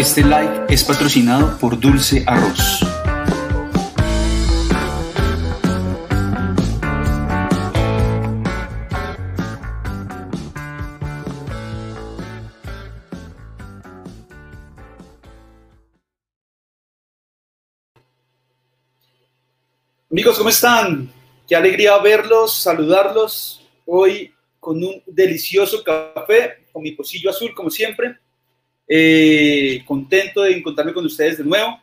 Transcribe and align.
Este 0.00 0.24
like 0.24 0.72
es 0.72 0.82
patrocinado 0.82 1.58
por 1.58 1.78
Dulce 1.78 2.24
Arroz. 2.26 2.80
Amigos, 20.10 20.38
¿cómo 20.38 20.48
están? 20.48 21.12
Qué 21.46 21.54
alegría 21.54 21.98
verlos, 21.98 22.56
saludarlos 22.56 23.68
hoy 23.84 24.32
con 24.58 24.82
un 24.82 25.02
delicioso 25.04 25.84
café, 25.84 26.64
con 26.72 26.82
mi 26.82 26.92
pocillo 26.92 27.28
azul, 27.28 27.52
como 27.54 27.68
siempre. 27.68 28.18
Eh, 28.92 29.84
contento 29.86 30.42
de 30.42 30.56
encontrarme 30.56 30.92
con 30.92 31.06
ustedes 31.06 31.38
de 31.38 31.44
nuevo. 31.44 31.80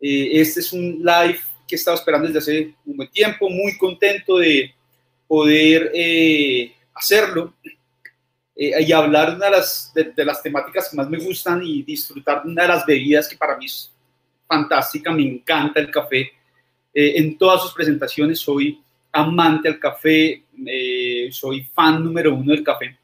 Eh, 0.00 0.30
este 0.40 0.60
es 0.60 0.72
un 0.72 1.02
live 1.02 1.38
que 1.68 1.74
he 1.74 1.78
estado 1.78 1.96
esperando 1.96 2.26
desde 2.26 2.38
hace 2.38 2.74
un 2.86 2.96
buen 2.96 3.10
tiempo, 3.10 3.50
muy 3.50 3.76
contento 3.76 4.38
de 4.38 4.72
poder 5.26 5.90
eh, 5.94 6.72
hacerlo 6.94 7.52
y 8.58 8.90
hablar 8.90 9.30
de 9.30 9.36
una 9.36 9.44
de 9.46 9.50
las, 9.50 9.92
de 9.94 10.24
las 10.24 10.42
temáticas 10.42 10.88
que 10.88 10.96
más 10.96 11.10
me 11.10 11.18
gustan 11.18 11.62
y 11.62 11.82
disfrutar 11.82 12.42
de 12.42 12.50
una 12.50 12.62
de 12.62 12.68
las 12.68 12.86
bebidas 12.86 13.28
que 13.28 13.36
para 13.36 13.54
mí 13.58 13.66
es 13.66 13.92
fantástica, 14.48 15.12
me 15.12 15.24
encanta 15.24 15.78
el 15.78 15.90
café 15.90 16.32
eh, 16.98 17.18
en 17.18 17.36
todas 17.36 17.60
sus 17.60 17.74
presentaciones 17.74 18.40
soy 18.40 18.80
amante 19.12 19.68
al 19.68 19.78
café, 19.78 20.44
eh, 20.66 21.28
soy 21.30 21.62
fan 21.74 22.02
número 22.02 22.34
uno 22.34 22.52
del 22.52 22.64
café. 22.64 22.96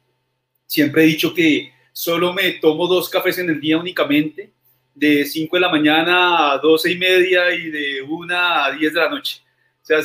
Siempre 0.65 1.03
he 1.03 1.05
dicho 1.05 1.31
que 1.31 1.71
solo 1.93 2.33
me 2.33 2.51
tomo 2.53 2.87
dos 2.87 3.07
cafés 3.07 3.37
en 3.37 3.49
el 3.49 3.61
día 3.61 3.77
únicamente, 3.77 4.51
de 4.95 5.25
5 5.25 5.55
de 5.55 5.61
la 5.61 5.69
mañana 5.69 6.51
a 6.51 6.57
12 6.57 6.91
y 6.91 6.97
media 6.97 7.53
y 7.53 7.69
de 7.69 8.01
1 8.01 8.35
a 8.35 8.71
10 8.71 8.93
de 8.93 8.99
la 8.99 9.09
noche. 9.09 9.41
O 9.81 9.85
sea, 9.85 9.99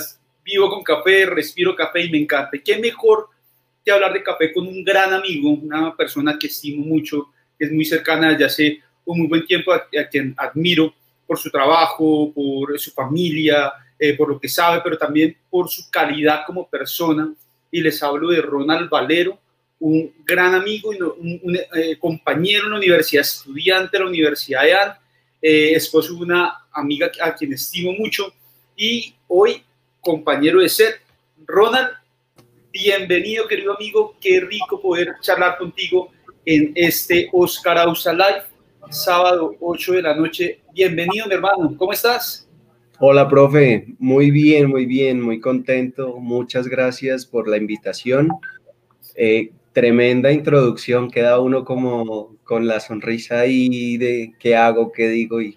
vivo 0.44 0.70
con 0.70 0.82
café, 0.82 1.26
respiro 1.26 1.74
café 1.74 2.04
y 2.04 2.10
me 2.10 2.18
encanta. 2.18 2.56
qué 2.64 2.78
mejor 2.78 3.28
que 3.84 3.90
hablar 3.90 4.12
de 4.12 4.22
café 4.22 4.52
con 4.52 4.66
un 4.66 4.84
gran 4.84 5.12
amigo, 5.12 5.50
una 5.50 5.96
persona 5.96 6.38
que 6.38 6.46
estimo 6.46 6.84
mucho, 6.84 7.30
que 7.58 7.66
es 7.66 7.72
muy 7.72 7.84
cercana 7.84 8.30
desde 8.30 8.44
hace 8.44 8.82
un 9.04 9.18
muy 9.18 9.28
buen 9.28 9.46
tiempo, 9.46 9.72
a 9.72 9.88
quien 10.10 10.34
admiro 10.36 10.92
por 11.26 11.38
su 11.38 11.50
trabajo, 11.50 12.32
por 12.34 12.78
su 12.78 12.90
familia, 12.90 13.72
eh, 13.98 14.14
por 14.14 14.28
lo 14.28 14.38
que 14.38 14.48
sabe, 14.48 14.80
pero 14.82 14.96
también 14.96 15.36
por 15.50 15.68
su 15.68 15.90
calidad 15.90 16.42
como 16.46 16.68
persona. 16.68 17.32
Y 17.70 17.80
les 17.80 18.02
hablo 18.02 18.28
de 18.28 18.40
Ronald 18.40 18.88
Valero, 18.88 19.38
un 19.80 20.12
gran 20.24 20.54
amigo 20.54 20.92
y 20.92 21.00
un, 21.00 21.56
eh, 21.56 21.96
compañero 21.98 22.64
en 22.64 22.70
la 22.72 22.78
universidad, 22.78 23.22
estudiante 23.22 23.96
de 23.96 24.04
la 24.04 24.10
Universidad 24.10 24.62
de 24.62 24.74
AN, 24.74 24.92
eh, 25.40 25.72
esposo 25.74 26.14
de 26.14 26.22
una 26.22 26.66
amiga 26.72 27.10
a 27.20 27.34
quien 27.34 27.52
estimo 27.52 27.92
mucho 27.92 28.32
y 28.76 29.14
hoy 29.28 29.62
compañero 30.00 30.60
de 30.60 30.68
ser. 30.68 31.00
Ronald, 31.46 31.90
bienvenido 32.72 33.46
querido 33.46 33.76
amigo, 33.76 34.16
qué 34.20 34.40
rico 34.40 34.80
poder 34.80 35.14
charlar 35.20 35.58
contigo 35.58 36.10
en 36.44 36.72
este 36.74 37.28
Oscar 37.32 37.78
Ausa 37.78 38.12
Live 38.12 38.48
sábado 38.90 39.54
8 39.60 39.92
de 39.94 40.02
la 40.02 40.14
noche. 40.14 40.60
Bienvenido, 40.72 41.26
mi 41.26 41.34
hermano. 41.34 41.74
¿Cómo 41.76 41.92
estás? 41.92 42.48
Hola, 42.98 43.28
profe. 43.28 43.86
Muy 43.98 44.30
bien, 44.30 44.68
muy 44.68 44.86
bien, 44.86 45.20
muy 45.20 45.40
contento. 45.40 46.16
Muchas 46.18 46.66
gracias 46.66 47.26
por 47.26 47.48
la 47.48 47.56
invitación. 47.56 48.28
Eh, 49.14 49.50
tremenda 49.78 50.32
introducción. 50.32 51.08
Queda 51.08 51.38
uno 51.38 51.64
como 51.64 52.36
con 52.42 52.66
la 52.66 52.80
sonrisa 52.80 53.38
ahí 53.38 53.96
de 53.96 54.34
qué 54.36 54.56
hago, 54.56 54.90
qué 54.90 55.06
digo 55.06 55.40
y 55.40 55.56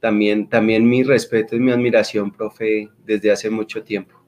también, 0.00 0.48
también 0.48 0.88
mi 0.88 1.04
respeto 1.04 1.54
y 1.54 1.60
mi 1.60 1.70
admiración, 1.70 2.32
profe, 2.32 2.88
desde 3.04 3.30
hace 3.30 3.48
mucho 3.48 3.84
tiempo. 3.84 4.20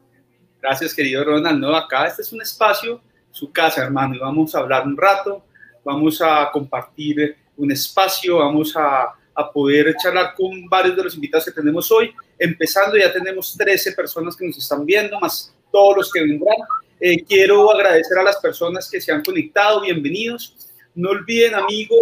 Gracias, 0.62 0.94
querido 0.94 1.24
Ronald. 1.24 1.58
No, 1.58 1.74
acá 1.74 2.06
este 2.06 2.22
es 2.22 2.32
un 2.32 2.42
espacio, 2.42 3.00
su 3.32 3.50
casa, 3.50 3.82
hermano, 3.82 4.14
y 4.14 4.18
vamos 4.20 4.54
a 4.54 4.60
hablar 4.60 4.86
un 4.86 4.96
rato, 4.96 5.44
vamos 5.84 6.22
a 6.22 6.48
compartir 6.52 7.36
un 7.56 7.72
espacio, 7.72 8.36
vamos 8.36 8.76
a, 8.76 9.14
a, 9.34 9.52
poder 9.52 9.96
charlar 10.00 10.32
con 10.36 10.68
varios 10.68 10.96
de 10.96 11.02
los 11.02 11.14
invitados 11.16 11.44
que 11.44 11.50
tenemos 11.50 11.90
hoy. 11.90 12.12
Empezando, 12.38 12.96
ya 12.96 13.12
tenemos 13.12 13.56
13 13.56 13.92
personas 13.92 14.36
que 14.36 14.46
nos 14.46 14.58
están 14.58 14.86
viendo, 14.86 15.18
más 15.18 15.52
todos 15.72 15.96
los 15.96 16.12
que 16.12 16.20
vendrán. 16.20 16.54
Eh, 17.00 17.24
quiero 17.24 17.70
agradecer 17.72 18.18
a 18.18 18.22
las 18.22 18.36
personas 18.38 18.90
que 18.90 19.00
se 19.00 19.12
han 19.12 19.22
conectado, 19.22 19.82
bienvenidos. 19.82 20.56
No 20.94 21.10
olviden, 21.10 21.54
amigos, 21.54 21.98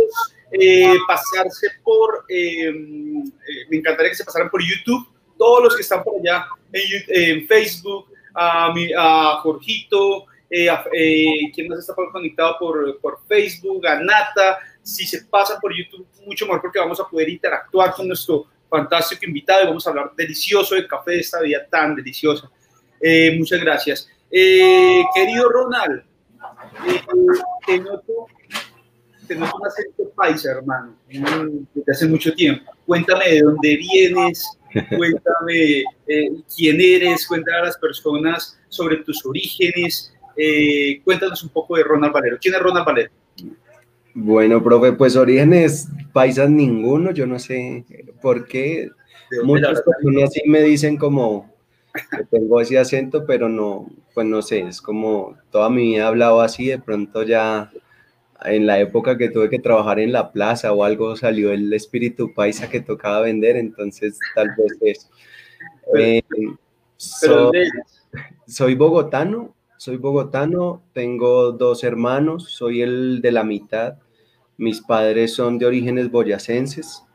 eh, 0.52 0.94
pasarse 1.06 1.68
por, 1.82 2.24
eh, 2.28 2.72
me 2.72 3.76
encantaría 3.76 4.10
que 4.10 4.16
se 4.16 4.24
pasaran 4.24 4.48
por 4.48 4.62
YouTube, 4.62 5.06
todos 5.36 5.64
los 5.64 5.76
que 5.76 5.82
están 5.82 6.02
por 6.02 6.14
allá 6.18 6.46
en, 6.72 7.04
en 7.08 7.46
Facebook, 7.46 8.06
a, 8.34 8.72
mi, 8.72 8.90
a 8.96 9.38
Jorgito, 9.42 10.26
eh, 10.48 11.50
quien 11.54 11.68
nos 11.68 11.80
está 11.80 11.94
conectado 11.94 12.56
por, 12.58 13.00
por 13.00 13.18
Facebook, 13.26 13.86
a 13.86 14.00
Nata, 14.00 14.58
si 14.82 15.06
se 15.06 15.24
pasa 15.24 15.58
por 15.60 15.76
YouTube, 15.76 16.06
mucho 16.24 16.46
mejor 16.46 16.62
porque 16.62 16.78
vamos 16.78 17.00
a 17.00 17.08
poder 17.08 17.28
interactuar 17.28 17.92
con 17.92 18.06
nuestro 18.06 18.46
fantástico 18.70 19.24
invitado 19.24 19.64
y 19.64 19.66
vamos 19.66 19.86
a 19.86 19.90
hablar 19.90 20.12
delicioso 20.16 20.74
del 20.74 20.86
café 20.86 21.12
de 21.12 21.20
esta 21.20 21.40
vida 21.40 21.66
tan 21.68 21.94
deliciosa. 21.96 22.50
Eh, 23.00 23.34
muchas 23.36 23.60
gracias. 23.60 24.08
Eh, 24.30 25.02
querido 25.14 25.48
Ronald, 25.48 26.02
eh, 26.86 27.00
te, 27.66 27.78
noto, 27.78 28.26
te 29.26 29.36
noto 29.36 29.56
un 29.56 29.66
acento 29.66 30.10
paisa, 30.14 30.50
hermano, 30.52 30.96
desde 31.74 31.92
hace 31.92 32.06
mucho 32.06 32.34
tiempo. 32.34 32.72
Cuéntame 32.84 33.28
de 33.28 33.40
dónde 33.40 33.76
vienes, 33.76 34.58
cuéntame 34.96 35.84
quién 36.54 36.80
eres, 36.80 37.26
cuéntame 37.26 37.58
a 37.58 37.64
las 37.64 37.78
personas 37.78 38.58
sobre 38.68 38.98
tus 38.98 39.24
orígenes, 39.24 40.12
cuéntanos 41.04 41.42
un 41.42 41.50
poco 41.50 41.76
de 41.76 41.84
Ronald 41.84 42.12
Valero. 42.12 42.38
¿Quién 42.40 42.54
es 42.54 42.60
Ronald 42.60 42.86
Valero? 42.86 43.10
Bueno, 44.14 44.62
profe, 44.62 44.92
pues 44.92 45.14
orígenes 45.14 45.88
paisas 46.12 46.48
ninguno, 46.48 47.10
yo 47.10 47.26
no 47.26 47.38
sé 47.38 47.84
por 48.22 48.46
qué. 48.46 48.88
Muchas 49.42 49.82
personas 49.82 50.32
sí 50.32 50.42
me 50.46 50.62
dicen 50.62 50.96
como 50.96 51.54
tengo 52.30 52.60
ese 52.60 52.78
acento, 52.78 53.24
pero 53.26 53.48
no, 53.48 53.88
pues 54.14 54.26
no 54.26 54.42
sé, 54.42 54.60
es 54.60 54.80
como 54.80 55.36
toda 55.50 55.70
mi 55.70 55.88
vida 55.88 56.04
he 56.04 56.06
hablado 56.06 56.40
así, 56.40 56.66
de 56.66 56.78
pronto 56.78 57.22
ya 57.22 57.70
en 58.44 58.66
la 58.66 58.78
época 58.80 59.16
que 59.16 59.30
tuve 59.30 59.48
que 59.48 59.58
trabajar 59.58 59.98
en 59.98 60.12
la 60.12 60.32
plaza 60.32 60.72
o 60.72 60.84
algo 60.84 61.16
salió 61.16 61.52
el 61.52 61.72
espíritu 61.72 62.34
paisa 62.34 62.68
que 62.68 62.80
tocaba 62.80 63.20
vender, 63.20 63.56
entonces 63.56 64.18
tal 64.34 64.48
vez 64.56 64.78
es. 64.80 65.10
Eh, 65.96 66.22
soy 68.46 68.74
bogotano, 68.74 69.54
soy 69.76 69.96
bogotano, 69.96 70.82
tengo 70.92 71.52
dos 71.52 71.84
hermanos, 71.84 72.50
soy 72.50 72.82
el 72.82 73.20
de 73.20 73.32
la 73.32 73.44
mitad. 73.44 73.98
Mis 74.56 74.80
padres 74.80 75.34
son 75.34 75.58
de 75.58 75.66
orígenes 75.66 76.10
boyacenses. 76.10 77.05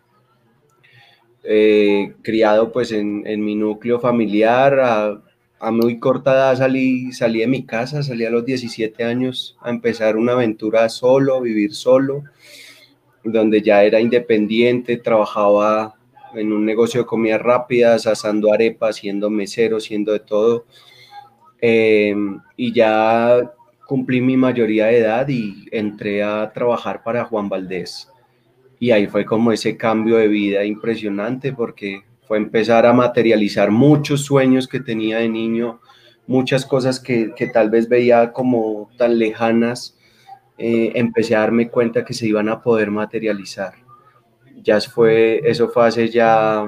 Eh, 1.44 2.14
criado 2.22 2.72
pues 2.72 2.92
en, 2.92 3.24
mi 3.44 3.56
núcleo 3.56 4.00
familiar, 4.00 4.80
a, 4.80 5.72
muy 5.72 6.00
corta 6.00 6.34
edad 6.34 6.56
salí, 6.56 7.12
salí 7.12 7.40
de 7.40 7.48
mi 7.48 7.64
casa, 7.66 8.04
salí 8.04 8.26
a 8.26 8.30
los 8.30 8.46
17 8.46 9.04
años 9.04 9.58
a 9.62 9.70
empezar 9.70 10.18
una 10.18 10.34
aventura 10.34 10.88
solo, 10.90 11.42
vivir 11.42 11.74
solo, 11.74 12.24
donde 13.24 13.62
ya 13.62 13.84
era 13.84 14.00
independiente, 14.00 14.98
trabajaba 14.98 15.96
en 16.34 16.52
un 16.52 16.66
negocio 16.66 17.02
de 17.02 17.08
comidas 17.08 17.42
rápidas, 17.42 18.08
asando 18.08 18.54
arepas, 18.54 18.98
siendo 18.98 19.30
mesero, 19.30 19.80
siendo 19.80 20.14
de 20.14 20.20
todo. 20.20 20.66
Eh, 21.62 22.16
y 22.58 22.74
ya 22.74 23.52
cumplí 23.86 24.22
mi 24.22 24.38
mayoría 24.38 24.88
de 24.88 25.00
edad 25.00 25.28
y 25.28 25.68
entré 25.72 26.24
a 26.24 26.52
trabajar 26.54 27.04
para 27.04 27.26
Juan 27.26 27.50
Valdés. 27.50 28.11
Y 28.82 28.90
ahí 28.90 29.06
fue 29.06 29.26
como 29.26 29.52
ese 29.52 29.78
cambio 29.78 30.18
de 30.18 30.28
vida 30.28 30.66
impresionante 30.66 31.54
porque 31.54 32.02
fue 32.28 32.40
empezar 32.40 32.88
a 32.88 32.94
materializar 32.94 33.70
muchos 33.70 34.26
sueños 34.26 34.68
que 34.68 34.80
tenía 34.80 35.20
de 35.20 35.30
niño, 35.30 35.80
muchas 36.26 36.66
cosas 36.66 37.00
que, 37.00 37.32
que 37.36 37.46
tal 37.46 37.70
vez 37.70 37.88
veía 37.88 38.34
como 38.34 38.90
tan 38.98 39.20
lejanas, 39.20 40.00
eh, 40.58 40.94
empecé 40.96 41.36
a 41.36 41.42
darme 41.42 41.70
cuenta 41.70 42.04
que 42.04 42.16
se 42.16 42.26
iban 42.26 42.50
a 42.50 42.64
poder 42.64 42.90
materializar. 42.90 43.76
Ya 44.64 44.82
fue, 44.82 45.42
eso 45.46 45.70
fue 45.70 45.86
hace 45.86 46.10
ya 46.10 46.68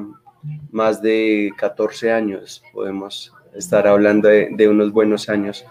más 0.71 1.01
de 1.01 1.50
14 1.57 2.12
años, 2.12 2.62
podemos 2.74 3.33
estar 3.56 3.88
hablando 3.88 4.30
de, 4.30 4.50
de 4.51 4.68
unos 4.68 4.92
buenos 4.92 5.30
años 5.30 5.65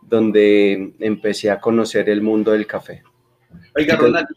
donde 0.00 0.94
empecé 0.98 1.50
a 1.50 1.60
conocer 1.60 2.08
el 2.08 2.22
mundo 2.22 2.52
del 2.52 2.66
café. 2.66 3.02
Oiga, 3.76 3.96
Ronald, 3.96 4.28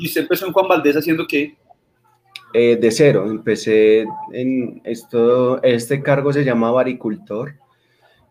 ¿y 0.00 0.06
usted 0.06 0.22
empezó 0.22 0.46
en 0.46 0.52
Juan 0.52 0.68
Valdés 0.68 0.96
haciendo 0.96 1.26
qué? 1.26 1.56
Eh, 2.52 2.76
de 2.76 2.90
cero, 2.90 3.26
empecé 3.28 4.04
en 4.32 4.80
esto, 4.84 5.62
este 5.62 6.02
cargo 6.02 6.32
se 6.32 6.44
llama 6.44 6.72
baricultor, 6.72 7.54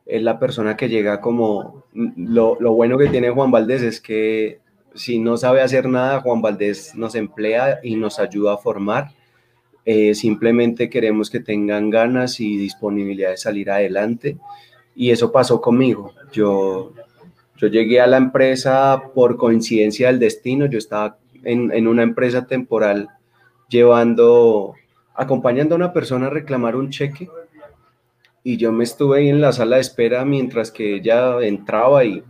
es 0.06 0.21
la 0.21 0.39
persona 0.39 0.75
que 0.75 0.89
llega 0.89 1.21
como, 1.21 1.86
lo, 1.94 2.57
lo, 2.60 2.74
bueno 2.74 2.98
que 2.98 3.07
tiene 3.07 3.30
Juan 3.30 3.51
Valdés 3.51 3.81
es 3.81 4.01
que 4.01 4.60
si 4.95 5.19
no 5.19 5.38
sabe 5.38 5.62
hacer 5.62 5.88
nada, 5.88 6.21
Juan 6.21 6.42
Valdés 6.42 6.95
nos 6.95 7.16
emplea 7.16 7.80
y 7.83 7.95
nos 7.95 8.19
ayuda 8.19 8.56
a 8.56 8.57
formar. 8.57 9.12
Eh, 9.86 10.13
simplemente 10.13 10.89
queremos 10.89 11.30
que 11.30 11.39
tengan 11.39 11.89
ganas 11.89 12.39
y 12.39 12.57
disponibilidad 12.57 13.30
de 13.31 13.38
salir 13.38 13.72
adelante. 13.72 14.38
Y 14.95 15.12
eso 15.12 15.31
pasó 15.31 15.62
conmigo. 15.62 16.13
Yo, 16.31 16.94
yo 17.57 17.68
llegué 17.68 18.01
a 18.01 18.07
la 18.07 18.18
empresa 18.18 19.01
por 19.13 19.38
coincidencia 19.38 20.07
del 20.07 20.19
destino. 20.19 20.65
Yo 20.65 20.77
estaba 20.77 21.18
en, 21.44 21.71
en 21.71 21.88
una 21.88 22.03
empresa 22.03 22.45
temporal 22.45 23.09
llevando, 23.69 24.74
acompañando 25.15 25.75
a 25.75 25.77
una 25.77 25.94
persona 25.94 26.27
a 26.27 26.31
reclamar 26.31 26.75
un 26.75 26.89
cheque. 26.89 27.30
Y 28.44 28.57
yo 28.57 28.71
me 28.71 28.83
estuve 28.83 29.19
ahí 29.19 29.30
en 29.30 29.41
la 29.41 29.51
sala 29.51 29.75
de 29.75 29.81
espera 29.81 30.25
mientras 30.25 30.71
que 30.71 30.95
ella 30.95 31.41
entraba 31.41 32.03
y 32.03 32.24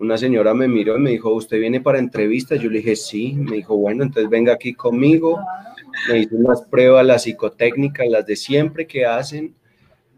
una 0.00 0.16
señora 0.16 0.54
me 0.54 0.68
miró 0.68 0.96
y 0.96 1.00
me 1.00 1.10
dijo, 1.10 1.32
¿usted 1.34 1.58
viene 1.58 1.80
para 1.80 1.98
entrevista? 1.98 2.54
Yo 2.54 2.70
le 2.70 2.78
dije, 2.78 2.94
sí. 2.94 3.34
Me 3.34 3.56
dijo, 3.56 3.76
bueno, 3.76 4.04
entonces 4.04 4.30
venga 4.30 4.52
aquí 4.52 4.72
conmigo. 4.72 5.40
Me 6.08 6.20
hizo 6.20 6.36
unas 6.36 6.62
pruebas, 6.62 7.04
las 7.04 7.24
psicotécnicas, 7.24 8.06
las 8.08 8.24
de 8.24 8.36
siempre 8.36 8.86
que 8.86 9.04
hacen. 9.04 9.54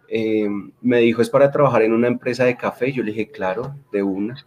Eh, 0.08 0.48
me 0.82 0.98
dijo, 0.98 1.22
es 1.22 1.30
para 1.30 1.50
trabajar 1.50 1.82
en 1.82 1.94
una 1.94 2.08
empresa 2.08 2.44
de 2.44 2.56
café. 2.56 2.92
Yo 2.92 3.02
le 3.02 3.12
dije, 3.12 3.30
claro, 3.30 3.74
de 3.90 4.02
una. 4.02 4.44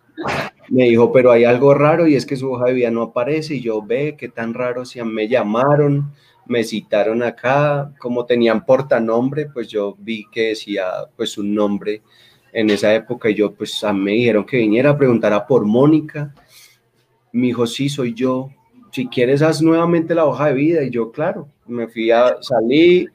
Me 0.69 0.85
dijo, 0.85 1.11
pero 1.11 1.31
hay 1.31 1.43
algo 1.43 1.73
raro 1.73 2.07
y 2.07 2.15
es 2.15 2.25
que 2.25 2.35
su 2.35 2.51
hoja 2.51 2.65
de 2.65 2.73
vida 2.73 2.91
no 2.91 3.03
aparece. 3.03 3.55
Y 3.55 3.61
yo, 3.61 3.81
ve, 3.81 4.15
qué 4.17 4.29
tan 4.29 4.53
raro, 4.53 4.85
si 4.85 5.01
me 5.03 5.27
llamaron, 5.27 6.13
me 6.45 6.63
citaron 6.63 7.23
acá, 7.23 7.93
como 7.99 8.25
tenían 8.25 8.65
portanombre, 8.65 9.47
pues 9.47 9.67
yo 9.67 9.95
vi 9.99 10.25
que 10.31 10.49
decía, 10.49 10.85
pues 11.15 11.37
un 11.37 11.53
nombre 11.53 12.01
en 12.51 12.69
esa 12.69 12.93
época 12.93 13.29
y 13.29 13.35
yo 13.35 13.53
pues 13.53 13.83
a 13.83 13.91
me 13.91 14.11
dijeron 14.11 14.45
que 14.45 14.57
viniera 14.57 14.91
a 14.91 14.97
preguntar 14.97 15.33
a 15.33 15.45
por 15.45 15.65
Mónica. 15.65 16.33
Me 17.31 17.47
dijo, 17.47 17.65
sí, 17.65 17.89
soy 17.89 18.13
yo. 18.13 18.49
Si 18.91 19.07
quieres, 19.07 19.41
haz 19.41 19.61
nuevamente 19.61 20.13
la 20.13 20.25
hoja 20.25 20.47
de 20.47 20.53
vida. 20.53 20.83
Y 20.83 20.91
yo, 20.91 21.11
claro, 21.11 21.49
me 21.65 21.87
fui 21.87 22.11
a, 22.11 22.37
salí, 22.41 23.07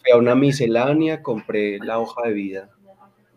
fui 0.00 0.12
a 0.12 0.16
una 0.16 0.36
miscelánea, 0.36 1.22
compré 1.22 1.78
la 1.80 1.98
hoja 1.98 2.28
de 2.28 2.34
vida, 2.34 2.70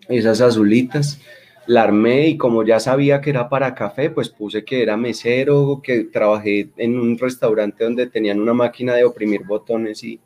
esas 0.08 0.42
azulitas, 0.42 1.20
la 1.68 1.84
armé 1.84 2.30
y 2.30 2.38
como 2.38 2.64
ya 2.64 2.80
sabía 2.80 3.22
que 3.22 3.30
era 3.30 3.50
para 3.50 3.76
café, 3.76 4.10
pues 4.10 4.30
puse 4.30 4.64
que 4.64 4.82
era 4.82 4.98
mesero, 4.98 5.82
que 5.84 6.06
trabajé 6.06 6.70
en 6.78 6.98
un 7.00 7.18
restaurante 7.18 7.84
donde 7.84 8.08
tenían 8.08 8.40
una 8.40 8.54
máquina 8.54 8.96
de 8.96 9.04
oprimir 9.04 9.46
botones 9.46 10.04
y, 10.04 10.20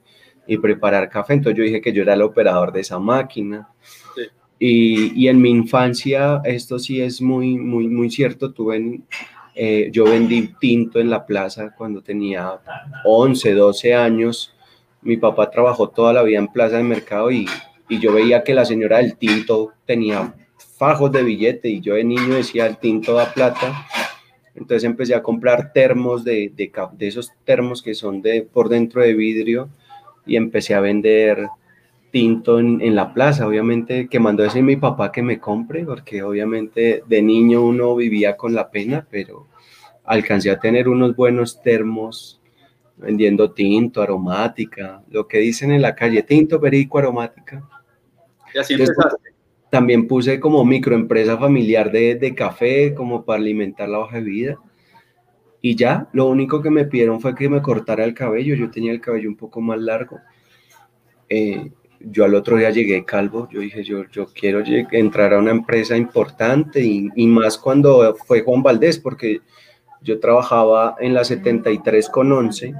y 0.48 0.58
preparar 0.58 1.10
café. 1.10 1.34
Entonces 1.34 1.58
yo 1.58 1.64
dije 1.64 1.82
que 1.82 1.92
yo 1.92 2.04
era 2.04 2.14
el 2.14 2.22
operador 2.22 2.72
de 2.72 2.82
esa 2.82 3.00
máquina. 3.00 3.70
Y, 4.64 5.28
en 5.28 5.42
mi 5.42 5.50
infancia, 5.50 6.40
esto 6.44 6.78
sí 6.78 7.02
es 7.02 7.20
muy, 7.20 7.58
muy, 7.58 7.88
muy 7.88 8.12
cierto, 8.12 8.54
tuve, 8.54 9.02
eh, 9.56 9.90
yo 9.92 10.04
vendí 10.04 10.54
tinto 10.60 11.00
en 11.00 11.10
la 11.10 11.26
plaza 11.26 11.74
cuando 11.76 12.04
tenía 12.04 12.60
11, 13.04 13.54
12 13.54 13.96
años. 13.96 14.54
Mi 15.02 15.18
papá 15.18 15.50
trabajó 15.50 15.90
toda 15.90 16.14
la 16.14 16.22
vida 16.22 16.38
en 16.38 16.48
plaza 16.48 16.78
de 16.78 16.84
mercado 16.84 17.32
y, 17.32 17.48
y 17.90 18.00
yo 18.00 18.14
veía 18.14 18.44
que 18.44 18.54
la 18.54 18.64
señora 18.64 18.98
del 18.98 19.18
tinto 19.18 19.72
tenía 19.88 20.32
fajos 20.82 21.12
de 21.12 21.22
billete 21.22 21.70
y 21.70 21.80
yo 21.80 21.94
de 21.94 22.04
niño 22.04 22.34
decía 22.34 22.66
el 22.66 22.78
tinto 22.78 23.14
da 23.14 23.32
plata. 23.32 23.86
Entonces 24.56 24.84
empecé 24.84 25.14
a 25.14 25.22
comprar 25.22 25.74
termos 25.74 26.24
de, 26.24 26.52
de, 26.56 26.72
de 26.94 27.08
esos 27.08 27.32
termos 27.44 27.84
que 27.84 27.94
son 27.94 28.24
de, 28.24 28.42
por 28.42 28.68
dentro 28.68 29.04
de 29.04 29.14
vidrio 29.14 29.70
y 30.26 30.38
empecé 30.38 30.74
a 30.74 30.80
vender 30.80 31.50
tinto 32.10 32.58
en, 32.60 32.96
la 32.96 33.14
plaza, 33.14 33.46
obviamente 33.46 34.10
que 34.10 34.20
mandó 34.20 34.42
a 34.42 34.48
decir 34.48 34.64
mi 34.64 34.76
papá 34.76 35.12
que 35.12 35.22
me 35.22 35.40
compre, 35.40 35.86
porque 35.86 36.24
obviamente 36.24 37.04
de 37.06 37.22
niño 37.22 37.62
uno 37.62 37.96
vivía 37.96 38.36
con 38.36 38.56
la 38.56 38.72
pena, 38.72 39.06
pero 39.08 39.46
alcancé 40.04 40.50
a 40.50 40.60
tener 40.60 40.90
unos 40.90 41.16
buenos 41.16 41.62
termos 41.62 42.42
vendiendo 42.98 43.52
tinto, 43.52 44.02
aromática, 44.02 45.04
lo 45.12 45.28
que 45.28 45.38
dicen 45.38 45.72
en 45.74 45.84
la 45.84 45.94
calle, 45.94 46.24
tinto, 46.24 46.60
perico, 46.60 46.98
aromática. 46.98 47.70
Y 48.56 48.58
así 48.58 48.76
También 49.72 50.08
puse 50.08 50.40
como 50.40 50.64
microempresa 50.64 51.38
familiar 51.38 51.92
de, 51.92 52.14
de, 52.14 52.36
café, 52.36 52.94
como 52.94 53.26
para 53.26 53.40
alimentar 53.40 53.90
la 53.90 54.00
hoja 54.00 54.18
de 54.18 54.24
vida. 54.24 54.60
Y 55.62 55.76
ya, 55.76 56.08
lo 56.14 56.28
único 56.28 56.62
que 56.62 56.70
me 56.70 56.86
pidieron 56.86 57.20
fue 57.20 57.34
que 57.34 57.50
me 57.50 57.64
cortara 57.64 58.04
el 58.04 58.14
cabello. 58.14 58.54
Yo 58.54 58.70
tenía 58.70 58.92
el 58.92 59.02
cabello 59.02 59.30
un 59.30 59.38
poco 59.38 59.62
más 59.62 59.80
largo. 59.80 60.20
Eh, 61.30 61.72
yo 62.00 62.26
al 62.26 62.36
otro 62.36 62.58
día 62.58 62.70
llegué 62.70 63.06
calvo, 63.06 63.48
yo 63.52 63.62
dije, 63.62 63.84
yo, 63.84 64.06
yo 64.12 64.28
quiero 64.28 64.64
entrar 64.92 65.34
a 65.34 65.40
una 65.40 65.52
empresa 65.52 65.96
importante 65.96 66.82
y, 66.82 67.10
y, 67.16 67.28
más 67.28 67.58
cuando 67.58 68.16
fue 68.16 68.42
Juan 68.42 68.64
Valdés, 68.64 68.98
porque 68.98 69.42
yo 70.02 70.20
trabajaba 70.20 70.96
en 71.00 71.14
la 71.14 71.24
73 71.24 72.10
con 72.10 72.32
11 72.32 72.74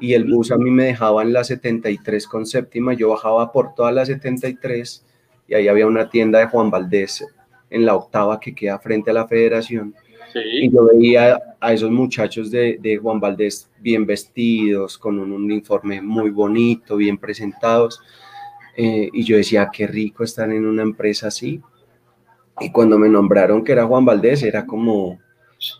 y 0.00 0.14
el 0.14 0.24
bus 0.24 0.50
a 0.50 0.56
mí 0.56 0.70
me 0.70 0.84
dejaba 0.84 1.22
en 1.22 1.32
la 1.32 1.44
73 1.44 2.26
con 2.26 2.46
séptima, 2.46 2.94
yo 2.94 3.10
bajaba 3.10 3.52
por 3.52 3.74
toda 3.74 3.92
la 3.92 4.06
73 4.06 5.04
y 5.48 5.54
ahí 5.54 5.66
había 5.66 5.86
una 5.86 6.08
tienda 6.08 6.38
de 6.38 6.46
Juan 6.46 6.70
Valdés 6.70 7.26
en 7.70 7.84
la 7.84 7.96
octava 7.96 8.38
que 8.38 8.54
queda 8.54 8.78
frente 8.78 9.10
a 9.10 9.14
la 9.14 9.26
federación. 9.26 9.94
Y 10.34 10.70
yo 10.70 10.84
veía 10.92 11.40
a 11.58 11.72
esos 11.72 11.90
muchachos 11.90 12.50
de, 12.50 12.78
de 12.80 12.98
Juan 12.98 13.18
Valdés 13.18 13.70
bien 13.80 14.06
vestidos, 14.06 14.98
con 14.98 15.18
un 15.18 15.32
uniforme 15.32 16.02
muy 16.02 16.30
bonito, 16.30 16.96
bien 16.96 17.16
presentados 17.16 18.00
eh, 18.80 19.10
y 19.12 19.24
yo 19.24 19.36
decía, 19.36 19.70
qué 19.72 19.88
rico 19.88 20.22
estar 20.22 20.48
en 20.52 20.64
una 20.64 20.82
empresa 20.82 21.26
así. 21.26 21.60
Y 22.60 22.70
cuando 22.70 22.96
me 22.96 23.08
nombraron 23.08 23.64
que 23.64 23.72
era 23.72 23.84
Juan 23.84 24.04
Valdés, 24.04 24.44
era 24.44 24.66
como, 24.66 25.18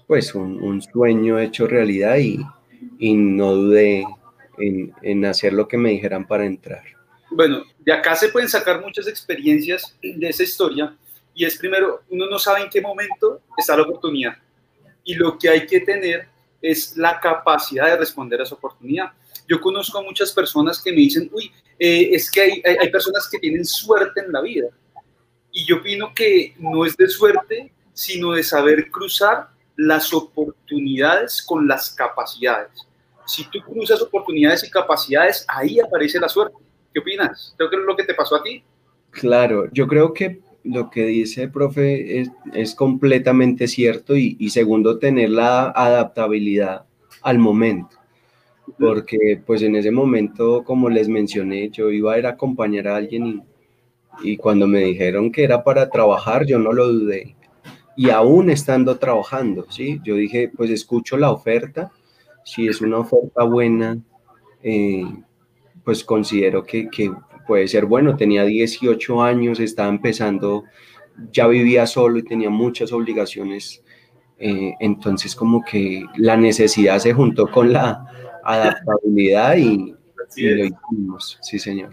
pues, 0.09 0.35
un, 0.35 0.83
sueño 0.83 1.39
hecho 1.39 1.69
realidad 1.69 2.17
y, 2.17 2.41
y 2.99 3.15
no 3.15 3.55
dudé 3.55 4.05
en, 4.59 4.93
en, 5.03 5.25
hacer 5.27 5.53
lo 5.53 5.69
que 5.69 5.79
me 5.79 5.91
dijeran 5.91 6.27
para 6.27 6.45
entrar. 6.45 6.83
Bueno, 7.31 7.65
de 7.79 7.93
acá 7.93 8.17
se 8.17 8.29
pueden 8.29 8.49
sacar 8.49 8.81
muchas 8.81 9.07
experiencias 9.07 9.97
de 10.03 10.29
esa 10.29 10.43
historia. 10.43 10.97
Y 11.35 11.45
es 11.45 11.57
primero, 11.57 12.03
uno 12.09 12.27
no 12.27 12.39
sabe 12.39 12.63
en 12.63 12.71
qué 12.71 12.81
momento 12.81 13.43
está 13.57 13.77
la 13.77 13.83
oportunidad. 13.83 14.37
Y 15.05 15.15
lo 15.15 15.39
que 15.39 15.49
hay 15.49 15.67
que 15.67 15.81
tener 15.81 16.27
es 16.61 16.97
la 16.97 17.21
capacidad 17.21 17.87
de 17.87 17.97
responder 17.97 18.41
a 18.41 18.45
esa 18.45 18.55
oportunidad. 18.55 19.13
Yo 19.49 19.61
conozco 19.61 19.99
a 19.99 20.03
muchas 20.03 20.33
personas 20.33 20.83
que 20.83 20.91
me 20.91 20.99
dicen, 20.99 21.31
uy, 21.33 21.53
eh, 21.79 22.11
es 22.13 22.31
que 22.31 22.41
hay, 22.41 22.63
hay, 22.65 22.91
personas 22.91 23.29
que 23.31 23.39
tienen 23.39 23.65
suerte 23.65 24.21
en 24.21 24.33
la 24.33 24.41
vida. 24.41 24.69
Y 25.53 25.65
yo 25.65 25.77
opino 25.77 26.13
que 26.15 26.55
no 26.59 26.85
es 26.85 26.97
de 26.97 27.09
suerte, 27.09 27.73
sino 27.93 28.33
de 28.33 28.43
saber 28.43 28.91
cruzar 28.91 29.49
las 29.77 30.13
oportunidades 30.13 31.41
con 31.41 31.69
las 31.69 31.91
capacidades. 31.91 32.87
Si 33.27 33.45
tú 33.49 33.61
cruzas 33.61 34.03
oportunidades 34.03 34.65
y 34.65 34.71
capacidades, 34.71 35.45
ahí 35.49 35.79
aparece 35.79 36.19
la 36.19 36.29
suerte. 36.29 36.68
¿Qué 36.93 37.01
opinas? 37.01 37.55
Creo 37.57 37.71
que 37.71 37.77
es 37.77 37.83
lo 37.83 37.97
que 37.97 38.05
te 38.05 38.15
pasó 38.15 38.37
a 38.37 38.43
ti. 38.43 38.63
Claro, 39.11 39.71
yo 39.73 39.87
creo 39.87 40.13
que 40.13 40.41
lo 40.65 40.91
que 40.91 41.07
dice 41.07 41.45
el 41.45 41.51
profe 41.51 42.21
es, 42.21 42.31
es 42.53 42.75
completamente 42.75 43.69
cierto 43.69 44.17
y, 44.17 44.37
y, 44.39 44.51
segundo, 44.51 44.99
tener 44.99 45.31
la 45.31 45.71
adaptabilidad 45.71 46.85
al 47.23 47.39
momento 47.39 47.99
porque 48.79 49.41
pues 49.45 49.63
en 49.63 49.77
ese 49.77 49.91
momento, 49.91 50.65
como 50.65 50.91
les 50.91 51.09
mencioné, 51.09 51.71
yo 51.71 51.91
iba 51.91 52.15
a 52.15 52.19
ir 52.19 52.27
a 52.27 52.31
acompañar 52.31 52.89
a 52.89 52.97
alguien 52.97 53.27
y, 54.23 54.33
y 54.33 54.37
cuando 54.37 54.67
me 54.67 54.81
dijeron 54.81 55.33
que 55.33 55.45
era 55.45 55.63
para 55.63 55.89
trabajar, 55.91 56.45
yo 56.47 56.59
no 56.59 56.73
lo 56.73 56.89
dudé. 56.89 57.37
Y 57.97 58.11
aún 58.11 58.51
estando 58.51 58.99
trabajando, 58.99 59.67
¿sí? 59.71 60.01
Yo 60.05 60.15
dije, 60.15 60.51
pues 60.55 60.71
escucho 60.71 61.17
la 61.17 61.31
oferta, 61.31 61.91
si 62.45 62.69
es 62.69 62.81
una 62.81 62.99
oferta 62.99 63.43
buena, 63.45 63.99
eh, 64.63 65.05
pues 65.89 66.05
considero 66.05 66.65
que, 66.65 66.91
que 66.91 67.11
puede 67.47 67.67
ser 67.67 67.87
bueno. 67.87 68.15
Tenía 68.15 68.45
18 68.45 69.23
años, 69.23 69.59
estaba 69.59 69.89
empezando, 69.89 70.65
ya 71.33 71.47
vivía 71.47 71.87
solo 71.87 72.19
y 72.19 72.25
tenía 72.25 72.51
muchas 72.51 72.93
obligaciones. 72.93 73.83
Eh, 74.39 74.75
entonces 74.81 75.35
como 75.35 75.65
que 75.65 76.05
la 76.19 76.37
necesidad 76.37 76.99
se 76.99 77.15
juntó 77.15 77.51
con 77.51 77.73
la, 77.73 78.05
adaptabilidad 78.45 79.57
y, 79.57 79.95
lo 80.37 80.65
hicimos, 80.67 81.39
sí 81.41 81.59
señor. 81.59 81.93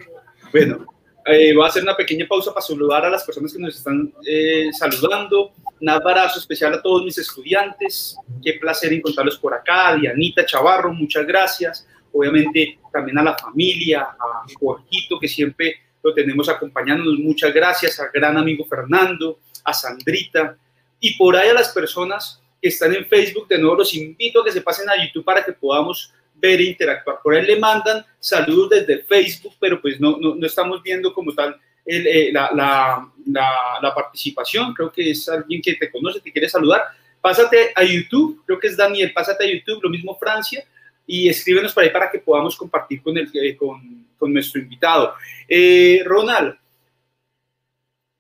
Bueno, 0.51 0.85
eh, 1.25 1.55
voy 1.55 1.63
a 1.63 1.67
hacer 1.69 1.83
una 1.83 1.95
pequeña 1.95 2.25
pausa 2.27 2.53
para 2.53 2.65
saludar 2.65 3.05
a 3.05 3.09
las 3.09 3.23
personas 3.23 3.53
que 3.53 3.59
nos 3.59 3.77
están 3.77 4.13
eh, 4.27 4.71
saludando. 4.73 5.53
Un 5.79 5.89
abrazo 5.89 6.37
especial 6.37 6.73
a 6.73 6.81
todos 6.81 7.05
mis 7.05 7.17
estudiantes. 7.17 8.17
Qué 8.43 8.57
placer 8.59 8.91
encontrarlos 8.91 9.39
por 9.39 9.53
acá. 9.53 9.95
Dianita 9.95 10.45
Chavarro, 10.45 10.91
muchas 10.91 11.25
gracias. 11.25 11.87
Obviamente 12.15 12.79
también 12.91 13.17
a 13.17 13.23
la 13.23 13.37
familia, 13.37 14.01
a 14.01 14.45
Jorgito, 14.57 15.19
que 15.19 15.27
siempre 15.27 15.75
lo 16.01 16.13
tenemos 16.13 16.47
acompañándonos. 16.47 17.19
Muchas 17.19 17.53
gracias. 17.53 17.99
Al 17.99 18.09
gran 18.13 18.37
amigo 18.37 18.65
Fernando, 18.65 19.39
a 19.63 19.73
Sandrita. 19.73 20.57
Y 20.99 21.17
por 21.17 21.35
ahí 21.35 21.49
a 21.49 21.53
las 21.53 21.69
personas 21.69 22.41
que 22.61 22.69
están 22.69 22.95
en 22.95 23.05
Facebook, 23.05 23.47
de 23.49 23.57
nuevo 23.57 23.75
los 23.75 23.93
invito 23.93 24.41
a 24.41 24.45
que 24.45 24.51
se 24.51 24.61
pasen 24.61 24.89
a 24.89 25.05
YouTube 25.05 25.25
para 25.25 25.43
que 25.43 25.51
podamos 25.51 26.13
ver 26.35 26.59
e 26.61 26.63
interactuar. 26.63 27.19
Por 27.21 27.35
ahí 27.35 27.45
le 27.45 27.59
mandan 27.59 28.05
saludos 28.19 28.69
desde 28.69 29.03
Facebook, 29.03 29.53
pero 29.59 29.81
pues 29.81 29.99
no, 29.99 30.17
no, 30.17 30.35
no 30.35 30.47
estamos 30.47 30.81
viendo 30.81 31.13
como 31.13 31.33
tal 31.33 31.59
eh, 31.85 32.31
la, 32.31 32.49
la, 32.53 33.11
la, 33.27 33.49
la, 33.81 33.93
participación. 33.93 34.73
Creo 34.73 34.91
que 34.91 35.11
es 35.11 35.27
alguien 35.29 35.61
que 35.61 35.75
te 35.75 35.91
conoce, 35.91 36.19
te 36.19 36.31
quiere 36.31 36.49
saludar. 36.49 36.83
pásate 37.21 37.71
a 37.75 37.83
YouTube, 37.83 38.41
creo 38.45 38.59
que 38.59 38.67
es 38.67 38.77
Daniel, 38.77 39.11
pásate 39.13 39.43
a 39.43 39.51
YouTube, 39.51 39.83
lo 39.83 39.89
mismo 39.89 40.17
Francia, 40.17 40.65
y 41.07 41.29
escríbenos 41.29 41.73
por 41.73 41.83
ahí 41.83 41.89
para 41.89 42.09
que 42.09 42.19
podamos 42.19 42.55
compartir 42.55 43.01
con, 43.01 43.17
el, 43.17 43.29
eh, 43.33 43.55
con, 43.55 44.33
nuestro 44.33 44.59
invitado. 44.59 45.13
Eh, 45.47 46.01
Ronald, 46.03 46.55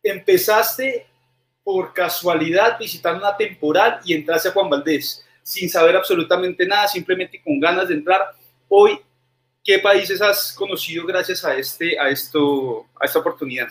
empezaste 0.03 1.07
por 1.63 1.93
casualidad 1.93 2.77
visitando 2.77 3.19
una 3.21 3.35
temporal 3.35 3.99
y 4.05 4.13
entraste 4.13 4.49
a 4.49 4.51
Juan 4.51 4.69
Valdés 4.69 5.25
sin 5.41 5.69
saber 5.69 5.95
absolutamente 5.95 6.65
nada, 6.65 6.87
simplemente 6.87 7.41
con 7.43 7.59
ganas 7.59 7.87
de 7.87 7.95
entrar. 7.95 8.21
Hoy, 8.67 8.99
¿qué 9.63 9.79
países 9.79 10.21
has 10.21 10.53
conocido 10.53 11.05
gracias 11.05 11.45
a, 11.45 11.55
este, 11.55 11.99
a, 11.99 12.09
esto, 12.09 12.87
a 12.99 13.05
esta 13.05 13.19
oportunidad? 13.19 13.67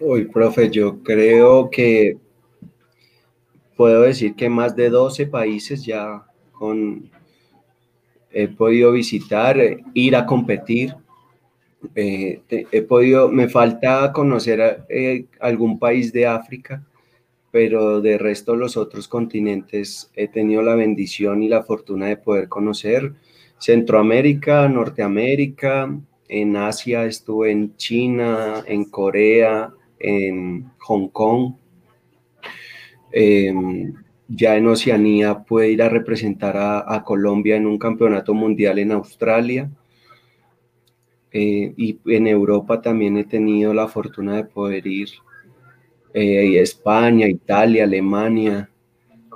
Uy, 0.00 0.24
profe, 0.24 0.68
yo 0.68 1.00
creo 1.02 1.70
que 1.70 2.16
puedo 3.76 4.02
decir 4.02 4.34
que 4.34 4.48
más 4.48 4.74
de 4.74 4.90
12 4.90 5.26
países 5.26 5.84
ya 5.84 6.24
con, 6.52 7.10
he 8.34 8.48
podido 8.48 8.92
visitar, 8.92 9.56
ir 9.94 10.16
a 10.16 10.26
competir. 10.26 10.94
Eh, 11.94 12.40
he 12.50 12.82
podido, 12.82 13.28
me 13.28 13.48
falta 13.48 14.12
conocer 14.12 14.84
eh, 14.88 15.26
algún 15.40 15.78
país 15.78 16.12
de 16.12 16.26
África, 16.26 16.84
pero 17.50 18.00
de 18.00 18.18
resto 18.18 18.56
los 18.56 18.76
otros 18.76 19.06
continentes 19.06 20.10
he 20.16 20.28
tenido 20.28 20.62
la 20.62 20.74
bendición 20.74 21.42
y 21.42 21.48
la 21.48 21.62
fortuna 21.62 22.06
de 22.06 22.16
poder 22.16 22.48
conocer. 22.48 23.12
Centroamérica, 23.58 24.68
Norteamérica, 24.68 25.96
en 26.28 26.56
Asia 26.56 27.04
estuve 27.04 27.52
en 27.52 27.76
China, 27.76 28.64
en 28.66 28.86
Corea, 28.86 29.72
en 29.98 30.70
Hong 30.78 31.08
Kong. 31.08 31.54
Em, 33.12 33.94
ya 34.28 34.56
en 34.56 34.66
Oceanía 34.66 35.40
pude 35.40 35.70
ir 35.70 35.82
a 35.82 35.88
representar 35.88 36.56
a, 36.56 37.02
Colombia 37.04 37.56
en 37.56 37.66
un 37.66 37.78
campeonato 37.78 38.34
mundial 38.34 38.78
en 38.78 38.92
Australia. 38.92 39.70
Eh, 41.30 41.74
y 41.76 41.98
en 42.06 42.26
Europa 42.28 42.80
también 42.80 43.16
he 43.16 43.24
tenido 43.24 43.74
la 43.74 43.88
fortuna 43.88 44.36
de 44.36 44.44
poder 44.44 44.86
ir 44.86 45.08
eh, 46.12 46.60
España, 46.60 47.28
Italia, 47.28 47.84
Alemania. 47.84 48.70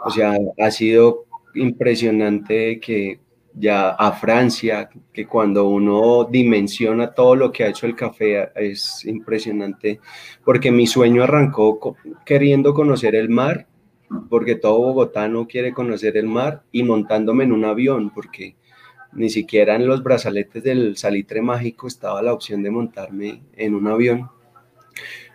O 0.05 0.11
sea, 0.11 0.39
ha 0.59 0.71
sido 0.71 1.27
impresionante 1.55 2.79
que 2.79 3.19
ya 3.53 3.91
a 3.91 4.13
Francia, 4.13 4.89
que 5.13 5.27
cuando 5.27 5.69
uno 5.69 6.25
dimensiona 6.31 7.13
todo 7.13 7.35
lo 7.35 7.51
que 7.51 7.65
ha 7.65 7.69
hecho 7.69 7.87
el 7.87 7.97
café, 7.97 8.51
es 8.55 9.05
impresionante, 9.05 9.99
porque 10.45 10.71
mi 10.71 10.87
sueño 10.87 11.25
arrancó 11.25 11.97
queriendo 12.25 12.73
conocer 12.73 13.17
el 13.17 13.29
mar 13.29 13.67
porque 14.29 14.55
todo 14.55 14.79
bogotano 14.79 15.47
quiere 15.47 15.73
conocer 15.73 16.17
el 16.17 16.27
mar 16.27 16.63
y 16.73 16.83
montándome 16.83 17.45
en 17.45 17.53
un 17.53 17.65
avión, 17.65 18.11
porque 18.11 18.57
ni 19.13 19.31
siquiera 19.31 19.75
en 19.77 19.87
los 19.87 20.03
brazaletes 20.03 20.63
del 20.63 20.97
salitre 20.97 21.43
mágico 21.43 21.87
estaba 21.87 22.23
la 22.23 22.33
opción 22.33 22.63
de 22.63 22.71
montarme 22.71 23.43
en 23.57 23.75
un 23.75 23.87
avión. 23.87 24.29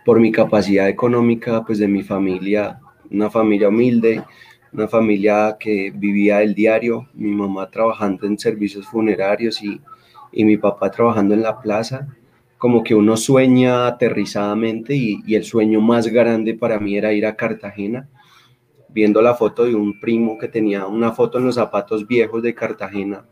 Por 0.04 0.20
mi 0.20 0.30
capacidad 0.30 0.88
económica, 0.88 1.64
pues 1.64 1.78
de 1.78 1.88
mi 1.88 2.02
familia, 2.02 2.80
una 3.10 3.30
familia 3.30 3.68
humilde, 3.68 4.22
una 4.72 4.88
familia 4.88 5.56
que 5.58 5.92
vivía 5.94 6.42
el 6.42 6.54
diario, 6.54 7.08
mi 7.14 7.30
mamá 7.30 7.70
trabajando 7.70 8.26
en 8.26 8.38
servicios 8.38 8.86
funerarios 8.86 9.62
y, 9.62 9.80
y 10.32 10.44
mi 10.44 10.56
papá 10.56 10.90
trabajando 10.90 11.34
en 11.34 11.42
la 11.42 11.60
plaza, 11.60 12.08
como 12.58 12.82
que 12.82 12.94
uno 12.94 13.16
sueña 13.16 13.86
aterrizadamente 13.86 14.94
y, 14.94 15.22
y 15.26 15.36
el 15.36 15.44
sueño 15.44 15.80
más 15.80 16.08
grande 16.08 16.54
para 16.54 16.78
mí 16.80 16.96
era 16.96 17.12
ir 17.12 17.26
a 17.26 17.36
Cartagena 17.36 18.08
viendo 18.94 19.20
la 19.20 19.34
foto 19.34 19.64
de 19.64 19.74
un 19.74 19.98
primo 19.98 20.38
que 20.38 20.48
tenía 20.48 20.86
una 20.86 21.12
foto 21.12 21.38
en 21.38 21.46
los 21.46 21.56
zapatos 21.56 22.06
viejos 22.06 22.42
de 22.42 22.54
Cartagena. 22.54 23.26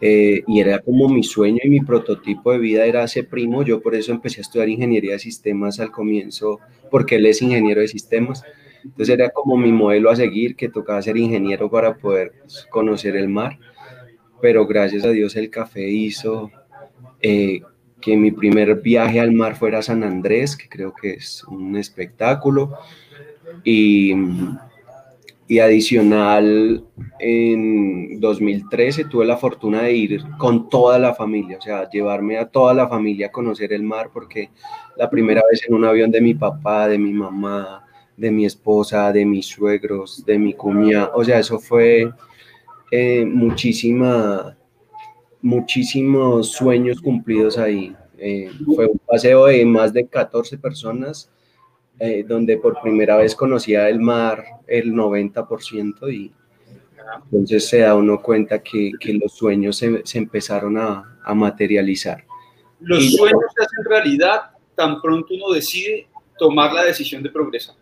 Eh, 0.00 0.42
y 0.48 0.60
era 0.60 0.80
como 0.80 1.08
mi 1.08 1.22
sueño 1.22 1.60
y 1.62 1.70
mi 1.70 1.80
prototipo 1.80 2.52
de 2.52 2.58
vida 2.58 2.86
era 2.86 3.04
ese 3.04 3.24
primo. 3.24 3.62
Yo 3.62 3.82
por 3.82 3.94
eso 3.94 4.12
empecé 4.12 4.40
a 4.40 4.42
estudiar 4.42 4.68
ingeniería 4.68 5.12
de 5.12 5.18
sistemas 5.18 5.80
al 5.80 5.90
comienzo, 5.90 6.60
porque 6.90 7.16
él 7.16 7.26
es 7.26 7.42
ingeniero 7.42 7.80
de 7.80 7.88
sistemas. 7.88 8.44
Entonces 8.84 9.10
era 9.10 9.30
como 9.30 9.56
mi 9.56 9.72
modelo 9.72 10.10
a 10.10 10.16
seguir, 10.16 10.56
que 10.56 10.68
tocaba 10.68 11.02
ser 11.02 11.16
ingeniero 11.16 11.70
para 11.70 11.96
poder 11.96 12.32
conocer 12.70 13.16
el 13.16 13.28
mar. 13.28 13.58
Pero 14.40 14.66
gracias 14.66 15.04
a 15.04 15.10
Dios 15.10 15.36
el 15.36 15.50
café 15.50 15.88
hizo 15.88 16.50
eh, 17.20 17.60
que 18.00 18.16
mi 18.16 18.32
primer 18.32 18.80
viaje 18.80 19.20
al 19.20 19.32
mar 19.32 19.54
fuera 19.54 19.82
San 19.82 20.02
Andrés, 20.02 20.56
que 20.56 20.68
creo 20.68 20.92
que 20.92 21.14
es 21.14 21.44
un 21.44 21.76
espectáculo. 21.76 22.76
Y, 23.64 24.14
y 25.48 25.58
adicional, 25.58 26.84
en 27.18 28.20
2013 28.20 29.04
tuve 29.04 29.24
la 29.26 29.36
fortuna 29.36 29.82
de 29.82 29.92
ir 29.92 30.24
con 30.38 30.68
toda 30.68 30.98
la 30.98 31.14
familia, 31.14 31.58
o 31.58 31.60
sea, 31.60 31.88
llevarme 31.90 32.38
a 32.38 32.46
toda 32.46 32.74
la 32.74 32.88
familia 32.88 33.26
a 33.26 33.32
conocer 33.32 33.72
el 33.72 33.82
mar, 33.82 34.10
porque 34.12 34.50
la 34.96 35.10
primera 35.10 35.42
vez 35.50 35.62
en 35.66 35.74
un 35.74 35.84
avión 35.84 36.10
de 36.10 36.20
mi 36.20 36.34
papá, 36.34 36.88
de 36.88 36.98
mi 36.98 37.12
mamá, 37.12 37.84
de 38.16 38.30
mi 38.30 38.44
esposa, 38.44 39.12
de 39.12 39.24
mis 39.24 39.46
suegros, 39.46 40.24
de 40.24 40.38
mi 40.38 40.54
cuñada, 40.54 41.12
o 41.14 41.24
sea, 41.24 41.38
eso 41.38 41.58
fue 41.58 42.10
eh, 42.90 43.24
muchísima, 43.24 44.56
muchísimos 45.40 46.52
sueños 46.52 47.00
cumplidos 47.00 47.58
ahí. 47.58 47.94
Eh, 48.18 48.50
fue 48.74 48.86
un 48.86 49.00
paseo 49.06 49.46
de 49.46 49.64
más 49.64 49.92
de 49.92 50.06
14 50.06 50.56
personas 50.58 51.30
eh, 52.04 52.24
donde 52.26 52.56
por 52.56 52.80
primera 52.80 53.16
vez 53.16 53.32
conocía 53.36 53.88
el 53.88 54.00
mar 54.00 54.44
el 54.66 54.92
90% 54.92 56.12
y 56.12 56.32
entonces 57.30 57.68
se 57.68 57.78
da 57.78 57.94
uno 57.94 58.20
cuenta 58.20 58.60
que, 58.60 58.90
que 58.98 59.14
los 59.14 59.32
sueños 59.32 59.76
se, 59.76 60.02
se 60.04 60.18
empezaron 60.18 60.76
a, 60.78 61.20
a, 61.22 61.32
materializar. 61.32 62.24
Los 62.80 63.12
sueños 63.12 63.44
se 63.56 63.62
hacen 63.62 63.84
realidad 63.84 64.50
tan 64.74 65.00
pronto 65.00 65.32
uno 65.32 65.52
decide 65.52 66.08
tomar 66.36 66.72
la 66.72 66.82
decisión 66.82 67.22
de 67.22 67.30
progresar. 67.30 67.76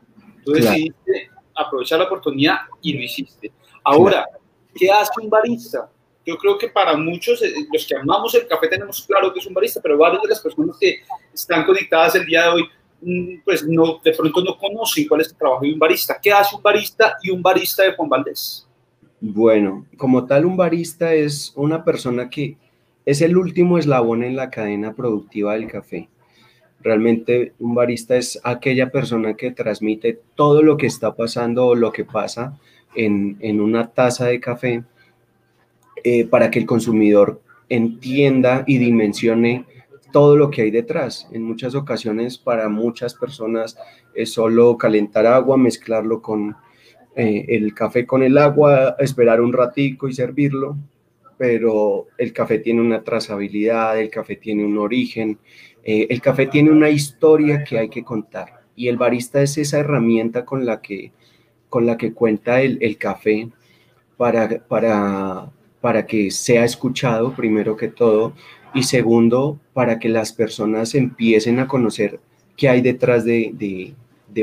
Tú 0.45 0.53
decidiste 0.53 1.31
aprovechar 1.55 2.01
la 2.01 2.05
oportunidad 2.05 2.59
y 2.83 2.93
lo 2.93 3.01
hiciste. 3.01 3.51
Ahora, 3.83 4.27
¿qué 4.75 4.91
hace 4.91 5.13
un 5.23 5.31
barista? 5.31 5.91
Yo 6.27 6.37
creo 6.37 6.59
que 6.59 6.69
para 6.69 6.95
muchos, 6.95 7.41
eh, 7.41 7.55
los 7.73 7.87
que 7.87 7.97
amamos 7.97 8.35
el 8.35 8.47
café, 8.47 8.69
tenemos 8.69 9.03
claro 9.07 9.33
que 9.33 9.39
es 9.39 9.47
un 9.47 9.55
barista, 9.55 9.81
pero 9.81 9.97
varias 9.97 10.21
de 10.21 10.29
las 10.29 10.41
personas 10.41 10.77
que 10.79 10.97
están 11.33 11.65
conectadas 11.65 12.17
el 12.17 12.27
día 12.27 12.43
de 12.43 12.49
hoy 12.51 12.69
pues 13.45 13.67
no, 13.67 14.01
de 14.05 14.13
pronto 14.13 14.43
no 14.43 14.59
conocen 14.59 15.09
cuál 15.09 15.23
es 15.23 15.29
el 15.29 15.37
trabajo 15.37 15.65
de 15.65 15.73
un 15.73 15.79
barista. 15.79 16.19
¿Qué 16.21 16.33
hace 16.33 16.57
un 16.57 16.63
barista 16.63 17.17
y 17.23 17.31
un 17.31 17.43
barista 17.43 17.83
de 17.83 17.95
Juan 17.95 18.09
Valdés? 18.09 18.67
Bueno, 19.21 19.87
como 19.97 20.25
tal, 20.27 20.47
un 20.47 20.57
barista 20.57 21.15
es 21.15 21.53
una 21.57 21.85
persona 21.85 22.31
que 22.31 22.57
es 23.05 23.21
el 23.21 23.37
último 23.37 23.79
eslabón 23.79 24.23
en 24.23 24.37
la 24.37 24.51
cadena 24.51 24.95
productiva 24.95 25.55
del 25.55 25.67
café. 25.67 26.09
Realmente 26.83 27.53
un 27.59 27.75
barista 27.75 28.17
es 28.17 28.41
aquella 28.43 28.91
persona 28.91 29.35
que 29.35 29.51
transmite 29.51 30.19
todo 30.35 30.63
lo 30.63 30.77
que 30.77 30.87
está 30.87 31.15
pasando 31.15 31.67
o 31.67 31.75
lo 31.75 31.93
que 31.93 32.05
pasa 32.05 32.59
en, 32.95 33.37
en 33.41 33.61
una 33.61 33.89
taza 33.89 34.27
de 34.27 34.41
café 34.41 34.85
eh, 36.03 36.25
para 36.25 36.51
que 36.51 36.59
el 36.59 36.67
consumidor 36.67 37.43
entienda 37.69 38.65
y 38.67 38.79
dimensione 38.79 39.67
todo 40.11 40.37
lo 40.37 40.51
que 40.51 40.63
hay 40.63 40.71
detrás. 40.71 41.29
En 41.33 41.43
muchas 41.43 41.75
ocasiones 41.75 42.39
para 42.39 42.69
muchas 42.69 43.15
personas 43.15 43.77
es 44.15 44.33
solo 44.33 44.77
calentar 44.77 45.27
agua, 45.27 45.57
mezclarlo 45.57 46.21
con 46.23 46.57
eh, 47.17 47.45
el 47.49 47.75
café 47.75 48.07
con 48.07 48.23
el 48.23 48.39
agua, 48.39 48.97
esperar 48.99 49.41
un 49.41 49.53
ratico 49.53 50.09
y 50.09 50.13
servirlo, 50.13 50.77
pero 51.37 52.07
el 52.19 52.33
café 52.33 52.59
tiene 52.59 52.81
una 52.81 53.03
trazabilidad, 53.03 53.99
el 53.99 54.11
café 54.11 54.37
tiene 54.37 54.65
un 54.65 54.79
origen, 54.79 55.39
eh, 55.83 56.07
el 56.11 56.21
café 56.21 56.47
tiene 56.47 56.71
una 56.71 56.91
historia 56.91 57.65
que 57.65 57.79
hay 57.79 57.89
que 57.89 58.05
contar 58.05 58.61
y 58.77 58.89
el 58.89 58.97
barista 58.97 59.43
es 59.43 59.59
esa 59.59 59.79
herramienta 59.79 60.45
con 60.45 60.65
la 60.65 60.81
que, 60.81 61.13
con 61.69 61.85
la 61.85 61.97
que 61.97 62.13
cuenta 62.15 62.61
el, 62.61 62.79
el 62.81 62.97
café 62.97 63.51
para, 64.17 64.49
para, 64.67 65.51
para 65.81 66.07
que 66.07 66.31
sea 66.31 66.65
escuchado 66.65 67.35
primero 67.35 67.77
que 67.77 67.89
todo 67.89 68.35
y 68.75 68.85
segundo, 68.85 69.59
para 69.73 69.99
que 69.99 70.09
las 70.09 70.33
personas 70.33 70.95
empiecen 70.95 71.59
a 71.59 71.67
conocer 71.67 72.21
qué 72.57 72.69
hay 72.69 72.81
detrás 72.81 73.25
de, 73.25 73.95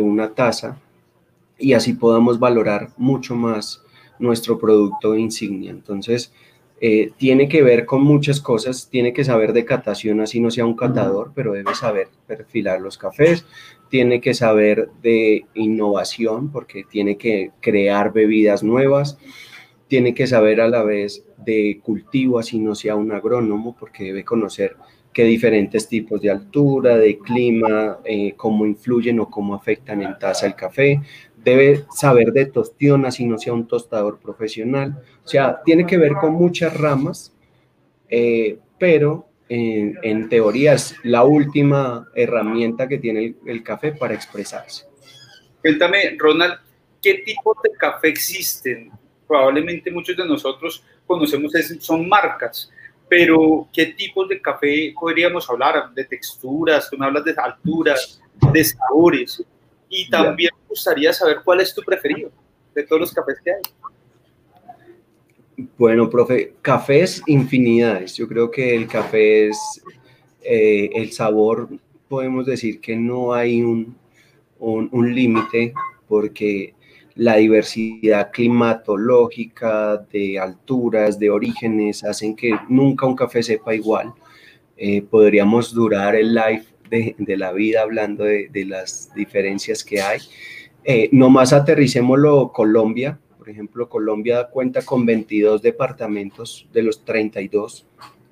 una 0.02 0.34
taza 0.34 0.80
y 1.58 1.74
así 1.74 1.94
podamos 1.94 2.40
valorar 2.40 2.90
mucho 2.98 3.36
más 3.36 3.82
nuestro 4.20 4.58
producto 4.58 5.16
insignia. 5.16 5.72
Entonces, 5.72 6.32
eh, 6.80 7.12
tiene 7.18 7.48
que 7.48 7.64
ver 7.64 7.86
con 7.86 8.04
muchas 8.04 8.40
cosas, 8.42 8.90
tiene 8.90 9.14
que 9.14 9.24
saber 9.24 9.54
de 9.54 9.66
catación, 9.66 10.20
así 10.22 10.40
no 10.40 10.52
sea 10.52 10.66
un 10.66 10.76
catador, 10.76 11.32
pero 11.34 11.54
debe 11.54 11.74
saber 11.74 12.10
perfilar 12.28 12.82
los 12.82 12.98
cafés, 12.98 13.46
tiene 13.90 14.22
que 14.22 14.34
saber 14.34 14.90
de 15.02 15.46
innovación, 15.56 16.52
porque 16.52 16.84
tiene 16.84 17.18
que 17.18 17.52
crear 17.62 18.14
bebidas 18.14 18.62
nuevas, 18.62 19.18
tiene 19.88 20.14
que 20.14 20.28
saber 20.28 20.62
a 20.62 20.68
la 20.68 20.84
vez 20.84 21.24
de 21.38 21.80
cultivo, 21.84 22.40
así 22.40 22.60
no 22.60 22.76
sea 22.76 22.96
un 22.96 23.12
agrónomo, 23.12 23.76
porque 23.78 24.06
debe 24.06 24.26
conocer 24.26 24.76
que 25.14 25.24
diferentes 25.24 25.88
tipos 25.88 26.22
de 26.22 26.30
altura, 26.30 26.98
de 26.98 27.18
clima, 27.18 27.98
eh, 28.06 28.34
cómo 28.38 28.66
influyen 28.66 29.20
o 29.20 29.30
cómo 29.30 29.56
afectan 29.56 30.04
en 30.04 30.20
taza 30.20 30.46
el 30.46 30.56
café. 30.56 31.02
Debe 31.44 31.86
saber 31.92 32.32
de 32.34 32.46
tostión, 32.46 33.06
así 33.06 33.26
no 33.26 33.40
sea 33.40 33.54
un 33.54 33.68
tostador 33.68 34.20
profesional. 34.20 35.02
O 35.24 35.28
sea, 35.28 35.62
tiene 35.66 35.88
que 35.88 35.98
ver 35.98 36.14
con 36.22 36.34
muchas 36.34 36.78
ramas, 36.78 37.34
eh, 38.10 38.60
pero 38.78 39.28
en, 39.50 40.30
teoría 40.30 40.74
es 40.74 40.96
la 41.04 41.24
última 41.24 42.08
herramienta 42.14 42.88
que 42.88 42.98
tiene 42.98 43.36
el, 43.46 43.64
café 43.64 43.94
para 43.94 44.14
expresarse. 44.14 44.86
Cuéntame, 45.62 46.16
Ronald, 46.18 46.60
¿qué 47.02 47.16
tipos 47.26 47.58
de 47.64 47.72
café 47.72 48.10
existen? 48.10 48.92
Probablemente 49.28 49.92
muchos 49.92 50.16
de 50.16 50.26
nosotros 50.26 50.84
conocemos, 51.06 51.52
son 51.80 52.08
marcas, 52.08 52.72
pero 53.10 53.68
¿qué 53.74 53.88
tipos 53.88 54.28
de 54.30 54.42
café 54.42 54.94
podríamos 55.00 55.50
hablar? 55.50 55.94
De 55.94 56.06
texturas, 56.06 56.90
tú 56.90 56.98
me 56.98 57.06
hablas 57.06 57.24
de 57.26 57.36
alturas, 57.38 58.22
de 58.54 58.64
sabores, 58.64 59.44
y 59.90 60.10
también 60.10 60.52
me 60.62 60.68
gustaría 60.70 61.14
saber 61.14 61.38
cuál 61.44 61.62
es 61.62 61.74
tu 61.74 61.82
preferido 61.82 62.32
de 62.74 62.84
todos 62.84 63.02
los 63.02 63.14
cafés 63.14 63.38
que 63.44 63.52
hay. 63.52 63.62
Bueno, 65.78 66.10
profe, 66.10 66.54
cafés 66.62 67.24
infinidades. 67.26 68.16
Yo 68.16 68.28
creo 68.28 68.52
que 68.52 68.76
el 68.76 68.88
café 68.88 69.48
es 69.48 69.82
eh, 70.44 70.90
el 70.94 71.12
sabor, 71.12 71.70
podemos 72.08 72.46
decir 72.46 72.80
que 72.80 72.96
no 72.96 73.34
hay 73.34 73.62
un, 73.62 73.98
un, 74.60 75.16
límite 75.16 75.74
porque 76.08 76.74
la 77.18 77.36
diversidad 77.38 78.32
climatológica, 78.32 79.98
de 80.12 80.40
alturas, 80.40 81.18
de 81.18 81.30
orígenes, 81.30 82.04
hacen 82.04 82.36
que 82.36 82.52
nunca 82.70 83.08
un 83.08 83.16
café 83.16 83.42
sepa 83.42 83.74
igual. 83.74 84.14
Eh, 84.78 85.02
podríamos 85.02 85.74
durar 85.74 86.16
el 86.16 86.36
live 86.36 86.64
de, 86.90 87.38
la 87.38 87.52
vida 87.52 87.82
hablando 87.82 88.24
de, 88.24 88.66
las 88.66 89.12
diferencias 89.16 89.84
que 89.84 90.00
hay. 90.00 90.20
Eh, 90.84 91.10
nomás 91.12 91.54
aterricémoslo 91.54 92.52
Colombia. 92.54 93.20
Por 93.38 93.50
ejemplo, 93.50 93.90
Colombia 93.90 94.48
cuenta 94.52 94.84
con 94.84 95.06
22 95.06 95.62
departamentos 95.62 96.68
de 96.72 96.84
los 96.84 97.04
32 97.04 97.88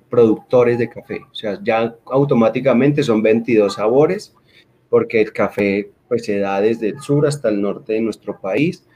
productores 0.08 0.78
de 0.78 0.88
café. 0.88 1.22
O 1.30 1.34
sea, 1.34 1.58
ya 1.62 1.96
automáticamente 2.06 3.02
son 3.02 3.20
22 3.20 3.74
sabores, 3.74 4.34
porque 4.88 5.20
el 5.20 5.32
café 5.32 5.90
pues, 6.08 6.24
se 6.24 6.38
da 6.38 6.60
desde 6.60 6.90
el 6.90 7.00
sur 7.00 7.26
hasta 7.26 7.48
el 7.48 7.60
norte 7.60 7.94
de 7.94 8.00
nuestro 8.00 8.40
país. 8.40 8.86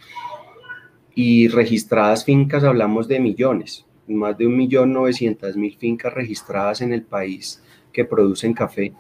Y 1.13 1.48
registradas 1.48 2.25
fincas 2.25 2.63
hablamos 2.63 3.07
de 3.07 3.19
millones 3.19 3.86
más 4.08 4.38
de 4.38 4.45
1.900.000 4.45 5.78
fincas 5.78 6.13
registradas 6.13 6.82
en 6.82 6.93
el 6.93 7.04
país 7.04 7.62
que 7.91 8.06
producen 8.06 8.54
café. 8.54 8.93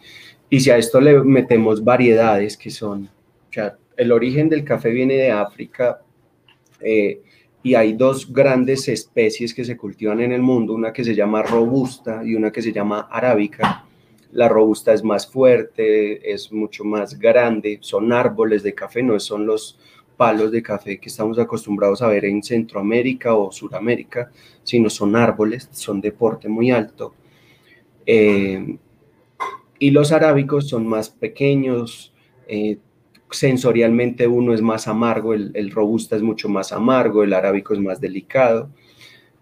Y 0.49 0.59
si 0.59 0.69
a 0.69 0.77
esto 0.77 1.01
le 1.01 1.21
metemos 1.23 1.83
variedades 1.83 2.57
que 2.57 2.69
son, 2.69 3.05
o 3.05 3.53
sea, 3.53 3.77
el 3.97 4.11
origen 4.11 4.49
del 4.49 4.63
café 4.63 4.89
viene 4.89 5.15
de 5.15 5.31
África 5.31 6.01
eh, 6.81 7.21
y 7.65 7.73
hay 7.73 7.93
dos 7.93 8.31
grandes 8.31 8.87
especies 8.87 9.51
que 9.51 9.65
se 9.65 9.75
cultivan 9.75 10.21
en 10.21 10.31
el 10.31 10.43
mundo, 10.43 10.75
una 10.75 10.93
que 10.93 11.03
se 11.03 11.15
llama 11.15 11.41
robusta 11.41 12.21
y 12.23 12.35
una 12.35 12.51
que 12.51 12.61
se 12.61 12.71
llama 12.71 13.07
arábica. 13.09 13.83
La 14.33 14.47
robusta 14.47 14.93
es 14.93 15.03
más 15.03 15.25
fuerte, 15.25 16.31
es 16.31 16.51
mucho 16.51 16.83
más 16.83 17.17
grande, 17.17 17.79
son 17.81 18.13
árboles 18.13 18.61
de 18.61 18.75
café, 18.75 19.01
no 19.01 19.19
son 19.19 19.47
los 19.47 19.79
palos 20.15 20.51
de 20.51 20.61
café 20.61 20.99
que 20.99 21.09
estamos 21.09 21.39
acostumbrados 21.39 22.03
a 22.03 22.07
ver 22.07 22.25
en 22.25 22.43
Centroamérica 22.43 23.33
o 23.33 23.51
Suramérica, 23.51 24.29
sino 24.61 24.87
son 24.87 25.15
árboles, 25.15 25.67
son 25.71 25.99
de 26.01 26.11
porte 26.11 26.47
muy 26.47 26.69
alto. 26.69 27.15
Eh, 28.05 28.77
y 29.79 29.89
los 29.89 30.11
arábicos 30.11 30.69
son 30.69 30.85
más 30.85 31.09
pequeños, 31.09 32.13
eh, 32.47 32.77
sensorialmente 33.31 34.27
uno 34.27 34.53
es 34.53 34.61
más 34.61 34.87
amargo, 34.87 35.33
el, 35.33 35.71
robusta 35.71 36.15
es 36.15 36.21
mucho 36.21 36.49
más 36.49 36.71
amargo, 36.71 37.23
el 37.23 37.33
arábico 37.33 37.73
es 37.73 37.79
más 37.79 37.99
delicado. 37.99 38.69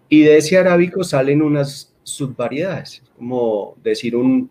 Y 0.10 0.22
de 0.22 0.38
ese 0.38 0.58
arábico 0.58 1.04
salen 1.04 1.42
unas 1.42 1.94
subvariedades, 2.04 3.04
como 3.18 3.76
decir 3.84 4.16
un, 4.16 4.50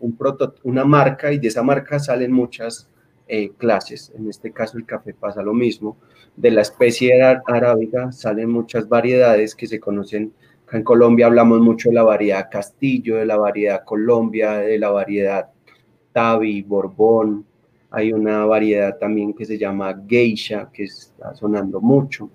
una 0.63 0.85
marca, 0.85 1.31
y 1.31 1.39
de 1.39 1.47
esa 1.47 1.63
marca 1.63 1.99
salen 1.99 2.31
muchas 2.31 2.89
eh, 3.27 3.51
clases. 3.57 4.11
En 4.15 4.29
este 4.29 4.51
caso 4.51 4.77
el 4.77 4.85
café 4.85 5.13
pasa 5.13 5.41
lo 5.41 5.53
mismo. 5.53 5.97
De 6.35 6.51
la 6.51 6.61
especie 6.61 7.11
arábica 7.23 8.11
salen 8.11 8.49
muchas 8.49 8.89
variedades 8.89 9.55
que 9.55 9.67
se 9.67 9.79
conocen. 9.79 10.33
en 10.71 10.83
Colombia 10.83 11.27
hablamos 11.27 11.61
mucho 11.61 11.89
de 11.89 11.95
la 11.95 12.03
variedad 12.03 12.49
Castillo, 12.51 13.17
de 13.17 13.25
la 13.25 13.37
variedad 13.37 13.83
Colombia, 13.85 14.53
de 14.53 14.79
la 14.79 14.89
variedad 14.89 15.49
Tabi, 16.11 16.63
Borbón. 16.63 17.45
Hay 17.93 18.11
una 18.11 18.43
variedad 18.45 18.97
también 18.97 19.35
que 19.35 19.45
se 19.45 19.57
llama 19.57 20.03
Geisha, 20.07 20.71
que 20.73 20.85
está 20.85 21.35
sonando 21.35 21.79
mucho. 21.79 22.27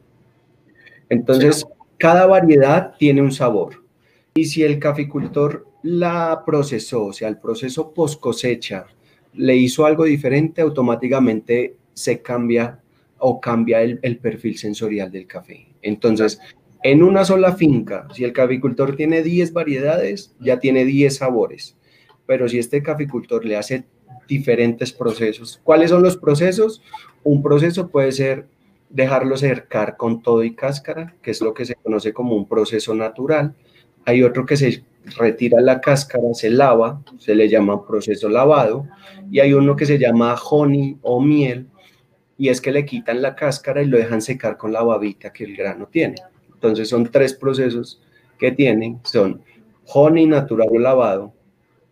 Entonces, 1.09 1.67
cada 1.97 2.27
variedad 2.27 2.95
tiene 2.97 3.21
un 3.21 3.33
sabor. 3.33 3.83
Y 4.35 4.45
si 4.45 4.63
el 4.63 4.79
caficultor 4.79 5.67
la 5.83 6.45
procesó, 6.47 7.07
o 7.07 7.13
sea, 7.13 7.27
el 7.27 7.39
proceso 7.39 7.93
post 7.93 8.21
cosecha, 8.21 8.87
le 9.35 9.57
hizo 9.57 9.85
algo 9.85 10.05
diferente, 10.05 10.61
automáticamente 10.61 11.75
se 11.93 12.23
cambia 12.23 12.81
o 13.19 13.41
cambia 13.41 13.83
el, 13.83 14.19
perfil 14.19 14.57
sensorial 14.59 15.11
del 15.11 15.27
café. 15.27 15.67
Entonces, 15.83 16.41
en 16.85 17.03
una 17.03 17.25
sola 17.25 17.57
finca, 17.57 18.07
si 18.15 18.23
el 18.23 18.33
caficultor 18.33 18.95
tiene 18.95 19.25
10 19.25 19.53
variedades, 19.53 20.37
ya 20.39 20.61
tiene 20.61 20.85
10 20.85 21.17
sabores. 21.17 21.77
Pero 22.27 22.49
si 22.49 22.61
este 22.61 22.81
caficultor 22.81 23.45
le 23.45 23.57
hace 23.57 23.87
diferentes 24.27 24.93
procesos, 24.93 25.61
¿cuáles 25.65 25.91
son 25.91 26.03
los 26.03 26.17
procesos? 26.17 26.83
Un 27.25 27.43
proceso 27.43 27.89
puede 27.89 28.13
ser 28.13 28.47
dejarlo 28.91 29.37
cercar 29.37 29.97
con 29.97 30.23
todo 30.23 30.45
y 30.45 30.55
cáscara, 30.55 31.15
que 31.23 31.31
es 31.31 31.41
lo 31.41 31.55
que 31.55 31.65
se 31.65 31.75
conoce 31.75 32.13
como 32.13 32.37
un 32.37 32.47
proceso 32.47 32.95
natural. 32.95 33.55
Hay 34.05 34.23
otro 34.23 34.47
que 34.47 34.57
se 34.57 34.85
retira 35.17 35.61
la 35.61 35.81
cáscara, 35.81 36.33
se 36.33 36.51
lava, 36.51 37.03
se 37.19 37.35
le 37.35 37.49
llama 37.49 37.87
proceso 37.87 38.29
lavado, 38.29 38.87
y 39.31 39.41
hay 39.41 39.53
uno 39.53 39.77
que 39.77 39.87
se 39.87 39.99
llama 39.99 40.35
honey 40.35 40.99
o 41.03 41.21
miel, 41.21 41.67
y 42.37 42.49
es 42.49 42.61
que 42.61 42.73
le 42.73 42.85
quitan 42.85 43.21
la 43.21 43.35
cáscara 43.35 43.83
y 43.83 43.87
lo 43.87 43.99
dejan 43.99 44.23
secar 44.23 44.57
con 44.57 44.73
la 44.73 44.83
babita 44.83 45.33
que 45.33 45.45
el 45.45 45.57
grano 45.57 45.89
tiene. 45.91 46.17
Entonces 46.55 46.89
son 46.89 47.11
tres 47.11 47.35
procesos 47.35 48.01
que 48.39 48.53
tienen, 48.53 49.01
son 49.05 49.43
honey 49.87 50.27
natural 50.27 50.69
o 50.71 50.79
lavado, 50.79 51.33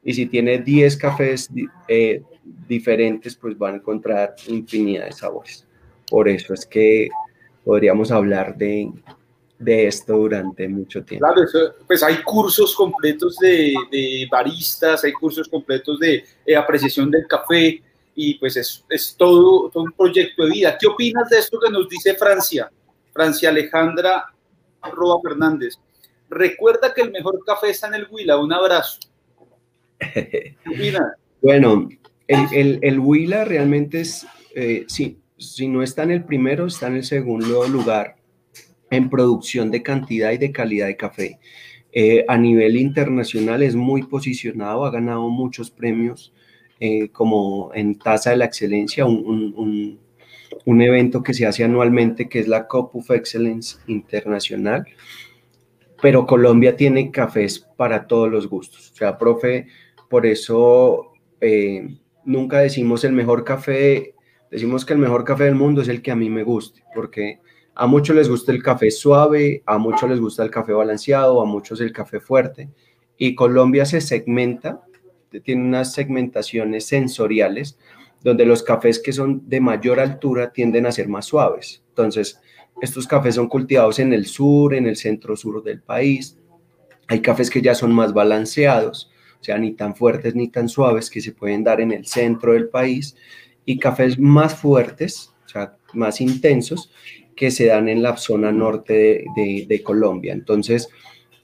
y 0.06 0.14
si 0.14 0.26
tiene 0.26 0.58
10 0.58 0.96
cafés 0.96 1.50
eh, 1.88 2.22
diferentes, 2.68 3.34
pues 3.34 3.58
van 3.58 3.74
a 3.74 3.76
encontrar 3.78 4.36
infinidad 4.46 5.06
de 5.06 5.12
sabores. 5.12 5.66
Por 6.08 6.28
eso 6.28 6.54
es 6.54 6.64
que 6.64 7.08
podríamos 7.64 8.12
hablar 8.12 8.56
de 8.56 8.88
de 9.58 9.86
esto 9.86 10.14
durante 10.14 10.68
mucho 10.68 11.02
tiempo. 11.02 11.26
Claro, 11.26 11.48
pues 11.86 12.02
hay 12.02 12.22
cursos 12.22 12.74
completos 12.74 13.36
de, 13.38 13.74
baristas, 14.30 15.02
hay 15.04 15.12
cursos 15.12 15.48
completos 15.48 15.98
de 15.98 16.24
eh, 16.44 16.56
apreciación 16.56 17.10
del 17.10 17.26
café 17.26 17.82
y 18.14 18.34
pues 18.34 18.56
es, 18.56 18.84
es 18.88 19.14
todo, 19.16 19.70
todo, 19.70 19.84
un 19.84 19.92
proyecto 19.92 20.44
de 20.44 20.50
vida. 20.50 20.76
¿Qué 20.78 20.86
opinas 20.86 21.28
de 21.30 21.38
esto 21.38 21.58
que 21.58 21.70
nos 21.70 21.88
dice 21.88 22.14
Francia? 22.14 22.70
Francia 23.12 23.48
Alejandra 23.48 24.26
Roa 24.92 25.20
Fernández. 25.22 25.78
Recuerda 26.28 26.92
que 26.92 27.02
el 27.02 27.10
mejor 27.10 27.42
café 27.44 27.70
está 27.70 27.88
en 27.88 27.94
el 27.94 28.06
Huila. 28.10 28.38
Un 28.38 28.52
abrazo. 28.52 28.98
Bueno, 31.42 31.88
el, 32.26 32.98
Huila 32.98 33.44
realmente 33.44 34.00
es, 34.00 34.26
eh, 34.56 34.84
sí, 34.88 35.18
si 35.36 35.68
no 35.68 35.82
está 35.82 36.02
en 36.02 36.10
el 36.10 36.24
primero, 36.24 36.66
está 36.66 36.88
en 36.88 36.96
el 36.96 37.04
segundo 37.04 37.68
lugar 37.68 38.16
en 38.90 39.10
producción 39.10 39.70
de 39.70 39.82
cantidad 39.82 40.32
y 40.32 40.38
de 40.38 40.50
calidad 40.50 40.86
de 40.86 40.96
café. 40.96 41.38
Eh, 41.92 42.24
a 42.28 42.36
nivel 42.36 42.76
internacional 42.76 43.62
es 43.62 43.74
muy 43.74 44.02
posicionado, 44.02 44.84
ha 44.84 44.90
ganado 44.90 45.28
muchos 45.28 45.70
premios 45.70 46.32
eh, 46.78 47.08
como 47.08 47.70
en 47.74 47.98
Tasa 47.98 48.30
de 48.30 48.36
la 48.36 48.44
Excelencia, 48.44 49.06
un, 49.06 49.98
evento 50.66 51.22
que 51.22 51.32
se 51.32 51.46
hace 51.46 51.64
anualmente 51.64 52.28
que 52.28 52.40
es 52.40 52.48
la 52.48 52.66
Cup 52.66 52.90
of 52.92 53.10
Excellence 53.10 53.78
Internacional. 53.86 54.86
Pero 56.02 56.26
Colombia 56.26 56.76
tiene 56.76 57.10
cafés 57.10 57.60
para 57.76 58.06
todos 58.06 58.30
los 58.30 58.46
gustos. 58.48 58.90
O 58.92 58.94
sea, 58.94 59.16
profe, 59.16 59.68
por 60.08 60.26
eso 60.26 61.12
eh, 61.40 61.98
nunca 62.24 62.60
decimos 62.60 63.04
el 63.04 63.12
mejor 63.12 63.44
café, 63.44 64.14
decimos 64.50 64.84
que 64.84 64.92
el 64.92 64.98
mejor 64.98 65.24
café 65.24 65.44
del 65.44 65.54
mundo 65.54 65.82
es 65.82 65.88
el 65.88 66.02
que 66.02 66.10
a 66.10 66.16
mí 66.16 66.30
me 66.30 66.42
guste, 66.42 66.82
porque 66.94 67.40
a 67.74 67.86
muchos 67.86 68.16
les 68.16 68.28
gusta 68.28 68.52
el 68.52 68.62
café 68.62 68.90
suave, 68.90 69.62
a 69.66 69.78
muchos 69.78 70.08
les 70.08 70.20
gusta 70.20 70.42
el 70.42 70.50
café 70.50 70.72
balanceado, 70.72 71.40
a 71.40 71.44
muchos 71.44 71.80
el 71.80 71.92
café 71.92 72.20
fuerte. 72.20 72.70
Y 73.18 73.34
Colombia 73.34 73.84
se 73.84 74.00
segmenta, 74.00 74.82
tiene 75.44 75.62
unas 75.62 75.92
segmentaciones 75.92 76.86
sensoriales 76.86 77.78
donde 78.22 78.46
los 78.46 78.62
cafés 78.62 78.98
que 78.98 79.12
son 79.12 79.48
de 79.48 79.60
mayor 79.60 80.00
altura 80.00 80.52
tienden 80.52 80.86
a 80.86 80.92
ser 80.92 81.08
más 81.08 81.26
suaves. 81.26 81.84
Entonces, 81.90 82.40
estos 82.80 83.06
cafés 83.06 83.36
son 83.36 83.48
cultivados 83.48 83.98
en 83.98 84.12
el 84.12 84.26
sur, 84.26 84.74
en 84.74 84.86
el 84.86 84.96
centro 84.96 85.36
sur 85.36 85.62
del 85.62 85.80
país. 85.80 86.38
Hay 87.08 87.20
cafés 87.20 87.50
que 87.50 87.62
ya 87.62 87.74
son 87.74 87.92
más 87.92 88.12
balanceados, 88.12 89.10
o 89.40 89.44
sea, 89.44 89.58
ni 89.58 89.72
tan 89.72 89.94
fuertes 89.94 90.34
ni 90.34 90.48
tan 90.48 90.68
suaves 90.68 91.10
que 91.10 91.20
se 91.20 91.32
pueden 91.32 91.64
dar 91.64 91.80
en 91.80 91.92
el 91.92 92.06
centro 92.06 92.52
del 92.52 92.68
país. 92.68 93.16
Y 93.64 93.78
cafés 93.78 94.18
más 94.18 94.54
fuertes, 94.54 95.34
o 95.44 95.48
sea, 95.48 95.76
más 95.92 96.20
intensos, 96.20 96.92
que 97.34 97.50
se 97.50 97.66
dan 97.66 97.88
en 97.88 98.02
la 98.02 98.16
zona 98.16 98.50
norte 98.50 99.24
de, 99.36 99.82
Colombia. 99.84 100.32
Entonces, 100.32 100.88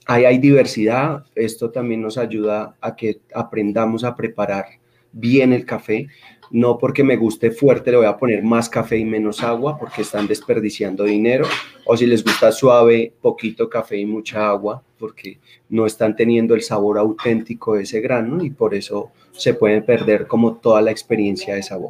ahí 0.07 0.25
hay 0.25 0.39
diversidad. 0.39 1.25
Esto 1.35 1.69
también 1.69 2.01
nos 2.01 2.17
ayuda 2.17 2.75
a 2.81 2.95
que 2.95 3.21
aprendamos 3.33 4.03
a 4.03 4.15
preparar 4.15 4.65
bien 5.11 5.53
el 5.53 5.65
café. 5.65 6.07
No 6.53 6.77
porque 6.77 7.03
me 7.03 7.17
guste 7.17 7.49
fuerte 7.49 7.89
le 7.89 7.97
voy 7.97 8.05
a 8.05 8.15
poner 8.15 8.43
más 8.43 8.69
café 8.69 8.95
y 8.95 9.05
menos 9.05 9.41
agua 9.41 9.75
porque 9.75 10.03
están 10.03 10.27
desperdiciando 10.27 11.03
dinero. 11.03 11.47
O 11.83 11.97
si 11.97 12.05
les 12.05 12.23
gusta 12.23 12.51
suave, 12.51 13.11
poquito 13.19 13.67
café 13.67 13.97
y 13.97 14.05
mucha 14.05 14.49
agua 14.49 14.83
porque 14.99 15.39
no 15.69 15.87
están 15.87 16.15
teniendo 16.15 16.53
el 16.53 16.61
sabor 16.61 16.99
auténtico 16.99 17.73
de 17.73 17.81
ese 17.81 18.01
grano 18.01 18.43
y 18.43 18.51
por 18.51 18.75
eso 18.75 19.09
se 19.31 19.55
pueden 19.55 19.83
perder 19.83 20.27
como 20.27 20.57
toda 20.57 20.79
la 20.83 20.91
experiencia 20.91 21.55
de 21.55 21.63
sabor. 21.63 21.89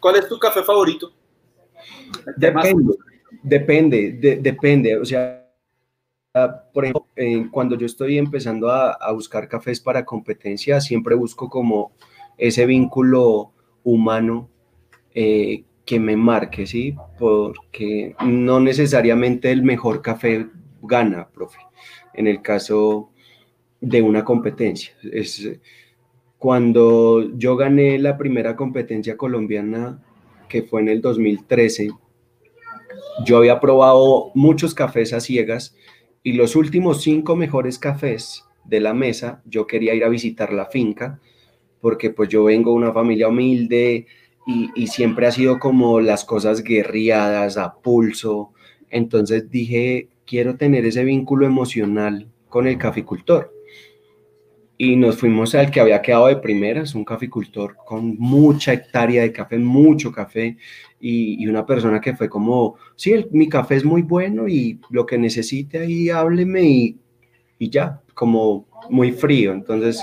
¿Cuál 0.00 0.16
es 0.16 0.26
tu 0.26 0.38
café 0.38 0.62
favorito? 0.62 1.12
Depende, 2.34 2.94
depende, 3.42 4.38
depende. 4.40 4.96
O 4.96 5.04
sea, 5.04 5.46
por 6.72 6.84
ejemplo, 6.86 7.06
cuando 7.50 7.76
yo 7.76 7.84
estoy 7.84 8.16
empezando 8.16 8.70
a, 8.70 8.92
a 8.92 9.12
buscar 9.12 9.46
cafés 9.48 9.80
para 9.80 10.06
competencia, 10.06 10.80
siempre 10.80 11.14
busco 11.14 11.50
como 11.50 11.92
ese 12.38 12.64
vínculo 12.64 13.52
humano 13.88 14.50
eh, 15.14 15.64
que 15.84 15.98
me 15.98 16.16
marque, 16.16 16.66
¿sí? 16.66 16.94
Porque 17.18 18.14
no 18.24 18.60
necesariamente 18.60 19.50
el 19.50 19.62
mejor 19.62 20.02
café 20.02 20.46
gana, 20.82 21.28
profe, 21.30 21.58
en 22.12 22.26
el 22.26 22.42
caso 22.42 23.10
de 23.80 24.02
una 24.02 24.24
competencia. 24.24 24.92
Es, 25.10 25.50
cuando 26.36 27.34
yo 27.36 27.56
gané 27.56 27.98
la 27.98 28.18
primera 28.18 28.54
competencia 28.54 29.16
colombiana, 29.16 30.02
que 30.48 30.62
fue 30.62 30.82
en 30.82 30.88
el 30.88 31.00
2013, 31.00 31.88
yo 33.24 33.38
había 33.38 33.58
probado 33.58 34.30
muchos 34.34 34.74
cafés 34.74 35.14
a 35.14 35.20
ciegas 35.20 35.74
y 36.22 36.34
los 36.34 36.54
últimos 36.54 37.02
cinco 37.02 37.34
mejores 37.34 37.78
cafés 37.78 38.44
de 38.64 38.80
la 38.80 38.92
mesa, 38.92 39.42
yo 39.46 39.66
quería 39.66 39.94
ir 39.94 40.04
a 40.04 40.10
visitar 40.10 40.52
la 40.52 40.66
finca 40.66 41.20
porque 41.80 42.10
pues 42.10 42.28
yo 42.28 42.44
vengo 42.44 42.70
de 42.72 42.76
una 42.76 42.92
familia 42.92 43.28
humilde 43.28 44.06
y, 44.74 44.86
siempre 44.86 45.26
ha 45.26 45.30
sido 45.30 45.58
como 45.58 46.00
las 46.00 46.24
cosas 46.24 46.62
guerriadas, 46.62 47.58
a 47.58 47.74
pulso. 47.74 48.52
Entonces 48.88 49.50
dije, 49.50 50.08
quiero 50.26 50.56
tener 50.56 50.86
ese 50.86 51.04
vínculo 51.04 51.46
emocional 51.46 52.28
con 52.48 52.66
el 52.66 52.78
caficultor. 52.78 53.52
Y 54.78 54.96
nos 54.96 55.18
fuimos 55.18 55.54
al 55.54 55.70
que 55.70 55.80
había 55.80 56.00
quedado 56.00 56.28
de 56.28 56.36
primeras, 56.36 56.94
un 56.94 57.04
caficultor 57.04 57.76
con 57.84 58.16
mucha 58.18 58.72
hectárea 58.72 59.22
de 59.22 59.32
café, 59.32 59.58
mucho 59.58 60.12
café, 60.12 60.56
y, 60.98 61.46
una 61.46 61.66
persona 61.66 62.00
que 62.00 62.16
fue 62.16 62.30
como, 62.30 62.76
sí, 62.96 63.12
mi 63.32 63.48
café 63.48 63.76
es 63.76 63.84
muy 63.84 64.02
bueno 64.02 64.48
y 64.48 64.80
lo 64.90 65.04
que 65.04 65.18
necesite 65.18 65.80
ahí 65.80 66.08
hábleme 66.08 66.62
y, 66.62 66.96
y 67.58 67.68
ya, 67.68 68.00
como 68.14 68.66
muy 68.88 69.12
frío. 69.12 69.52
Entonces 69.52 70.02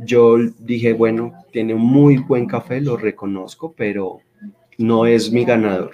yo 0.00 0.36
dije, 0.58 0.92
bueno, 0.92 1.32
tiene 1.52 1.74
muy 1.74 2.18
buen 2.18 2.46
café, 2.46 2.80
lo 2.80 2.96
reconozco, 2.96 3.74
pero 3.76 4.20
no 4.78 5.06
es 5.06 5.30
mi 5.30 5.44
ganador. 5.44 5.92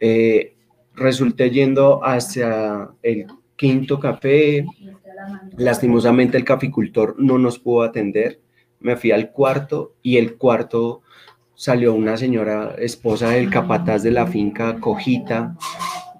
Eh, 0.00 0.54
resulté 0.94 1.50
yendo 1.50 2.04
hacia 2.04 2.90
el 3.02 3.26
quinto 3.56 3.98
café. 3.98 4.64
Lastimosamente 5.56 6.36
el 6.36 6.44
caficultor 6.44 7.16
no 7.18 7.38
nos 7.38 7.58
pudo 7.58 7.82
atender. 7.82 8.40
Me 8.80 8.96
fui 8.96 9.10
al 9.10 9.32
cuarto 9.32 9.94
y 10.02 10.16
el 10.16 10.36
cuarto 10.36 11.02
salió 11.54 11.92
una 11.92 12.16
señora 12.16 12.76
esposa 12.78 13.30
del 13.30 13.50
capataz 13.50 14.04
de 14.04 14.12
la 14.12 14.28
finca, 14.28 14.78
cojita, 14.78 15.56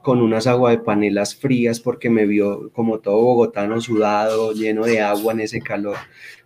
con 0.02 0.20
unas 0.20 0.48
agua 0.48 0.70
de 0.70 0.78
panelas 0.78 1.36
frías 1.36 1.78
porque 1.78 2.10
me 2.10 2.26
vio 2.26 2.70
como 2.72 2.98
todo 2.98 3.20
bogotano 3.20 3.80
sudado, 3.80 4.52
lleno 4.52 4.84
de 4.84 5.00
agua 5.00 5.32
en 5.32 5.40
ese 5.40 5.60
calor. 5.60 5.96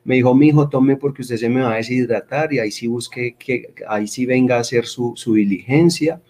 Me 0.04 0.16
dijo, 0.16 0.34
mi 0.34 0.48
hijo, 0.48 0.68
tome 0.68 0.96
porque 0.96 1.22
usted 1.22 1.36
se 1.36 1.48
me 1.48 1.62
va 1.62 1.74
a 1.74 1.76
deshidratar 1.76 2.52
y 2.52 2.58
ahí 2.58 2.70
sí 2.70 2.86
busque 2.86 3.36
que 3.38 3.74
ahí 3.88 4.08
sí 4.08 4.26
venga 4.26 4.56
a 4.56 4.60
hacer 4.60 4.86
su, 4.86 5.12
su 5.16 5.34
diligencia. 5.34 6.20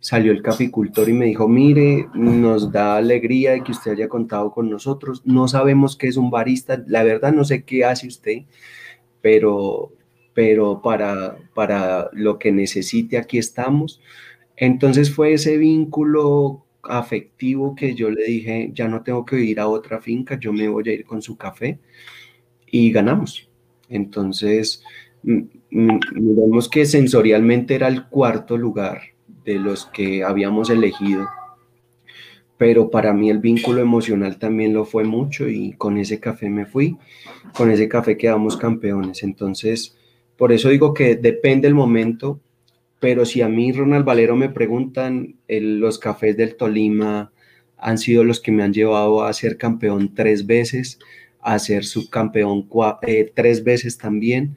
Salió 0.00 0.32
el 0.32 0.42
caficultor 0.42 1.08
y 1.08 1.12
me 1.12 1.26
dijo, 1.26 1.48
mire, 1.48 2.06
nos 2.14 2.70
da 2.70 2.96
alegría 2.96 3.52
de 3.52 3.62
que 3.62 3.72
usted 3.72 3.92
haya 3.92 4.08
contado 4.08 4.52
con 4.52 4.70
nosotros. 4.70 5.22
No 5.24 5.48
sabemos 5.48 5.96
qué 5.96 6.08
es 6.08 6.16
un 6.16 6.30
barista, 6.30 6.82
la 6.86 7.02
verdad 7.02 7.32
no 7.32 7.44
sé 7.44 7.64
qué 7.64 7.84
hace 7.84 8.06
usted, 8.06 8.42
pero, 9.20 9.92
pero 10.34 10.80
para, 10.82 11.36
para 11.54 12.10
lo 12.12 12.38
que 12.38 12.52
necesite 12.52 13.18
aquí 13.18 13.38
estamos 13.38 14.00
entonces 14.60 15.14
fue 15.14 15.34
ese 15.34 15.56
vínculo 15.56 16.64
afectivo 16.82 17.76
que 17.76 17.94
yo 17.94 18.10
le 18.10 18.24
dije, 18.24 18.70
ya 18.74 18.88
no 18.88 19.02
tengo 19.02 19.24
que 19.24 19.40
ir 19.40 19.60
a 19.60 19.68
otra 19.68 20.00
finca, 20.00 20.38
yo 20.38 20.52
me 20.52 20.68
voy 20.68 20.88
a 20.88 20.92
ir 20.92 21.04
con 21.04 21.22
su 21.22 21.36
café 21.36 21.78
y 22.70 22.90
ganamos. 22.92 23.48
Entonces, 23.88 24.82
vemos 25.22 26.68
que 26.68 26.86
sensorialmente 26.86 27.74
era 27.74 27.88
el 27.88 28.06
cuarto 28.06 28.56
lugar 28.56 29.00
de 29.44 29.58
los 29.58 29.86
que 29.86 30.22
habíamos 30.24 30.70
elegido, 30.70 31.26
pero 32.56 32.90
para 32.90 33.12
mí 33.14 33.30
el 33.30 33.38
vínculo 33.38 33.80
emocional 33.80 34.38
también 34.38 34.74
lo 34.74 34.84
fue 34.84 35.04
mucho 35.04 35.48
y 35.48 35.72
con 35.72 35.96
ese 35.96 36.20
café 36.20 36.50
me 36.50 36.66
fui, 36.66 36.96
con 37.54 37.70
ese 37.70 37.88
café 37.88 38.16
quedamos 38.16 38.56
campeones. 38.56 39.22
Entonces, 39.22 39.96
por 40.36 40.52
eso 40.52 40.68
digo 40.68 40.92
que 40.92 41.16
depende 41.16 41.68
el 41.68 41.74
momento, 41.74 42.40
pero 43.00 43.24
si 43.24 43.42
a 43.42 43.48
mí, 43.48 43.72
Ronald 43.72 44.04
Valero, 44.04 44.36
me 44.36 44.48
preguntan, 44.48 45.36
los 45.48 45.98
cafés 45.98 46.36
del 46.36 46.56
Tolima 46.56 47.32
han 47.76 47.96
sido 47.96 48.24
los 48.24 48.40
que 48.40 48.50
me 48.50 48.64
han 48.64 48.72
llevado 48.72 49.22
a 49.22 49.32
ser 49.32 49.56
campeón 49.56 50.14
tres 50.14 50.46
veces, 50.46 50.98
a 51.52 51.58
ser 51.58 51.84
subcampeón 51.84 52.68
eh, 53.02 53.32
tres 53.34 53.64
veces 53.64 53.98
también, 53.98 54.56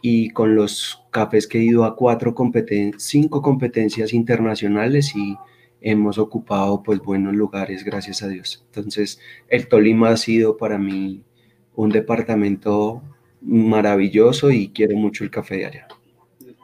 y 0.00 0.30
con 0.30 0.54
los 0.56 1.02
cafés 1.10 1.46
que 1.46 1.58
he 1.58 1.62
ido 1.62 1.84
a 1.84 1.96
cuatro 1.96 2.34
cinco 2.98 3.42
competencias 3.42 4.12
internacionales 4.12 5.14
y 5.14 5.36
hemos 5.80 6.18
ocupado 6.18 6.82
pues 6.82 7.00
buenos 7.00 7.34
lugares, 7.34 7.84
gracias 7.84 8.22
a 8.22 8.28
Dios. 8.28 8.64
Entonces, 8.66 9.20
el 9.48 9.68
Tolima 9.68 10.10
ha 10.10 10.16
sido 10.16 10.56
para 10.56 10.78
mí 10.78 11.22
un 11.74 11.90
departamento 11.90 13.02
maravilloso 13.40 14.50
y 14.50 14.68
quiero 14.68 14.96
mucho 14.96 15.24
el 15.24 15.30
café 15.30 15.56
de 15.56 15.66
allá 15.66 15.88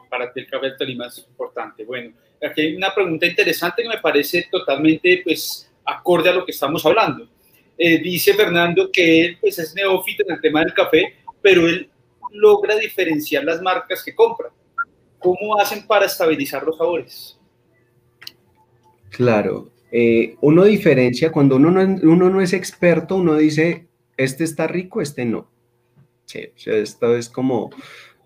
para 0.09 0.33
ti 0.33 0.41
el 0.41 0.47
café 0.47 0.65
del 0.67 0.77
Tolima 0.77 1.07
es 1.07 1.19
importante. 1.19 1.85
Bueno, 1.85 2.13
aquí 2.43 2.61
hay 2.61 2.75
una 2.75 2.93
pregunta 2.93 3.25
interesante 3.25 3.83
que 3.83 3.89
me 3.89 3.99
parece 3.99 4.47
totalmente 4.51 5.21
pues, 5.23 5.71
acorde 5.85 6.29
a 6.29 6.33
lo 6.33 6.45
que 6.45 6.51
estamos 6.51 6.85
hablando. 6.85 7.29
Eh, 7.81 7.97
dice 7.99 8.33
Fernando 8.33 8.91
que 8.91 9.21
él 9.21 9.37
pues, 9.39 9.57
es 9.57 9.73
neófito 9.73 10.23
en 10.27 10.35
el 10.35 10.41
tema 10.41 10.59
del 10.59 10.73
café, 10.73 11.13
pero 11.41 11.65
él 11.65 11.89
logra 12.33 12.75
diferenciar 12.75 13.45
las 13.45 13.61
marcas 13.61 14.03
que 14.03 14.13
compra. 14.13 14.49
¿Cómo 15.17 15.57
hacen 15.57 15.87
para 15.87 16.05
estabilizar 16.05 16.63
los 16.63 16.77
sabores? 16.77 17.39
Claro, 19.11 19.71
eh, 19.93 20.35
uno 20.41 20.65
diferencia 20.65 21.31
cuando 21.31 21.55
uno 21.55 21.71
no, 21.71 22.41
es 22.41 22.51
experto, 22.51 23.15
uno 23.15 23.35
dice, 23.35 23.87
este 24.17 24.43
está 24.43 24.67
rico, 24.67 25.01
este 25.01 25.23
no. 25.23 25.49
Sí, 26.25 26.49
esto 26.65 27.15
es 27.15 27.29
como 27.29 27.69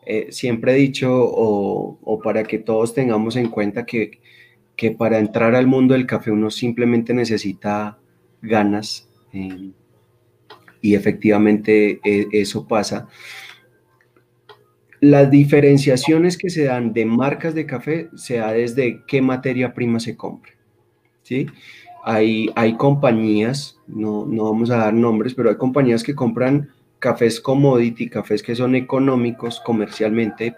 eh, 0.05 0.27
siempre 0.31 0.73
he 0.73 0.75
dicho, 0.75 1.09
o, 1.13 2.19
para 2.23 2.43
que 2.43 2.57
todos 2.57 2.95
tengamos 2.95 3.35
en 3.35 3.49
cuenta 3.49 3.85
que, 3.85 4.19
que, 4.75 4.91
para 4.91 5.19
entrar 5.19 5.55
al 5.55 5.67
mundo 5.67 5.93
del 5.93 6.07
café 6.07 6.31
uno 6.31 6.49
simplemente 6.49 7.13
necesita 7.13 7.99
ganas 8.41 9.09
y 9.33 10.95
efectivamente 10.95 11.99
eh, 12.03 12.27
eso 12.31 12.67
pasa. 12.67 13.07
Las 14.99 15.31
diferenciaciones 15.31 16.37
que 16.37 16.49
se 16.49 16.65
dan 16.65 16.93
de 16.93 17.05
marcas 17.05 17.55
de 17.55 17.65
café 17.65 18.09
se 18.15 18.37
da 18.37 18.51
desde 18.51 19.01
qué 19.07 19.21
materia 19.21 19.73
prima 19.73 19.99
se 19.99 20.15
compra. 20.15 20.53
¿sí? 21.23 21.47
Hay, 22.03 22.49
hay 22.55 22.75
compañías, 22.77 23.79
no, 23.87 24.25
no 24.25 24.43
vamos 24.45 24.69
a 24.69 24.77
dar 24.77 24.93
nombres, 24.93 25.33
pero 25.33 25.49
hay 25.49 25.55
compañías 25.55 26.03
que 26.03 26.15
compran 26.15 26.69
cafés 26.99 27.41
commodity, 27.41 28.09
cafés 28.09 28.43
que 28.43 28.55
son 28.55 28.75
económicos 28.75 29.61
comercialmente, 29.65 30.55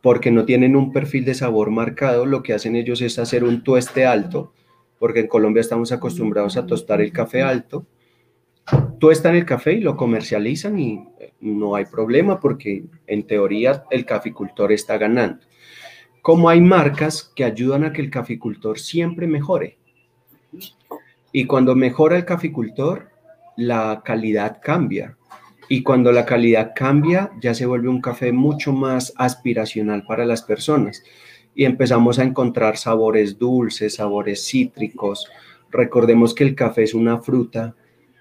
porque 0.00 0.32
no 0.32 0.44
tienen 0.44 0.74
un 0.74 0.92
perfil 0.92 1.24
de 1.24 1.34
sabor 1.34 1.70
marcado, 1.70 2.26
lo 2.26 2.42
que 2.42 2.54
hacen 2.54 2.74
ellos 2.74 3.00
es 3.02 3.20
hacer 3.20 3.44
un 3.44 3.62
tueste 3.62 4.04
alto, 4.04 4.52
porque 5.02 5.18
en 5.18 5.26
Colombia 5.26 5.62
estamos 5.62 5.90
acostumbrados 5.90 6.56
a 6.56 6.64
tostar 6.64 7.00
el 7.00 7.10
café 7.10 7.42
alto, 7.42 7.84
tú 9.00 9.10
está 9.10 9.30
en 9.30 9.34
el 9.34 9.44
café 9.44 9.72
y 9.72 9.80
lo 9.80 9.96
comercializan 9.96 10.78
y 10.78 11.04
no 11.40 11.74
hay 11.74 11.86
problema 11.86 12.38
porque 12.38 12.84
en 13.08 13.26
teoría 13.26 13.82
el 13.90 14.06
caficultor 14.06 14.70
está 14.70 14.98
ganando. 14.98 15.44
Como 16.22 16.48
hay 16.48 16.60
marcas 16.60 17.32
que 17.34 17.42
ayudan 17.42 17.82
a 17.82 17.92
que 17.92 18.00
el 18.00 18.10
caficultor 18.10 18.78
siempre 18.78 19.26
mejore. 19.26 19.76
Y 21.32 21.46
cuando 21.46 21.74
mejora 21.74 22.16
el 22.16 22.24
caficultor, 22.24 23.08
la 23.56 24.02
calidad 24.04 24.60
cambia. 24.62 25.16
Y 25.68 25.82
cuando 25.82 26.12
la 26.12 26.24
calidad 26.24 26.74
cambia, 26.76 27.32
ya 27.40 27.54
se 27.54 27.66
vuelve 27.66 27.88
un 27.88 28.00
café 28.00 28.30
mucho 28.30 28.72
más 28.72 29.12
aspiracional 29.16 30.04
para 30.06 30.24
las 30.24 30.42
personas. 30.42 31.02
Y 31.54 31.64
empezamos 31.64 32.18
a 32.18 32.24
encontrar 32.24 32.76
sabores 32.76 33.38
dulces, 33.38 33.94
sabores 33.94 34.46
cítricos. 34.46 35.28
Recordemos 35.70 36.34
que 36.34 36.44
el 36.44 36.54
café 36.54 36.84
es 36.84 36.94
una 36.94 37.18
fruta 37.18 37.74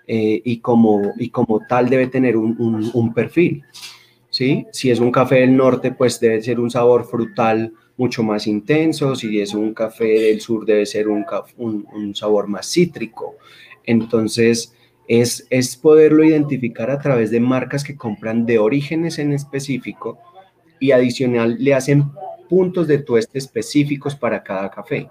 eh, 0.07 0.41
y, 0.43 0.57
como, 0.57 1.13
y 1.17 1.29
como 1.29 1.61
tal 1.67 1.89
debe 1.89 2.07
tener 2.07 2.35
un, 2.37 3.13
perfil. 3.13 3.63
¿sí? 4.29 4.65
Si 4.71 4.91
es 4.91 4.99
un 4.99 5.11
café 5.11 5.35
del 5.35 5.55
norte, 5.55 5.91
pues 5.91 6.19
debe 6.19 6.41
ser 6.41 6.59
un 6.59 6.69
sabor 6.69 7.05
frutal 7.05 7.73
mucho 7.97 8.23
más 8.23 8.47
intenso. 8.47 9.15
Si 9.15 9.39
es 9.39 9.53
un 9.53 9.73
café 9.73 10.05
del 10.05 10.41
sur, 10.41 10.65
debe 10.65 10.85
ser 10.85 11.07
un, 11.07 11.25
un 11.57 12.15
sabor 12.15 12.47
más 12.47 12.69
cítrico. 12.69 13.35
Entonces, 13.85 14.75
es, 15.07 15.45
es 15.49 15.75
poderlo 15.75 16.23
identificar 16.23 16.89
a 16.89 16.99
través 16.99 17.31
de 17.31 17.41
marcas 17.41 17.83
que 17.83 17.97
compran 17.97 18.45
de 18.45 18.59
orígenes 18.59 19.19
en 19.19 19.33
específico 19.33 20.19
y 20.79 20.91
adicional 20.91 21.57
le 21.59 21.73
hacen 21.73 22.05
puntos 22.51 22.85
de 22.85 22.97
tueste 22.97 23.37
específicos 23.37 24.13
para 24.13 24.43
cada 24.43 24.69
café. 24.69 25.09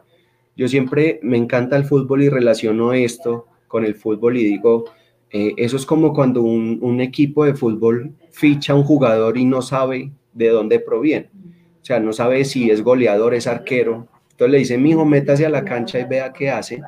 Yo 0.55 0.69
siempre 0.69 1.21
me 1.23 1.39
encanta 1.39 1.75
el 1.79 1.87
fútbol 1.87 2.23
y 2.23 2.29
relaciono 2.29 2.93
esto 2.93 3.47
con 3.67 3.87
el 3.87 3.95
fútbol 3.95 4.37
y 4.37 4.45
digo, 4.45 4.85
eh, 5.31 5.55
eso 5.57 5.79
es 5.79 5.87
como 5.87 6.13
cuando 6.13 6.43
un, 6.43 7.01
equipo 7.01 7.47
de 7.47 7.55
fútbol 7.55 8.13
ficha 8.31 8.75
a 8.75 8.77
un 8.77 8.83
jugador 8.83 9.39
y 9.39 9.47
no 9.47 9.63
sabe 9.63 10.13
de 10.35 10.49
dónde 10.51 10.81
proviene. 10.81 11.31
O 11.81 11.85
sea, 11.85 11.99
no 11.99 12.13
sabe 12.13 12.45
si 12.45 12.71
es 12.71 12.83
goleador, 12.83 13.33
es 13.33 13.47
arquero. 13.47 14.07
Entonces 14.33 14.53
le 14.53 14.59
dice, 14.59 14.77
mijo, 14.77 15.07
métase 15.07 15.47
a 15.47 15.49
la 15.49 15.65
cancha 15.65 15.99
y 15.99 16.05
vea 16.05 16.35
qué 16.35 16.51
hace. 16.51 16.83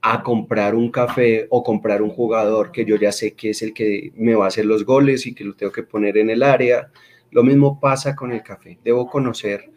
A 0.00 0.22
comprar 0.22 0.76
un 0.76 0.92
café 0.92 1.48
o 1.50 1.64
comprar 1.64 2.02
un 2.02 2.10
jugador 2.10 2.70
que 2.70 2.84
yo 2.84 2.94
ya 2.94 3.10
sé 3.10 3.34
que 3.34 3.50
es 3.50 3.62
el 3.62 3.74
que 3.74 4.12
me 4.14 4.36
va 4.36 4.44
a 4.44 4.48
hacer 4.48 4.64
los 4.64 4.86
goles 4.86 5.26
y 5.26 5.34
que 5.34 5.42
lo 5.42 5.54
tengo 5.54 5.72
que 5.72 5.82
poner 5.82 6.18
en 6.18 6.30
el 6.30 6.44
área. 6.44 6.92
Lo 7.32 7.42
mismo 7.42 7.80
pasa 7.80 8.14
con 8.14 8.32
el 8.32 8.42
café. 8.42 8.78
Debo 8.84 9.08
conocer 9.08 9.70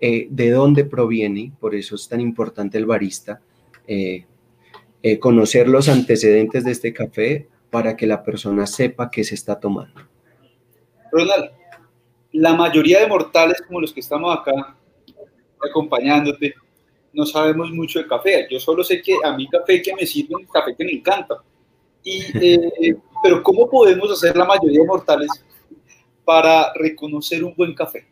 eh, 0.00 0.26
de 0.28 0.50
dónde 0.50 0.84
proviene, 0.84 1.52
por 1.60 1.74
eso 1.74 1.94
es 1.94 2.08
tan 2.08 2.20
importante 2.20 2.78
el 2.78 2.86
barista. 2.86 3.40
Eh, 3.86 4.26
eh, 5.04 5.18
conocer 5.18 5.68
los 5.68 5.88
antecedentes 5.88 6.64
de 6.64 6.70
este 6.70 6.92
café 6.92 7.48
para 7.70 7.96
que 7.96 8.06
la 8.06 8.22
persona 8.22 8.66
sepa 8.66 9.10
qué 9.10 9.24
se 9.24 9.34
está 9.34 9.58
tomando. 9.58 10.00
Ronald, 11.10 11.50
la 12.32 12.54
mayoría 12.54 13.00
de 13.00 13.08
mortales 13.08 13.60
como 13.66 13.80
los 13.80 13.92
que 13.92 13.98
estamos 13.98 14.38
acá 14.38 14.76
acompañándote, 15.60 16.54
no 17.12 17.26
sabemos 17.26 17.72
mucho 17.72 17.98
de 17.98 18.06
café. 18.06 18.46
Yo 18.48 18.60
solo 18.60 18.84
sé 18.84 19.02
que 19.02 19.16
a 19.24 19.36
mí 19.36 19.48
café 19.48 19.82
que 19.82 19.92
me 19.94 20.06
sirve 20.06 20.36
un 20.36 20.46
café 20.46 20.74
que 20.76 20.84
me 20.84 20.92
encanta. 20.92 21.42
Y, 22.04 22.22
eh, 22.40 22.96
pero 23.24 23.42
¿cómo 23.42 23.68
podemos 23.68 24.10
hacer 24.10 24.36
la 24.36 24.44
mayoría 24.44 24.80
de 24.80 24.86
mortales 24.86 25.28
para 26.24 26.72
reconocer 26.74 27.44
un 27.44 27.54
buen 27.54 27.74
café? 27.74 28.06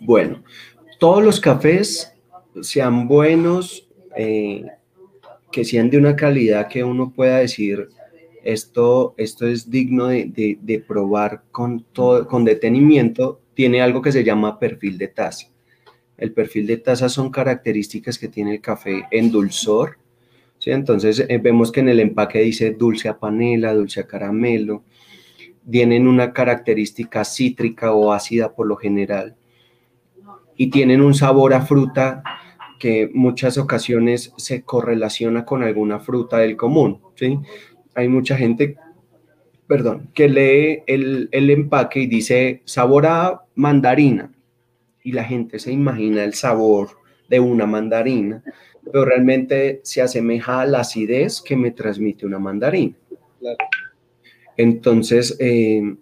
Bueno, 0.00 0.42
todos 0.98 1.22
los 1.22 1.40
cafés, 1.40 2.12
sean 2.60 3.08
buenos, 3.08 3.88
eh, 4.16 4.64
que 5.50 5.64
sean 5.64 5.90
de 5.90 5.98
una 5.98 6.16
calidad 6.16 6.68
que 6.68 6.82
uno 6.82 7.12
pueda 7.12 7.38
decir, 7.38 7.88
esto, 8.44 9.14
esto 9.16 9.46
es 9.46 9.70
digno 9.70 10.08
de, 10.08 10.84
probar 10.86 11.44
con, 11.50 11.84
todo, 11.92 12.26
con 12.26 12.44
detenimiento, 12.44 13.40
tiene 13.54 13.80
algo 13.80 14.02
que 14.02 14.12
se 14.12 14.24
llama 14.24 14.58
perfil 14.58 14.98
de 14.98 15.08
taza. 15.08 15.48
El 16.16 16.32
perfil 16.32 16.66
de 16.66 16.76
taza 16.78 17.08
son 17.08 17.30
características 17.30 18.18
que 18.18 18.28
tiene 18.28 18.54
el 18.54 18.60
café 18.60 19.04
en 19.10 19.30
dulzor. 19.30 19.98
Entonces 20.64 21.24
eh, 21.28 21.38
vemos 21.38 21.72
que 21.72 21.80
en 21.80 21.88
el 21.88 21.98
empaque 21.98 22.40
dice 22.40 22.70
dulce 22.70 23.08
a 23.08 23.18
panela, 23.18 23.74
dulce 23.74 24.00
a 24.00 24.06
caramelo. 24.06 24.84
Tienen 25.70 26.06
una 26.06 26.32
característica 26.32 27.24
cítrica 27.24 27.92
o 27.92 28.12
ácida 28.12 28.52
por 28.52 28.66
lo 28.66 28.76
general. 28.76 29.36
Y 30.56 30.70
tienen 30.70 31.00
un 31.00 31.14
sabor 31.14 31.54
a 31.54 31.62
fruta 31.62 32.22
que 32.78 33.08
muchas 33.14 33.58
ocasiones 33.58 34.32
se 34.36 34.62
correlaciona 34.62 35.44
con 35.44 35.62
alguna 35.62 36.00
fruta 36.00 36.38
del 36.38 36.56
común, 36.56 37.00
¿sí? 37.14 37.38
Hay 37.94 38.08
mucha 38.08 38.36
gente, 38.36 38.76
perdón, 39.68 40.10
que 40.14 40.28
lee 40.28 40.82
el, 40.86 41.28
el 41.30 41.50
empaque 41.50 42.00
y 42.00 42.06
dice 42.06 42.62
sabor 42.64 43.06
a 43.06 43.42
mandarina 43.54 44.32
y 45.04 45.12
la 45.12 45.24
gente 45.24 45.58
se 45.58 45.72
imagina 45.72 46.24
el 46.24 46.34
sabor 46.34 46.90
de 47.28 47.40
una 47.40 47.66
mandarina, 47.66 48.42
pero 48.84 49.04
realmente 49.04 49.80
se 49.84 50.02
asemeja 50.02 50.60
a 50.60 50.66
la 50.66 50.80
acidez 50.80 51.40
que 51.40 51.56
me 51.56 51.70
transmite 51.70 52.26
una 52.26 52.38
mandarina. 52.38 52.94
Entonces, 54.56 55.36
eh, 55.40 55.96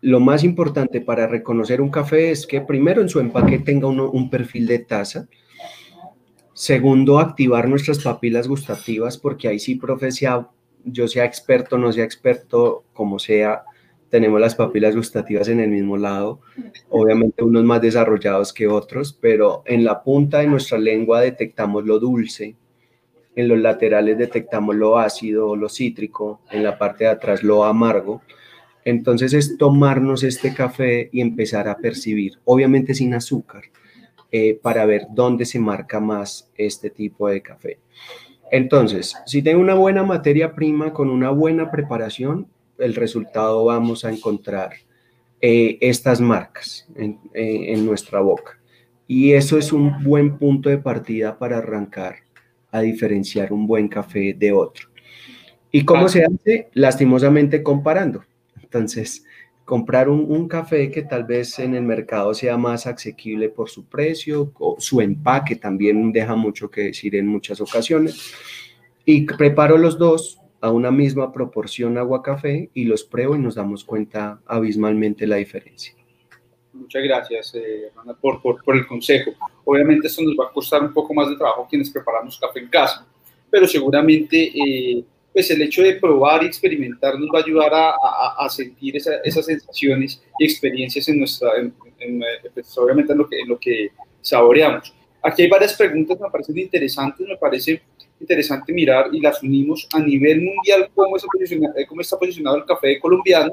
lo 0.00 0.20
más 0.20 0.44
importante 0.44 1.00
para 1.00 1.26
reconocer 1.26 1.80
un 1.80 1.90
café 1.90 2.30
es 2.30 2.46
que 2.46 2.60
primero 2.60 3.02
en 3.02 3.08
su 3.08 3.20
empaque 3.20 3.58
tenga 3.58 3.88
un 3.88 4.30
perfil 4.30 4.66
de 4.66 4.80
taza, 4.80 5.28
Segundo, 6.54 7.18
activar 7.18 7.66
nuestras 7.66 8.00
papilas 8.00 8.46
gustativas, 8.46 9.16
porque 9.16 9.48
ahí 9.48 9.58
sí, 9.58 9.76
profe, 9.76 10.10
yo 10.84 11.08
sea 11.08 11.24
experto, 11.24 11.78
no 11.78 11.90
sea 11.92 12.04
experto, 12.04 12.84
como 12.92 13.18
sea, 13.18 13.64
tenemos 14.10 14.38
las 14.38 14.54
papilas 14.54 14.94
gustativas 14.94 15.48
en 15.48 15.60
el 15.60 15.70
mismo 15.70 15.96
lado, 15.96 16.40
obviamente 16.90 17.42
unos 17.42 17.64
más 17.64 17.80
desarrollados 17.80 18.52
que 18.52 18.68
otros, 18.68 19.16
pero 19.18 19.62
en 19.64 19.82
la 19.82 20.02
punta 20.02 20.40
de 20.40 20.46
nuestra 20.46 20.78
lengua 20.78 21.22
detectamos 21.22 21.84
lo 21.84 21.98
dulce, 21.98 22.54
en 23.34 23.48
los 23.48 23.58
laterales 23.58 24.18
detectamos 24.18 24.76
lo 24.76 24.98
ácido, 24.98 25.56
lo 25.56 25.68
cítrico, 25.68 26.40
en 26.50 26.62
la 26.62 26.78
parte 26.78 27.04
de 27.04 27.10
atrás 27.10 27.42
lo 27.42 27.64
amargo. 27.64 28.22
Entonces 28.84 29.32
es 29.32 29.56
tomarnos 29.56 30.22
este 30.22 30.54
café 30.54 31.08
y 31.12 31.20
empezar 31.20 31.68
a 31.68 31.76
percibir, 31.76 32.38
obviamente 32.44 32.94
sin 32.94 33.14
azúcar, 33.14 33.62
eh, 34.30 34.58
para 34.60 34.84
ver 34.86 35.06
dónde 35.10 35.44
se 35.44 35.58
marca 35.58 36.00
más 36.00 36.50
este 36.56 36.90
tipo 36.90 37.28
de 37.28 37.42
café. 37.42 37.78
Entonces, 38.50 39.16
si 39.24 39.40
tengo 39.40 39.60
una 39.60 39.74
buena 39.74 40.02
materia 40.02 40.54
prima 40.54 40.92
con 40.92 41.08
una 41.08 41.30
buena 41.30 41.70
preparación, 41.70 42.48
el 42.78 42.94
resultado 42.94 43.64
vamos 43.64 44.04
a 44.04 44.10
encontrar 44.10 44.72
eh, 45.40 45.78
estas 45.80 46.20
marcas 46.20 46.86
eh, 46.96 47.16
en, 47.34 47.86
nuestra 47.86 48.20
boca. 48.20 48.60
Y 49.06 49.32
eso 49.32 49.58
es 49.58 49.72
un 49.72 50.04
buen 50.04 50.38
punto 50.38 50.68
de 50.68 50.78
partida 50.78 51.38
para 51.38 51.58
arrancar 51.58 52.21
a 52.72 52.80
diferenciar 52.80 53.52
un 53.52 53.66
buen 53.66 53.86
café 53.86 54.34
de 54.36 54.52
otro. 54.52 54.88
¿Y 55.70 55.84
cómo 55.84 56.08
se 56.08 56.24
hace? 56.24 56.68
Lastimosamente 56.74 57.62
comparando. 57.62 58.24
Entonces, 58.60 59.24
comprar 59.64 60.08
un, 60.08 60.48
café 60.48 60.90
que 60.90 61.02
tal 61.02 61.24
vez 61.24 61.58
en 61.58 61.74
el 61.74 61.82
mercado 61.82 62.34
sea 62.34 62.56
más 62.56 62.86
asequible 62.86 63.48
por 63.48 63.70
su 63.70 63.86
precio, 63.86 64.52
o 64.58 64.76
su 64.78 65.00
empaque 65.00 65.56
también 65.56 66.12
deja 66.12 66.34
mucho 66.34 66.70
que 66.70 66.82
decir 66.82 67.14
en 67.16 67.26
muchas 67.26 67.60
ocasiones. 67.60 68.34
Y 69.04 69.26
preparo 69.26 69.78
los 69.78 69.98
dos 69.98 70.40
a 70.60 70.70
una 70.70 70.90
misma 70.90 71.32
proporción 71.32 71.98
agua-café 71.98 72.70
y 72.74 72.84
los 72.84 73.04
pruebo 73.04 73.34
y 73.34 73.38
nos 73.38 73.54
damos 73.54 73.84
cuenta 73.84 74.40
abismalmente 74.46 75.26
la 75.26 75.36
diferencia. 75.36 75.94
Muchas 76.72 77.02
gracias, 77.02 77.54
eh, 77.54 77.90
por, 78.20 78.40
por, 78.40 78.64
por, 78.64 78.76
el 78.76 78.86
consejo. 78.86 79.32
Obviamente 79.64 80.06
esto 80.06 80.22
nos 80.22 80.34
va 80.34 80.46
a 80.48 80.52
costar 80.52 80.82
un 80.82 80.92
poco 80.92 81.12
más 81.12 81.28
de 81.28 81.36
trabajo 81.36 81.66
quienes 81.68 81.90
preparamos 81.90 82.38
café 82.38 82.60
en 82.60 82.68
casa, 82.68 83.06
pero 83.50 83.66
seguramente 83.66 84.50
eh, 84.54 85.04
pues 85.32 85.50
el 85.50 85.60
hecho 85.62 85.82
de 85.82 85.94
probar 85.94 86.42
y 86.42 86.46
experimentar 86.46 87.18
nos 87.18 87.28
va 87.28 87.40
a 87.40 87.42
ayudar 87.42 87.72
a, 87.74 87.94
a, 88.38 88.48
sentir 88.48 88.96
esas 88.96 89.46
sensaciones 89.46 90.22
y 90.38 90.44
experiencias 90.44 91.08
en 91.08 91.18
nuestra, 91.18 91.50
pues, 92.54 92.78
obviamente 92.78 93.12
en 93.12 93.18
lo, 93.18 93.28
que, 93.28 93.40
en 93.40 93.48
lo 93.48 93.58
que 93.58 93.90
saboreamos. 94.20 94.94
Aquí 95.22 95.42
hay 95.42 95.48
varias 95.48 95.74
preguntas 95.74 96.16
que 96.16 96.24
me 96.24 96.30
parecen 96.30 96.58
interesantes, 96.58 97.26
me 97.26 97.36
parece 97.36 97.82
interesante 98.20 98.72
mirar 98.72 99.08
y 99.12 99.20
las 99.20 99.42
unimos 99.42 99.88
a 99.92 100.00
nivel 100.00 100.42
mundial, 100.42 100.90
cómo 100.94 101.16
cómo 101.88 102.00
está 102.00 102.18
posicionado 102.18 102.56
el 102.56 102.64
café 102.64 102.98
colombiano. 102.98 103.52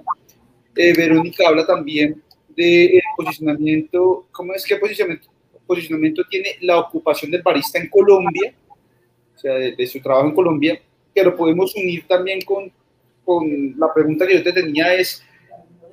Eh, 0.76 0.94
Verónica 0.96 1.48
habla 1.48 1.66
también 1.66 2.22
de 2.60 3.02
posicionamiento, 3.16 4.28
¿cómo 4.32 4.54
es 4.54 4.66
que 4.66 4.76
posicionamiento, 5.66 6.24
tiene 6.30 6.58
la 6.62 6.80
ocupación 6.80 7.32
del 7.32 7.42
barista 7.42 7.80
en 7.80 7.88
Colombia? 7.90 8.54
O 9.34 9.40
sea, 9.40 9.54
de, 9.54 9.88
su 9.88 10.02
trabajo 10.02 10.28
en 10.28 10.36
Colombia 10.36 10.82
que 11.16 11.24
lo 11.24 11.36
podemos 11.36 11.74
unir 11.76 12.06
también 12.06 12.42
con, 12.42 12.70
con 13.24 13.76
la 13.78 13.94
pregunta 13.94 14.28
que 14.28 14.36
yo 14.36 14.44
te 14.44 14.52
tenía 14.52 14.94
es, 14.94 15.24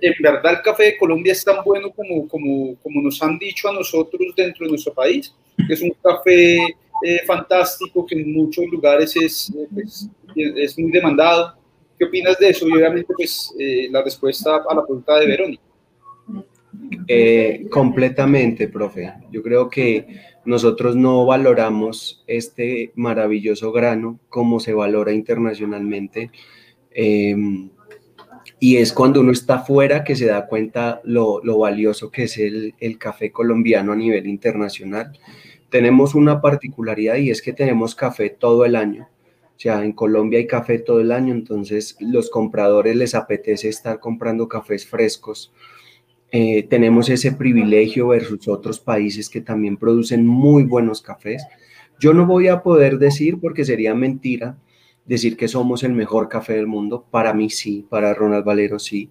¿en 0.00 0.14
verdad 0.20 0.54
el 0.54 0.62
café 0.62 0.84
de 0.84 0.96
Colombia 0.96 1.32
es 1.32 1.44
tan 1.44 1.62
bueno 1.64 1.90
como, 1.92 2.26
como, 2.28 2.74
como 2.82 3.00
nos 3.00 3.22
han 3.22 3.38
dicho 3.38 3.68
a 3.68 3.72
nosotros 3.72 4.34
dentro 4.36 4.66
de 4.66 4.70
nuestro 4.70 4.92
país? 4.92 5.32
Es 5.68 5.80
un 5.80 5.92
café 6.02 6.56
eh, 7.04 7.20
fantástico 7.24 8.04
que 8.04 8.16
en 8.16 8.32
muchos 8.32 8.66
lugares 8.66 9.14
es, 9.16 9.52
pues, 9.72 10.08
es 10.34 10.78
muy 10.78 10.90
demandado. 10.90 11.54
¿Qué 11.96 12.04
opinas 12.04 12.36
de 12.38 12.48
eso? 12.48 12.68
Y 12.68 12.72
obviamente, 12.72 13.14
pues, 13.16 13.54
eh, 13.58 13.88
la 13.90 14.02
respuesta 14.02 14.64
a 14.68 14.74
la 14.74 14.84
pregunta 14.84 15.18
de 15.20 15.26
Verónica. 15.26 15.65
Eh, 17.08 17.66
completamente, 17.70 18.68
profe. 18.68 19.12
Yo 19.30 19.42
creo 19.42 19.68
que 19.68 20.06
nosotros 20.44 20.96
no 20.96 21.26
valoramos 21.26 22.24
este 22.26 22.92
maravilloso 22.94 23.72
grano 23.72 24.20
como 24.28 24.60
se 24.60 24.72
valora 24.72 25.12
internacionalmente. 25.12 26.30
Em, 26.90 27.70
y 28.58 28.76
es 28.76 28.92
cuando 28.92 29.20
uno 29.20 29.32
está 29.32 29.58
fuera 29.60 30.04
que 30.04 30.16
se 30.16 30.26
da 30.26 30.46
cuenta 30.46 31.00
lo, 31.04 31.40
lo 31.44 31.58
valioso 31.58 32.10
que 32.10 32.24
es 32.24 32.38
el, 32.38 32.74
el, 32.80 32.98
café 32.98 33.30
colombiano 33.32 33.92
a 33.92 33.96
nivel 33.96 34.26
internacional. 34.26 35.12
Tenemos 35.68 36.14
una 36.14 36.40
particularidad 36.40 37.16
y 37.16 37.30
es 37.30 37.42
que 37.42 37.52
tenemos 37.52 37.94
café 37.94 38.30
todo 38.30 38.64
el 38.64 38.76
año. 38.76 39.08
O 39.56 39.58
sea, 39.58 39.82
en 39.84 39.92
Colombia 39.92 40.38
hay 40.38 40.46
café 40.46 40.78
todo 40.78 41.00
el 41.00 41.12
año, 41.12 41.32
entonces 41.32 41.96
los 41.98 42.30
compradores 42.30 42.94
les 42.94 43.14
apetece 43.14 43.68
estar 43.68 44.00
comprando 44.00 44.48
cafés 44.48 44.86
frescos. 44.86 45.52
Eh, 46.38 46.64
tenemos 46.68 47.08
ese 47.08 47.32
privilegio 47.32 48.08
versus 48.08 48.46
otros 48.46 48.78
países 48.78 49.30
que 49.30 49.40
también 49.40 49.78
producen 49.78 50.26
muy 50.26 50.64
buenos 50.64 51.00
cafés. 51.00 51.42
Yo 51.98 52.12
no 52.12 52.26
voy 52.26 52.48
a 52.48 52.62
poder 52.62 52.98
decir, 52.98 53.40
porque 53.40 53.64
sería 53.64 53.94
mentira, 53.94 54.58
decir 55.06 55.38
que 55.38 55.48
somos 55.48 55.82
el 55.82 55.94
mejor 55.94 56.28
café 56.28 56.52
del 56.52 56.66
mundo. 56.66 57.06
Para 57.10 57.32
mí 57.32 57.48
sí, 57.48 57.86
para 57.88 58.12
Ronald 58.12 58.44
Valero 58.44 58.78
sí, 58.78 59.08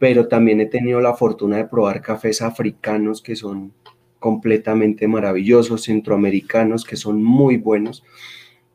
pero 0.00 0.26
también 0.26 0.60
he 0.60 0.66
tenido 0.66 1.00
la 1.00 1.14
fortuna 1.14 1.58
de 1.58 1.66
probar 1.66 2.02
cafés 2.02 2.42
africanos 2.42 3.22
que 3.22 3.36
son 3.36 3.72
completamente 4.18 5.06
maravillosos, 5.06 5.84
centroamericanos 5.84 6.84
que 6.84 6.96
son 6.96 7.22
muy 7.22 7.56
buenos. 7.56 8.02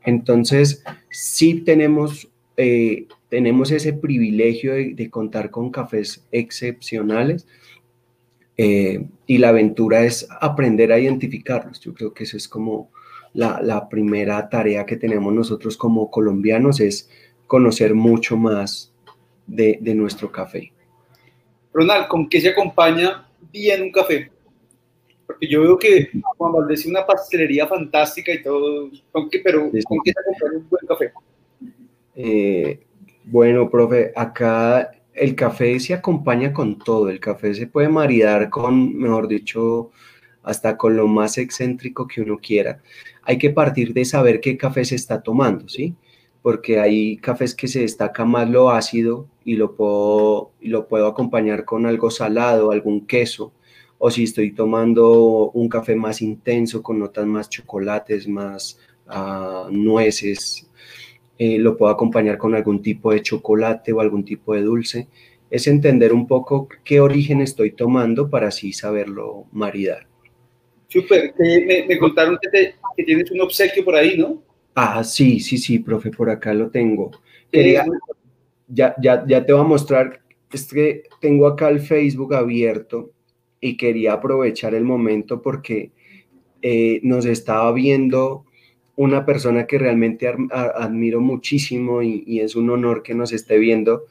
Entonces, 0.05 0.85
sí 1.09 1.55
tenemos, 1.65 2.29
eh, 2.55 3.07
tenemos 3.27 3.71
ese 3.71 3.91
privilegio 3.91 4.75
de, 4.75 5.09
contar 5.09 5.51
con 5.51 5.69
cafés 5.69 6.25
excepcionales 6.31 7.45
eh, 8.61 9.07
y 9.25 9.37
la 9.37 9.49
aventura 9.49 10.03
es 10.03 10.27
aprender 10.41 10.91
a 10.91 10.99
identificarlos. 10.99 11.79
Yo 11.79 11.93
creo 11.93 12.13
que 12.13 12.25
eso 12.25 12.35
es 12.35 12.45
como 12.49 12.91
la, 13.31 13.87
primera 13.89 14.49
tarea 14.49 14.85
que 14.85 14.97
tenemos 14.97 15.33
nosotros 15.33 15.77
como 15.77 16.11
colombianos, 16.11 16.81
es 16.81 17.09
conocer 17.47 17.95
mucho 17.95 18.35
más 18.35 18.93
de, 19.47 19.79
nuestro 19.95 20.29
café. 20.29 20.73
Ronald, 21.71 22.09
¿con 22.09 22.27
qué 22.27 22.41
se 22.41 22.49
acompaña 22.49 23.29
bien 23.49 23.83
un 23.83 23.93
café? 23.93 24.29
Porque 25.25 25.47
yo 25.47 25.61
veo 25.61 25.79
que 25.79 26.09
Juan 26.37 26.51
Valdés 26.51 26.81
es 26.81 26.87
una 26.87 27.05
pastelería 27.05 27.65
fantástica 27.65 28.33
y 28.33 28.43
todo, 28.43 28.89
pero 29.41 29.71
¿con 29.85 29.99
qué 30.03 30.11
se 30.11 30.19
acompaña 30.19 30.57
un 30.57 30.69
buen 30.69 30.85
café? 30.85 31.13
Eh, 32.13 32.77
bueno, 33.23 33.69
profe, 33.69 34.11
acá 34.13 34.91
el 35.19 35.36
café 35.36 35.79
se 35.79 35.93
acompaña 35.93 36.53
con 36.53 36.79
todo. 36.79 37.10
El 37.10 37.19
café 37.19 37.53
se 37.53 37.67
puede 37.67 37.89
maridar 37.89 38.49
con, 38.49 38.95
mejor 38.97 39.27
dicho, 39.27 39.91
hasta 40.43 40.77
con 40.77 40.95
lo 40.95 41.08
más 41.08 41.38
excéntrico 41.38 42.08
que 42.08 42.21
uno 42.21 42.39
quiera. 42.39 42.82
Hay 43.23 43.38
que 43.38 43.49
partir 43.49 43.93
de 43.93 44.05
saber 44.05 44.39
qué 44.41 44.58
café 44.58 44.86
se 44.86 44.95
está 44.95 45.21
tomando, 45.21 45.67
¿sí? 45.67 45.95
Porque 46.41 46.79
hay 46.79 47.17
cafés 47.17 47.53
que 47.53 47.67
se 47.67 47.82
destaca 47.82 48.25
más 48.25 48.49
lo 48.49 48.71
ácido 48.71 49.27
y 49.43 49.55
lo 49.55 49.75
puedo, 49.75 50.51
lo 50.62 50.88
puedo 50.88 51.08
acompañar 51.08 51.65
con 51.65 51.86
algo 51.86 52.10
salado, 52.12 52.71
algún 52.71 53.05
queso 53.05 53.53
o 53.99 54.10
si 54.10 54.23
estoy 54.23 54.53
tomando 54.53 55.51
un 55.51 55.69
café 55.69 55.95
más 55.95 56.21
intenso 56.21 56.82
con 56.82 56.99
notas 56.99 57.25
más 57.27 57.49
chocolates, 57.49 58.27
más 58.27 58.79
uh, 59.08 59.69
nueces, 59.69 60.68
eh, 61.41 61.58
lo 61.58 61.78
puedo 61.78 61.89
acompañar 61.89 62.38
con 62.38 62.54
algún 62.54 62.82
tipo 62.82 63.13
de 63.13 63.21
chocolate 63.21 63.93
o 63.93 64.02
algún 64.02 64.25
tipo 64.25 64.54
de 64.54 64.62
dulce. 64.62 65.08
Es 65.49 65.67
entender 65.67 66.12
un 66.12 66.28
poco 66.28 66.67
qué 66.84 66.99
origen 66.99 67.39
estoy 67.39 67.71
tomando 67.71 68.30
para 68.30 68.49
así 68.49 68.73
saberlo 68.73 69.45
maridar. 69.54 70.06
Súper, 70.89 71.34
me, 71.39 71.86
me, 71.88 71.97
contaron 71.97 72.38
que, 72.41 72.73
que, 72.97 73.04
tienes 73.04 73.32
un 73.32 73.39
obsequio 73.39 73.86
por 73.86 73.95
ahí, 73.95 74.17
¿no? 74.17 74.43
Ah, 74.75 75.02
sí, 75.04 75.39
sí, 75.39 75.58
sí, 75.58 75.80
profe, 75.80 76.12
por 76.12 76.30
acá 76.30 76.54
lo 76.54 76.69
tengo. 76.69 77.12
Quería, 77.49 77.86
ya, 78.67 78.93
ya, 79.02 79.23
ya 79.25 79.45
te 79.45 79.54
voy 79.54 79.62
a 79.62 79.65
mostrar, 79.65 80.21
es 80.52 80.67
que 80.67 81.04
tengo 81.21 81.47
acá 81.47 81.69
el 81.69 81.80
Facebook 81.80 82.34
abierto 82.34 83.12
y 83.62 83.78
quería 83.78 84.13
aprovechar 84.13 84.73
el 84.73 84.84
momento 84.84 85.41
porque 85.41 85.91
eh, 86.62 86.99
nos 87.04 87.25
estaba 87.25 87.71
viendo 87.71 88.45
una 88.99 89.25
persona 89.25 89.65
que 89.65 89.77
realmente 89.77 90.27
admiro 90.51 91.21
muchísimo 91.21 92.01
y, 92.03 92.41
es 92.41 92.57
un 92.57 92.69
honor 92.69 93.01
que 93.01 93.15
nos 93.15 93.31
esté 93.31 93.57
viendo. 93.57 94.03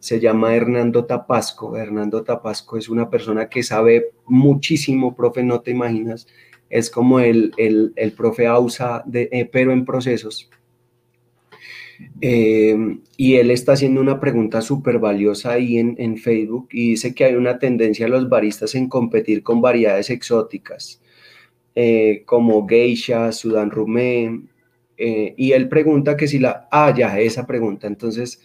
Se 0.00 0.18
llama 0.18 0.56
Hernando 0.56 1.04
Tapasco. 1.04 1.76
Hernando 1.76 2.24
Tapasco 2.24 2.76
es 2.76 2.88
una 2.88 3.08
persona 3.08 3.48
que 3.48 3.62
sabe 3.62 4.10
muchísimo, 4.26 5.14
profe, 5.14 5.44
no 5.44 5.60
te 5.60 5.70
imaginas. 5.70 6.26
Es 6.70 6.90
como 6.90 7.20
el, 7.20 7.52
el, 7.56 8.12
profe 8.16 8.48
Ausa, 8.48 9.04
eh, 9.12 9.48
pero 9.52 9.70
en 9.70 9.84
procesos. 9.84 10.50
Eh, 12.20 12.76
y 13.16 13.34
él 13.34 13.52
está 13.52 13.74
haciendo 13.74 14.00
una 14.00 14.18
pregunta 14.18 14.60
súper 14.60 14.98
valiosa 14.98 15.52
ahí 15.52 15.78
en, 15.78 16.16
Facebook 16.16 16.68
y 16.72 16.90
dice 16.90 17.14
que 17.14 17.26
hay 17.26 17.34
una 17.36 17.60
tendencia 17.60 18.06
a 18.06 18.08
los 18.08 18.28
baristas 18.28 18.74
en 18.74 18.88
competir 18.88 19.44
con 19.44 19.60
variedades 19.60 20.10
exóticas, 20.10 21.00
eh, 21.74 22.22
como 22.26 22.66
geisha, 22.66 23.32
sudán 23.32 23.70
rumé, 23.70 24.42
eh, 24.96 25.34
y 25.36 25.52
él 25.52 25.68
pregunta 25.68 26.16
que 26.16 26.28
si 26.28 26.38
la, 26.38 26.68
ah, 26.70 26.94
ya, 26.96 27.18
esa 27.18 27.46
pregunta, 27.46 27.86
entonces, 27.86 28.40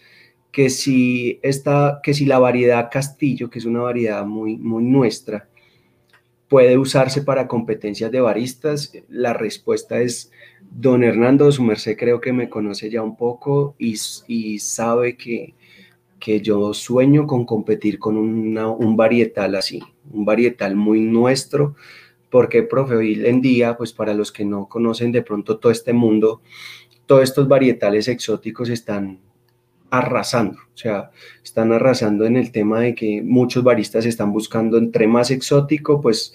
que 0.50 0.70
si, 0.70 1.38
esta, 1.42 2.00
que 2.02 2.14
si 2.14 2.24
la 2.24 2.38
variedad 2.38 2.88
castillo, 2.90 3.50
que 3.50 3.58
es 3.58 3.64
una 3.64 3.80
variedad 3.80 4.24
muy, 4.24 4.56
muy 4.56 4.82
nuestra, 4.82 5.48
puede 6.48 6.78
usarse 6.78 7.22
para 7.22 7.46
competencias 7.46 8.10
de 8.10 8.20
baristas? 8.20 8.92
La 9.08 9.34
respuesta 9.34 10.00
es, 10.00 10.32
don 10.70 11.04
Hernando, 11.04 11.52
su 11.52 11.62
merced 11.62 11.96
creo 11.96 12.20
que 12.20 12.32
me 12.32 12.48
conoce 12.48 12.90
ya 12.90 13.02
un 13.02 13.16
poco 13.16 13.76
y, 13.78 13.96
y 14.26 14.58
sabe 14.58 15.16
que, 15.16 15.54
que, 16.18 16.40
yo 16.40 16.74
sueño 16.74 17.26
con 17.26 17.44
competir 17.44 17.98
con 17.98 18.16
un 18.16 18.96
varietal 18.96 19.54
así, 19.54 19.80
un 20.10 20.24
varietal 20.24 20.74
muy 20.74 21.02
nuestro, 21.02 21.76
porque, 22.30 22.62
profe, 22.62 22.96
hoy 22.96 23.26
en 23.26 23.40
día, 23.40 23.76
pues 23.76 23.92
para 23.92 24.14
los 24.14 24.32
que 24.32 24.44
no 24.44 24.68
conocen 24.68 25.12
de 25.12 25.22
pronto 25.22 25.58
todo 25.58 25.72
este 25.72 25.92
mundo, 25.92 26.42
todos 27.06 27.22
estos 27.22 27.48
varietales 27.48 28.08
exóticos 28.08 28.68
están 28.68 29.20
arrasando, 29.90 30.58
o 30.58 30.76
sea, 30.76 31.10
están 31.42 31.72
arrasando 31.72 32.26
en 32.26 32.36
el 32.36 32.52
tema 32.52 32.80
de 32.80 32.94
que 32.94 33.22
muchos 33.22 33.64
baristas 33.64 34.04
están 34.04 34.32
buscando 34.32 34.76
entre 34.76 35.06
más 35.06 35.30
exótico, 35.30 36.00
pues 36.00 36.34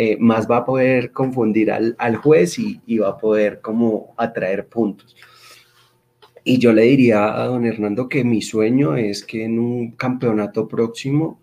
eh, 0.00 0.16
más 0.20 0.48
va 0.48 0.58
a 0.58 0.64
poder 0.64 1.10
confundir 1.10 1.72
al, 1.72 2.16
juez 2.16 2.58
y, 2.58 2.98
va 2.98 3.08
a 3.08 3.18
poder 3.18 3.60
como 3.60 4.14
atraer 4.16 4.68
puntos. 4.68 5.16
Y 6.44 6.58
yo 6.58 6.72
le 6.72 6.82
diría 6.82 7.40
a 7.40 7.46
don 7.46 7.66
Hernando 7.66 8.08
que 8.08 8.22
mi 8.22 8.40
sueño 8.40 8.96
es 8.96 9.24
que 9.24 9.44
en 9.44 9.58
un 9.58 9.90
campeonato 9.92 10.68
próximo 10.68 11.40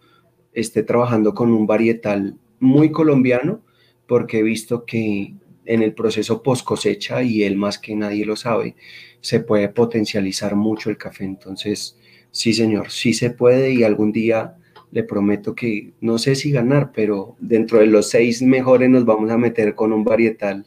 esté 0.53 0.83
trabajando 0.83 1.33
con 1.33 1.51
un 1.51 1.67
varietal 1.67 2.37
muy 2.61 2.91
colombiano, 2.91 3.61
porque 4.07 4.39
he 4.39 4.43
visto 4.43 4.85
que 4.85 5.33
en 5.65 5.81
el 5.81 5.93
proceso 5.93 6.43
post 6.43 6.65
cosecha, 6.65 7.23
y 7.23 7.43
él 7.43 7.55
más 7.55 7.79
que 7.79 7.95
nadie 7.95 8.25
lo 8.25 8.35
sabe, 8.35 8.75
se 9.21 9.39
puede 9.39 9.69
potencializar 9.69 10.55
mucho 10.55 10.89
el 10.89 10.97
café. 10.97 11.23
Entonces, 11.23 11.97
sí, 12.31 12.53
señor, 12.53 12.91
sí 12.91 13.13
se 13.13 13.31
puede 13.31 13.71
y 13.71 13.83
algún 13.83 14.11
día 14.11 14.55
le 14.91 15.03
prometo 15.03 15.55
que 15.55 15.91
no 16.01 16.17
sé 16.17 16.35
si 16.35 16.51
ganar, 16.51 16.91
pero 16.93 17.35
dentro 17.39 17.79
de 17.79 17.87
los 17.87 18.09
seis 18.09 18.41
mejores 18.41 18.89
nos 18.89 19.05
vamos 19.05 19.29
a 19.31 19.37
meter 19.37 19.75
con 19.75 19.91
un 19.91 20.03
varietal 20.03 20.65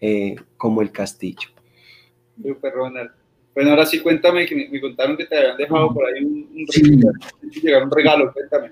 eh, 0.00 0.36
como 0.56 0.82
el 0.82 0.92
Castillo. 0.92 1.48
Super, 2.40 2.72
Ronald. 2.72 3.10
Bueno, 3.54 3.70
ahora 3.70 3.86
sí 3.86 3.98
cuéntame, 3.98 4.46
que 4.46 4.54
me, 4.54 4.80
contaron 4.80 5.16
que 5.16 5.24
te 5.24 5.36
habían 5.36 5.56
dejado 5.56 5.92
por 5.92 6.06
ahí 6.06 6.22
un, 6.22 6.48
un 6.52 7.90
regalo, 7.90 8.32
cuéntame. 8.32 8.70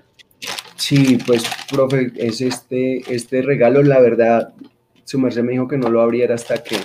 Sí, 0.77 1.17
pues, 1.25 1.43
profe, 1.71 2.11
es 2.15 2.41
este, 2.41 3.01
este 3.13 3.41
regalo, 3.41 3.81
la 3.81 3.99
verdad, 3.99 4.53
su 5.03 5.19
merced 5.19 5.43
me 5.43 5.53
dijo 5.53 5.67
que 5.67 5.77
no 5.77 5.89
lo 5.89 6.01
abriera 6.01 6.35
hasta 6.35 6.63
que... 6.63 6.77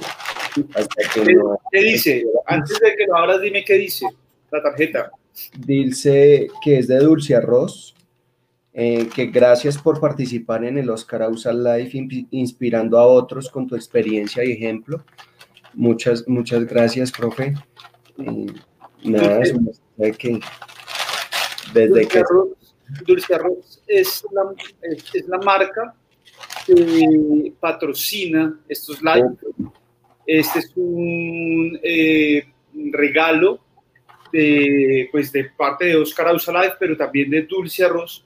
¿Qué, 1.71 1.83
dice? 1.83 2.25
Antes 2.47 2.79
de 2.79 2.95
que 2.95 3.07
lo 3.07 3.17
abras, 3.17 3.41
dime 3.41 3.65
qué 3.65 3.75
dice 3.75 4.07
la 4.51 4.63
tarjeta. 4.63 5.11
Dice 5.59 6.49
que 6.63 6.79
es 6.79 6.89
de 6.89 6.99
Dulce 6.99 7.35
Arroz, 7.35 7.95
eh, 8.75 9.09
que 9.15 9.27
gracias 9.27 9.79
por 9.79 9.99
participar 9.99 10.65
en 10.65 10.79
el 10.79 10.91
Oscar 10.91 11.23
Ausa 11.23 11.53
Life, 11.53 12.27
inspirando 12.31 12.99
a 12.99 13.07
otros 13.07 13.51
con 13.51 13.67
tu 13.67 13.77
experiencia 13.77 14.45
y 14.45 14.53
ejemplo. 14.53 15.05
Muchas, 15.75 16.29
muchas 16.29 16.67
gracias, 16.67 17.11
profe. 17.11 17.55
Eh, 18.19 18.47
nada, 19.05 19.43
que 20.19 20.41
desde 21.73 22.09
que... 22.09 22.23
Dulce 23.07 23.35
Arroz 23.35 23.82
es 24.01 24.25
la, 24.33 24.43
es 24.81 25.29
la 25.29 25.39
marca 25.39 25.95
que 26.67 27.53
patrocina 27.61 28.59
estos 28.69 29.03
live. 29.03 29.37
Este 30.27 30.61
es 30.61 30.73
un 30.77 31.79
eh, 31.83 32.45
regalo 32.91 33.61
de, 34.33 35.09
pues 35.11 35.33
de 35.33 35.45
parte 35.57 35.87
de 35.87 35.97
Oscar 35.97 36.29
Ausalife, 36.29 36.77
pero 36.79 36.97
también 36.97 37.31
de 37.31 37.43
Dulce 37.43 37.85
Arroz. 37.85 38.25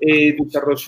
Eh, 0.00 0.34
Dulce 0.36 0.58
Arroz 0.58 0.86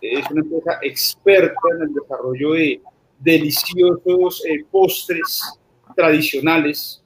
es 0.00 0.30
una 0.30 0.40
empresa 0.40 0.78
experta 0.82 1.60
en 1.76 1.82
el 1.82 1.94
desarrollo 1.94 2.52
de 2.52 2.80
deliciosos 3.18 4.44
eh, 4.46 4.64
postres 4.70 5.58
tradicionales. 5.94 7.00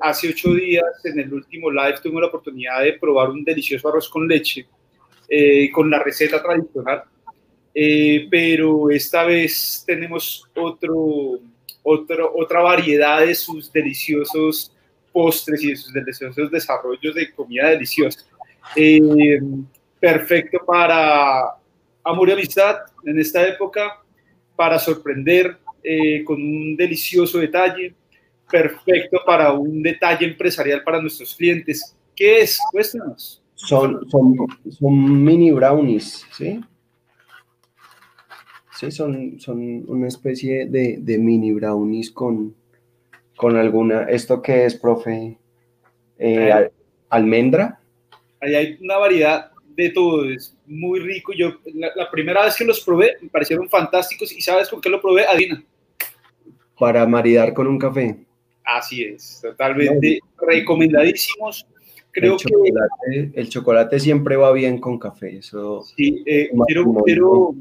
Hace 0.00 0.28
ocho 0.28 0.52
días, 0.52 0.84
en 1.04 1.18
el 1.18 1.32
último 1.32 1.70
live, 1.70 1.96
tuve 2.02 2.20
la 2.20 2.26
oportunidad 2.26 2.82
de 2.82 2.92
probar 2.92 3.30
un 3.30 3.42
delicioso 3.42 3.88
arroz 3.88 4.08
con 4.08 4.28
leche 4.28 4.68
con 5.72 5.90
la 5.90 6.02
receta 6.02 6.42
tradicional. 6.42 7.04
pero 8.30 8.90
esta 8.90 9.24
vez 9.24 9.84
tenemos 9.86 10.44
otro, 10.56 11.40
otro, 11.82 12.32
otra 12.34 12.60
variedad 12.60 13.20
de 13.20 13.34
sus 13.34 13.72
deliciosos 13.72 14.72
postres 15.12 15.62
y 15.62 15.70
de 15.70 15.76
sus 15.76 15.92
deliciosos 15.92 16.50
desarrollos 16.50 17.14
de 17.14 17.30
comida 17.32 17.70
deliciosa. 17.70 18.20
Eh, 18.76 19.40
perfecto 19.98 20.60
para 20.64 21.56
amor 22.04 22.28
y 22.28 22.32
amistad 22.32 22.76
en 23.04 23.18
esta 23.18 23.46
época, 23.46 24.00
para 24.54 24.78
sorprender 24.78 25.56
eh, 25.82 26.22
con 26.24 26.40
un 26.40 26.76
delicioso 26.76 27.38
detalle, 27.38 27.94
perfecto 28.50 29.20
para 29.26 29.52
un 29.52 29.82
detalle 29.82 30.26
empresarial 30.26 30.82
para 30.82 31.00
nuestros 31.00 31.34
clientes. 31.34 31.94
¿Qué 32.14 32.40
es? 32.40 32.58
Cuéntanos. 32.70 33.42
Son, 33.58 34.08
son, 34.08 34.36
son 34.70 35.24
mini 35.24 35.50
brownies, 35.50 36.24
¿sí? 36.32 36.60
Sí, 38.78 38.92
son, 38.92 39.40
son 39.40 39.84
una 39.88 40.06
especie 40.06 40.66
de, 40.66 40.98
de 41.00 41.18
mini 41.18 41.52
brownies 41.52 42.12
con, 42.12 42.54
con 43.36 43.56
alguna, 43.56 44.04
¿esto 44.04 44.40
qué 44.40 44.64
es, 44.64 44.76
profe? 44.76 45.36
Eh, 46.18 46.70
almendra. 47.08 47.80
Ahí 48.40 48.54
hay 48.54 48.78
una 48.80 48.98
variedad 48.98 49.50
de 49.66 49.90
todo, 49.90 50.24
es 50.24 50.56
muy 50.66 51.00
rico. 51.00 51.32
Yo 51.32 51.54
la, 51.74 52.08
primera 52.10 52.44
vez 52.44 52.56
que 52.56 52.64
los 52.64 52.80
probé 52.80 53.16
me 53.20 53.28
parecieron 53.28 53.68
fantásticos 53.68 54.32
y 54.32 54.40
¿sabes 54.40 54.68
con 54.68 54.80
qué 54.80 54.88
lo 54.88 55.00
probé? 55.00 55.26
Adina. 55.26 55.62
Para 56.78 57.04
maridar 57.06 57.52
con 57.54 57.66
un 57.66 57.78
café. 57.78 58.16
Así 58.64 59.02
es, 59.02 59.40
totalmente 59.42 60.20
recomendadísimos. 60.40 61.66
Creo 62.10 62.34
el 62.34 62.38
chocolate, 62.38 63.30
que 63.32 63.40
el 63.40 63.48
chocolate 63.48 64.00
siempre 64.00 64.36
va 64.36 64.52
bien 64.52 64.78
con 64.78 64.98
café. 64.98 65.38
Eso 65.38 65.84
sí, 65.96 66.22
eh, 66.26 66.50
quiero, 66.66 66.94
quiero, 67.04 67.54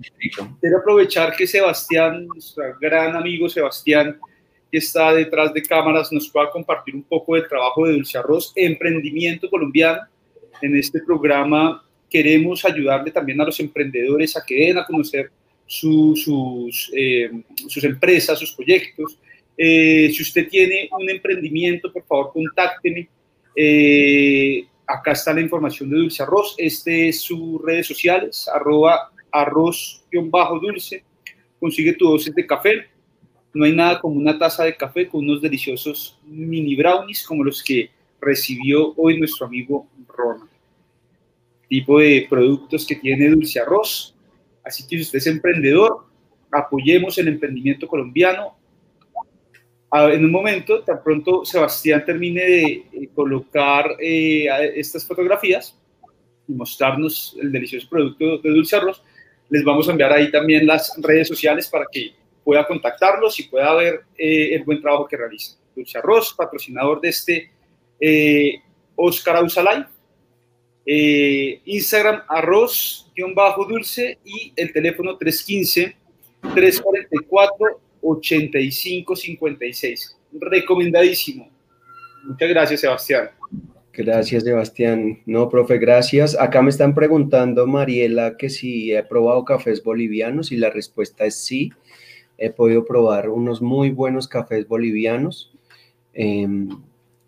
quiero 0.59 0.77
aprovechar 0.77 1.35
que 1.35 1.45
Sebastián, 1.45 2.27
nuestro 2.27 2.63
gran 2.79 3.15
amigo 3.15 3.49
Sebastián, 3.49 4.17
que 4.71 4.77
está 4.77 5.13
detrás 5.13 5.53
de 5.53 5.61
cámaras 5.61 6.11
nos 6.11 6.29
pueda 6.29 6.49
compartir 6.49 6.95
un 6.95 7.03
poco 7.03 7.35
del 7.35 7.47
trabajo 7.47 7.85
de 7.85 7.93
Dulce 7.93 8.17
Arroz, 8.17 8.51
emprendimiento 8.55 9.49
colombiano. 9.49 10.01
En 10.61 10.75
este 10.75 11.01
programa 11.01 11.83
queremos 12.09 12.63
ayudarle 12.65 13.11
también 13.11 13.39
a 13.41 13.45
los 13.45 13.59
emprendedores 13.59 14.35
a 14.35 14.43
que 14.45 14.55
den 14.55 14.77
a 14.77 14.85
conocer 14.85 15.31
sus, 15.65 16.91
eh, 16.95 17.29
sus 17.67 17.83
empresas, 17.83 18.39
sus 18.39 18.53
proyectos. 18.53 19.19
Eh, 19.57 20.09
si 20.13 20.21
usted 20.21 20.47
tiene 20.47 20.89
un 20.91 21.09
emprendimiento, 21.09 21.91
por 21.91 22.03
favor, 22.05 22.31
contácteme. 22.33 23.09
Eh, 23.59 24.67
acá 24.85 25.13
está 25.13 25.33
la 25.33 25.41
información 25.41 25.89
de 25.89 25.97
Dulce 25.97 26.21
Arroz. 26.21 26.53
Este 26.59 27.09
es 27.09 27.21
sus 27.21 27.59
redes 27.63 27.87
sociales, 27.87 28.47
arroba 28.53 29.11
arroz-dulce. 29.31 31.03
Consigue 31.59 31.93
tu 31.93 32.07
dosis 32.07 32.35
de 32.35 32.45
café 32.45 32.87
no 33.57 33.65
hay 33.65 33.75
nada 33.75 33.99
como 33.99 34.19
una 34.19 34.37
taza 34.37 34.63
de 34.63 34.77
café 34.77 35.07
con 35.07 35.21
unos 35.21 35.41
deliciosos 35.41 36.19
mini 36.25 36.75
brownies 36.75 37.25
como 37.25 37.43
los 37.43 37.63
que 37.63 37.89
recibió 38.21 38.93
hoy 38.95 39.17
nuestro 39.17 39.47
amigo 39.47 39.87
Ronald. 40.07 40.49
Tipo 41.67 41.99
de 41.99 42.27
productos 42.29 42.85
que 42.85 42.95
tiene 42.95 43.29
Dulce 43.29 43.59
Arroz. 43.59 44.15
Así 44.63 44.83
que 44.83 44.97
si 44.97 45.01
usted 45.01 45.17
es 45.17 45.27
emprendedor, 45.27 46.05
apoyemos 46.51 47.17
el 47.17 47.29
emprendimiento 47.29 47.87
colombiano. 47.87 48.55
En 49.91 50.25
un 50.25 50.31
momento, 50.31 50.83
tan 50.83 51.01
pronto 51.01 51.45
Sebastián 51.45 52.03
termine 52.05 52.41
de 52.41 52.63
eh, 52.63 53.09
colocar 53.15 53.95
eh, 53.99 54.47
estas 54.75 55.07
fotografías 55.07 55.77
y 56.45 56.51
mostrarnos 56.51 57.37
el 57.41 57.51
delicioso 57.51 57.87
producto 57.89 58.39
de 58.39 58.49
Dulce 58.49 58.75
Arroz, 58.75 59.01
les 59.49 59.63
vamos 59.63 59.87
a 59.87 59.91
enviar 59.91 60.11
ahí 60.11 60.29
también 60.29 60.67
las 60.67 60.93
redes 61.01 61.29
sociales 61.29 61.69
para 61.69 61.85
que 61.89 62.11
pueda 62.43 62.67
contactarlos 62.67 63.39
y 63.39 63.43
pueda 63.43 63.73
ver 63.75 64.01
eh, 64.17 64.55
el 64.55 64.63
buen 64.65 64.81
trabajo 64.81 65.07
que 65.07 65.15
realizan. 65.15 65.57
Dulce 65.73 65.97
Arroz, 65.97 66.33
patrocinador 66.33 66.99
de 66.99 67.09
este 67.09 67.49
eh, 67.99 68.61
Oscar 68.95 69.37
Ausalay. 69.37 69.85
Instagram 70.89 72.23
arroz-dulce 72.29 74.19
y 74.23 74.53
el 74.55 74.71
teléfono 74.71 75.17
315-344-8556. 78.15 80.15
Recomendadísimo. 80.39 81.49
Muchas 82.25 82.49
gracias, 82.49 82.81
Sebastián. 82.81 83.29
Gracias, 83.93 84.43
Sebastián. 84.43 85.21
No, 85.25 85.47
profe, 85.49 85.77
gracias. 85.77 86.37
Acá 86.39 86.61
me 86.61 86.69
están 86.69 86.93
preguntando, 86.93 87.65
Mariela, 87.65 88.35
que 88.37 88.49
si 88.49 88.93
he 88.93 89.01
probado 89.03 89.45
cafés 89.45 89.81
bolivianos 89.83 90.51
y 90.51 90.57
la 90.57 90.69
respuesta 90.69 91.25
es 91.25 91.35
sí 91.35 91.71
he 92.37 92.51
podido 92.51 92.85
probar 92.85 93.29
unos 93.29 93.61
muy 93.61 93.91
buenos 93.91 94.27
cafés 94.27 94.67
bolivianos. 94.67 95.51
Em, 96.13 96.69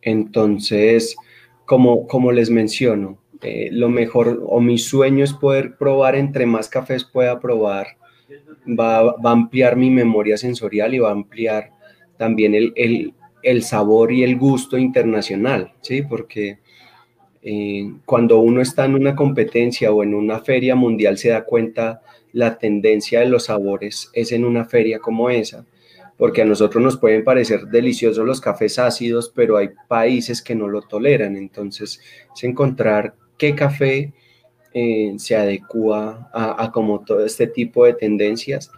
entonces, 0.02 1.16
como, 1.66 2.08
como 2.08 2.32
les 2.32 2.50
menciono, 2.50 3.20
eh, 3.42 3.70
lo 3.72 3.90
mejor 3.90 4.44
o 4.46 4.60
mi 4.60 4.78
sueño 4.78 5.24
es 5.24 5.34
poder 5.34 5.78
probar 5.78 6.16
entre 6.16 6.46
más 6.46 6.70
cafés 6.70 7.04
pueda 7.04 7.40
probar, 7.40 7.98
va, 8.78 9.16
va 9.16 9.30
a 9.30 9.34
ampliar 9.34 9.76
mi 9.76 9.90
memoria 9.90 10.38
sensorial 10.38 10.94
y 10.94 11.00
va 11.00 11.10
a 11.10 11.14
ampliar 11.14 11.72
también 12.18 12.54
el, 12.56 12.74
el, 12.76 13.14
el 13.44 13.64
sabor 13.64 14.12
y 14.12 14.24
el 14.24 14.38
gusto 14.38 14.78
internacional, 14.78 15.74
¿sí? 15.82 16.02
Porque 16.02 16.60
eh, 17.42 17.94
cuando 18.06 18.40
uno 18.40 18.62
está 18.62 18.86
en 18.86 18.96
una 18.96 19.16
competencia 19.16 19.92
o 19.92 20.04
en 20.04 20.14
una 20.14 20.40
feria 20.40 20.76
mundial 20.76 21.18
se 21.18 21.30
da 21.30 21.46
cuenta 21.46 22.02
la 22.34 22.58
tendencia 22.58 23.22
de 23.22 23.28
los 23.28 23.46
sabores 23.46 24.10
es 24.14 24.32
en 24.34 24.44
una 24.44 24.66
feria 24.66 25.00
como 25.00 25.30
esa, 25.30 25.66
porque 26.18 26.42
a 26.42 26.46
nosotros 26.46 26.84
nos 26.84 26.98
pueden 26.98 27.24
parecer 27.24 27.68
deliciosos 27.68 28.26
los 28.26 28.42
cafés 28.42 28.78
ácidos, 28.78 29.32
pero 29.34 29.56
hay 29.56 29.70
países 29.88 30.42
que 30.42 30.54
no 30.54 30.68
lo 30.68 30.82
toleran, 30.82 31.38
entonces 31.38 32.02
es 32.36 32.44
encontrar 32.44 33.16
qué 33.38 33.56
café 33.56 34.14
eh, 34.74 35.16
se 35.18 35.36
adecua 35.36 36.30
a, 36.32 36.72
como 36.72 37.04
todo 37.04 37.26
este 37.26 37.48
tipo 37.48 37.86
de 37.86 37.94
tendencias 37.94 38.72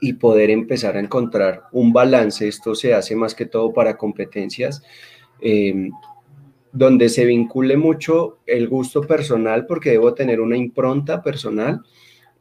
y 0.00 0.14
poder 0.14 0.50
empezar 0.50 0.96
a 0.96 1.00
encontrar 1.00 1.64
un 1.72 1.92
balance, 1.92 2.48
esto 2.48 2.74
se 2.74 2.94
hace 2.94 3.14
más 3.14 3.34
que 3.34 3.46
todo 3.46 3.72
para 3.72 3.96
competencias, 3.96 4.82
eh, 5.40 5.90
donde 6.72 7.08
se 7.08 7.24
vincule 7.24 7.76
mucho 7.76 8.38
el 8.46 8.68
gusto 8.68 9.02
personal, 9.02 9.66
porque 9.66 9.90
debo 9.90 10.14
tener 10.14 10.40
una 10.40 10.56
impronta 10.56 11.22
personal, 11.22 11.82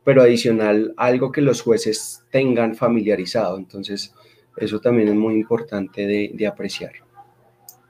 pero 0.04 0.22
adicional 0.22 0.94
algo 0.98 1.32
que 1.32 1.42
los 1.42 1.62
jueces 1.62 2.24
tengan 2.32 2.76
familiarizado. 2.76 3.58
Entonces, 3.58 4.14
eso 4.58 4.80
también 4.80 5.10
es 5.10 5.16
muy 5.16 5.36
importante 5.36 6.06
de, 6.06 6.48
apreciar. 6.48 6.94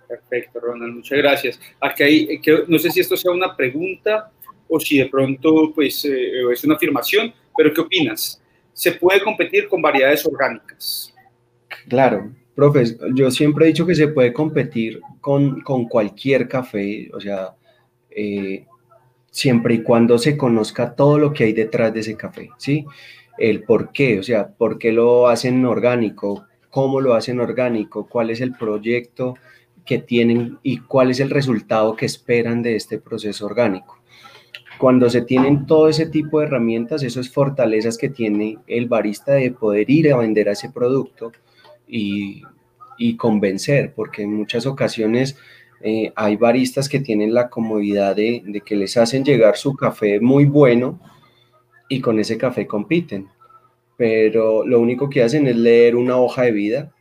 Perfecto, 0.07 0.59
Ronald, 0.59 0.95
muchas 0.95 1.17
gracias. 1.17 1.59
Aquí 1.79 2.03
hay, 2.03 2.41
eh, 2.45 2.63
no 2.67 2.77
sé 2.77 2.91
si 2.91 2.99
esto 2.99 3.15
sea 3.17 3.31
una 3.31 3.55
pregunta 3.55 4.31
o 4.75 4.79
si 4.79 4.97
de 4.97 5.05
pronto 5.05 5.71
pues, 5.75 6.03
eh, 6.05 6.51
es 6.51 6.63
una 6.63 6.75
afirmación, 6.75 7.31
pero 7.55 7.71
¿qué 7.71 7.81
opinas? 7.81 8.41
¿Se 8.73 8.93
puede 8.93 9.21
competir 9.21 9.67
con 9.67 9.83
variedades 9.83 10.25
orgánicas? 10.25 11.13
Claro, 11.87 12.31
profe, 12.55 12.83
yo 13.13 13.29
siempre 13.29 13.65
he 13.65 13.67
dicho 13.67 13.85
que 13.85 13.93
se 13.93 14.07
puede 14.07 14.33
competir 14.33 14.99
con, 15.21 15.61
con 15.61 15.87
cualquier 15.87 16.47
café, 16.47 17.11
o 17.13 17.21
sea, 17.21 17.53
eh, 18.09 18.65
siempre 19.29 19.75
y 19.75 19.83
cuando 19.83 20.17
se 20.17 20.35
conozca 20.35 20.95
todo 20.95 21.19
lo 21.19 21.33
que 21.33 21.43
hay 21.43 21.53
detrás 21.53 21.93
de 21.93 21.99
ese 21.99 22.17
café, 22.17 22.49
¿sí? 22.57 22.85
El 23.37 23.63
por 23.63 23.91
qué, 23.91 24.19
o 24.19 24.23
sea, 24.23 24.47
por 24.47 24.79
qué 24.79 24.91
lo 24.91 25.27
hacen 25.27 25.63
orgánico, 25.65 26.47
cómo 26.71 26.99
lo 26.99 27.13
hacen 27.13 27.39
orgánico, 27.39 28.07
cuál 28.07 28.31
es 28.31 28.41
el 28.41 28.55
proyecto 28.55 29.35
que 29.85 29.99
tienen 29.99 30.57
y 30.63 30.79
cuál 30.79 31.11
es 31.11 31.19
el 31.19 31.29
resultado 31.29 31.95
que 31.95 32.07
esperan 32.07 32.63
de 32.63 32.75
este 32.75 32.97
proceso 32.97 33.45
orgánico. 33.45 33.99
Cuando 34.77 35.09
se 35.09 35.21
tienen 35.21 35.65
todo 35.65 35.87
ese 35.87 36.07
tipo 36.07 36.39
de 36.39 36.47
herramientas, 36.47 37.03
eso 37.03 37.19
es 37.19 37.29
fortalezas 37.31 37.97
que 37.97 38.09
tiene 38.09 38.57
el 38.67 38.87
barista 38.87 39.33
de 39.33 39.51
poder 39.51 39.89
ir 39.89 40.11
a 40.11 40.17
vender 40.17 40.49
a 40.49 40.53
ese 40.53 40.69
producto 40.69 41.31
y, 41.87 42.43
y 42.97 43.15
convencer, 43.15 43.93
porque 43.95 44.23
en 44.23 44.33
muchas 44.33 44.65
ocasiones 44.65 45.37
eh, 45.81 46.13
hay 46.15 46.37
baristas 46.37 46.87
que 46.87 47.01
tienen 47.01 47.33
la 47.33 47.49
comodidad 47.49 48.15
de, 48.15 48.61
que 48.65 48.75
les 48.75 48.95
hacen 48.95 49.25
llegar 49.25 49.57
su 49.57 49.75
café 49.75 50.19
muy 50.21 50.45
bueno 50.45 50.99
y 51.89 51.99
con 51.99 52.19
ese 52.19 52.37
café 52.37 52.65
compiten. 52.65 53.27
Pero 53.97 54.65
lo 54.65 54.79
único 54.79 55.09
que 55.09 55.23
hacen 55.23 55.45
es 55.47 55.55
leer 55.55 55.95
una 55.95 56.17
hoja 56.17 56.43
de 56.43 56.51
vida 56.51 56.93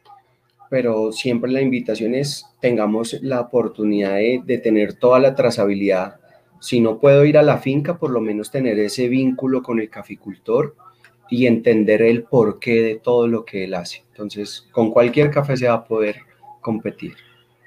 pero 0.69 1.13
siempre 1.13 1.53
la 1.53 1.61
invitación 1.61 2.15
es 2.15 2.47
tengamos 2.59 3.19
la 3.21 3.43
oportunidad 3.43 4.15
de, 4.15 4.41
de 4.43 4.57
tener 4.57 4.95
toda 4.95 5.21
la 5.21 5.35
trazabilidad. 5.35 6.22
Si 6.63 6.79
no 6.79 7.01
puedo 7.01 7.25
ir 7.25 7.37
a 7.39 7.43
la 7.43 7.59
finca, 7.59 7.99
por 7.99 8.11
lo 8.11 8.21
menos 8.21 8.53
tener 8.53 8.79
ese 8.79 9.09
vínculo 9.09 9.65
con 9.65 9.81
el 9.81 9.91
caficultor 9.91 10.77
y 11.29 11.47
entender 11.47 12.03
el 12.03 12.23
porqué 12.23 12.83
de 12.83 12.95
todo 13.03 13.27
lo 13.27 13.45
que 13.45 13.65
él 13.65 13.75
hace. 13.75 14.05
Entonces, 14.11 14.69
con 14.71 14.93
cualquier 14.93 15.33
café 15.33 15.57
se 15.57 15.67
va 15.67 15.75
a 15.75 15.85
poder 15.85 16.21
competir. 16.61 17.15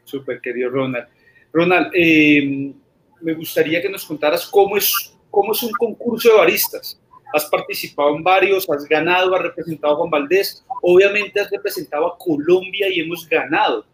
Súper, 0.06 0.40
querido 0.40 0.70
Ronald. 0.70 1.08
Ronald, 1.52 1.88
eh, 1.94 2.74
me 3.20 3.34
gustaría 3.34 3.82
que 3.82 3.90
nos 3.90 4.06
contaras 4.06 4.48
cómo 4.48 4.78
es, 4.78 5.14
cómo 5.30 5.52
es 5.52 5.62
un 5.62 5.72
concurso 5.72 6.30
de 6.30 6.38
baristas. 6.38 6.98
Has 7.34 7.48
participado 7.48 8.16
en 8.16 8.24
varios, 8.24 8.66
has 8.70 8.86
ganado, 8.86 9.36
has 9.36 9.42
representado 9.42 9.96
a 9.96 9.98
Juan 9.98 10.10
Valdés, 10.10 10.66
obviamente 10.82 11.42
has 11.42 11.52
representado 11.52 12.14
a 12.14 12.18
Colombia 12.18 12.88
y 12.88 13.02
hemos 13.02 13.28
ganado. 13.28 13.86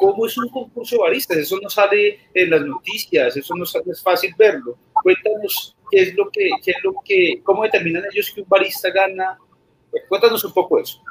¿Cómo 0.00 0.24
es 0.24 0.38
un 0.38 0.48
concurso 0.48 0.96
de 0.96 1.02
baristas? 1.02 1.36
Eso 1.36 1.58
no 1.62 1.68
sale 1.68 2.20
en 2.32 2.48
las 2.48 2.64
noticias, 2.64 3.36
eso 3.36 3.54
no 3.54 3.64
es 3.64 4.02
fácil 4.02 4.34
verlo. 4.38 4.78
Cuéntanos 4.94 5.76
qué 5.90 6.00
es 6.00 6.14
lo 6.16 6.30
que, 6.30 6.48
qué 6.64 6.70
es 6.70 6.78
lo 6.82 6.94
que, 7.04 7.40
cómo 7.42 7.64
determinan 7.64 8.04
ellos 8.10 8.32
que 8.34 8.40
un 8.40 8.48
barista 8.48 8.90
gana. 8.90 9.38
Cuéntanos 10.08 10.42
un 10.42 10.54
poco 10.54 10.80
eso. 10.80 11.02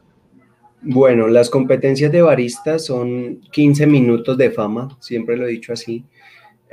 Bueno, 0.82 1.28
las 1.28 1.52
competencias 1.52 2.12
de 2.12 2.24
barista 2.24 2.80
son 2.80 3.42
15 3.52 3.86
minutos 3.86 4.36
de 4.40 4.50
fama, 4.50 4.98
siempre 5.00 5.38
lo 5.38 5.46
he 5.46 5.52
dicho 5.52 5.72
así, 5.72 6.04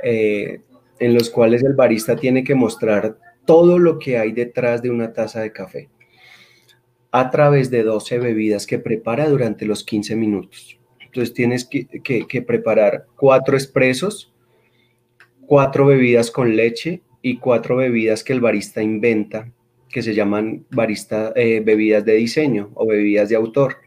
eh, 0.01 0.61
en 0.97 1.13
los 1.13 1.29
cuales 1.29 1.63
el 1.63 1.75
barista 1.75 2.15
tiene 2.15 2.43
que 2.43 2.55
mostrar 2.55 3.19
todo 3.45 3.77
lo 3.77 3.99
que 3.99 4.17
hay 4.17 4.31
detrás 4.31 4.81
de 4.81 4.89
una 4.89 5.13
taza 5.13 5.41
de 5.41 5.51
café 5.51 5.89
a 7.11 7.29
través 7.29 7.69
de 7.69 7.83
12 7.83 8.17
bebidas 8.17 8.65
que 8.65 8.79
prepara 8.79 9.29
durante 9.29 9.65
los 9.65 9.83
15 9.83 10.15
minutos. 10.15 10.79
Entonces 11.07 11.33
tienes 11.33 11.65
que, 11.65 12.41
preparar 12.41 13.05
cuatro 13.15 13.55
expresos, 13.55 14.33
cuatro 15.45 15.85
bebidas 15.85 16.31
con 16.31 16.55
leche 16.55 17.01
y 17.21 17.37
cuatro 17.37 17.77
bebidas 17.77 18.23
que 18.23 18.33
el 18.33 18.41
barista 18.41 18.83
inventa, 18.83 19.49
que 19.89 20.01
se 20.01 20.13
llaman 20.13 20.65
barista, 20.69 21.31
eh, 21.35 21.61
bebidas 21.61 22.03
de 22.03 22.13
diseño 22.13 22.71
o 22.75 22.85
bebidas 22.85 23.29
de 23.29 23.35
autor. 23.35 23.77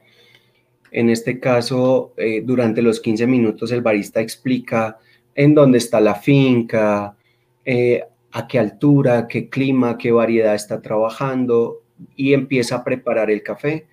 En 0.90 1.10
este 1.10 1.38
caso, 1.38 2.14
eh, 2.16 2.42
durante 2.44 2.82
los 2.82 3.00
15 3.00 3.26
minutos 3.26 3.70
el 3.70 3.82
barista 3.82 4.20
explica 4.20 4.98
en 5.34 5.54
dónde 5.54 5.78
está 5.78 6.00
la 6.00 6.14
finca, 6.14 7.16
eh, 7.64 8.02
a 8.32 8.48
qué 8.48 8.58
altura, 8.58 9.28
qué 9.28 9.48
clima, 9.48 9.98
qué 9.98 10.10
variedad 10.10 10.54
está 10.54 10.80
trabajando 10.80 11.82
y 12.16 12.32
empieza 12.32 12.76
a 12.76 12.84
preparar 12.84 13.30
el 13.30 13.42
café 13.42 13.86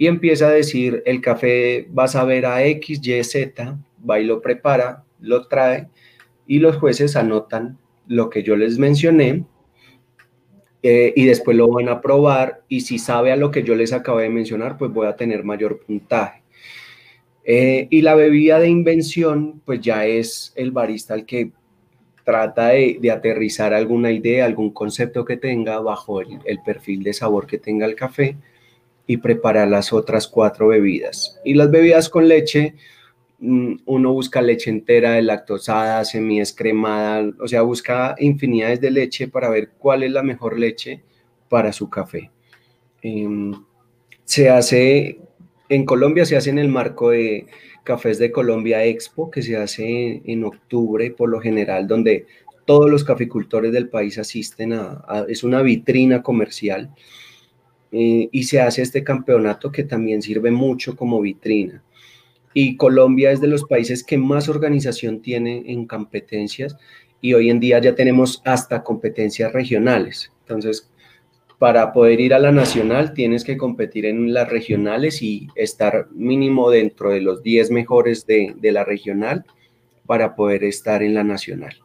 y 0.00 0.06
empieza 0.06 0.48
a 0.48 0.52
decir, 0.52 1.02
el 1.04 1.20
café 1.20 1.86
vas 1.90 2.16
a 2.16 2.24
ver 2.24 2.46
a 2.46 2.64
X, 2.64 3.06
Y, 3.06 3.22
Z, 3.22 3.78
va 4.08 4.18
y 4.18 4.24
lo 4.24 4.40
prepara, 4.40 5.04
lo 5.20 5.46
trae 5.46 5.88
y 6.46 6.58
los 6.58 6.76
jueces 6.76 7.16
anotan 7.16 7.76
lo 8.06 8.30
que 8.30 8.42
yo 8.42 8.56
les 8.56 8.78
mencioné 8.78 9.44
eh, 10.82 11.12
y 11.14 11.26
después 11.26 11.54
lo 11.54 11.68
van 11.68 11.90
a 11.90 12.00
probar 12.00 12.62
y 12.66 12.80
si 12.80 12.98
sabe 12.98 13.30
a 13.30 13.36
lo 13.36 13.50
que 13.50 13.62
yo 13.62 13.74
les 13.74 13.92
acabé 13.92 14.22
de 14.22 14.30
mencionar, 14.30 14.78
pues 14.78 14.90
voy 14.90 15.06
a 15.06 15.16
tener 15.16 15.44
mayor 15.44 15.80
puntaje. 15.80 16.44
Eh, 17.44 17.86
y 17.90 18.00
la 18.00 18.14
bebida 18.14 18.58
de 18.58 18.70
invención, 18.70 19.60
pues 19.66 19.82
ya 19.82 20.06
es 20.06 20.54
el 20.56 20.70
barista 20.70 21.12
el 21.12 21.26
que 21.26 21.50
trata 22.24 22.68
de, 22.68 23.10
aterrizar 23.12 23.74
alguna 23.74 24.10
idea, 24.10 24.46
algún 24.46 24.70
concepto 24.70 25.26
que 25.26 25.36
tenga 25.36 25.78
bajo 25.80 26.22
el, 26.22 26.38
el 26.46 26.62
perfil 26.62 27.02
de 27.02 27.12
sabor 27.12 27.46
que 27.46 27.58
tenga 27.58 27.84
el 27.84 27.96
café 27.96 28.38
y 29.10 29.16
preparar 29.16 29.68
las 29.68 29.92
otras 29.92 30.28
cuatro 30.28 30.68
bebidas. 30.68 31.38
Y 31.44 31.54
las 31.54 31.70
bebidas 31.70 32.08
con 32.08 32.28
leche, 32.28 32.74
Mm, 33.42 33.76
uno 33.86 34.12
busca 34.12 34.42
leche 34.42 34.68
entera, 34.68 35.20
lactosada, 35.22 36.04
semi-escremada, 36.04 37.32
o 37.40 37.48
sea, 37.48 37.62
busca 37.62 38.14
infinidades 38.18 38.82
de 38.82 38.90
leche 38.90 39.28
para 39.28 39.48
ver 39.48 39.70
cuál 39.78 40.02
es 40.02 40.12
la 40.12 40.22
mejor 40.22 40.58
leche 40.58 41.02
para 41.48 41.72
su 41.72 41.88
café. 41.88 42.30
Em, 43.00 43.54
se 44.24 44.50
hace, 44.50 45.20
en 45.70 45.86
Colombia 45.86 46.26
se 46.26 46.36
hace 46.36 46.50
en 46.50 46.58
el 46.58 46.68
marco 46.68 47.10
de 47.10 47.46
Cafés 47.82 48.18
de 48.18 48.30
Colombia 48.30 48.84
Expo, 48.84 49.30
que 49.30 49.42
se 49.42 49.56
hace 49.56 50.20
en 50.24 50.44
octubre 50.44 51.10
por 51.10 51.30
lo 51.30 51.40
general, 51.40 51.86
donde 51.88 52.26
todos 52.66 52.90
los 52.90 53.04
caficultores 53.04 53.72
del 53.72 53.88
país 53.88 54.18
asisten 54.18 54.74
a, 54.74 55.24
es 55.28 55.42
una 55.44 55.62
vitrina 55.62 56.22
comercial, 56.22 56.90
eh, 57.92 58.28
y 58.30 58.42
se 58.44 58.60
hace 58.60 58.82
este 58.82 59.02
campeonato 59.02 59.72
que 59.72 59.84
también 59.84 60.22
sirve 60.22 60.50
mucho 60.50 60.96
como 60.96 61.20
vitrina 61.20 61.82
y 62.52 62.76
Colombia 62.76 63.30
es 63.30 63.40
de 63.40 63.46
los 63.46 63.64
países 63.64 64.02
que 64.02 64.18
más 64.18 64.48
organización 64.48 65.20
tiene 65.20 65.64
en 65.66 65.86
competencias 65.86 66.76
y 67.20 67.34
hoy 67.34 67.50
en 67.50 67.60
día 67.60 67.78
ya 67.78 67.94
tenemos 67.94 68.42
hasta 68.44 68.82
competencias 68.82 69.52
regionales. 69.52 70.32
Entonces, 70.42 70.90
para 71.58 71.92
poder 71.92 72.20
ir 72.20 72.34
a 72.34 72.38
la 72.38 72.50
nacional 72.50 73.12
tienes 73.12 73.44
que 73.44 73.58
competir 73.58 74.06
en 74.06 74.32
las 74.32 74.48
regionales 74.48 75.22
y 75.22 75.48
estar 75.54 76.08
mínimo 76.12 76.70
dentro 76.70 77.10
de 77.10 77.20
los 77.20 77.42
10 77.42 77.70
mejores 77.70 78.26
de, 78.26 78.54
de 78.56 78.72
la 78.72 78.82
regional 78.82 79.44
para 80.06 80.34
poder 80.34 80.64
estar 80.64 81.02
en 81.02 81.14
la 81.14 81.22
nacional. 81.22 81.76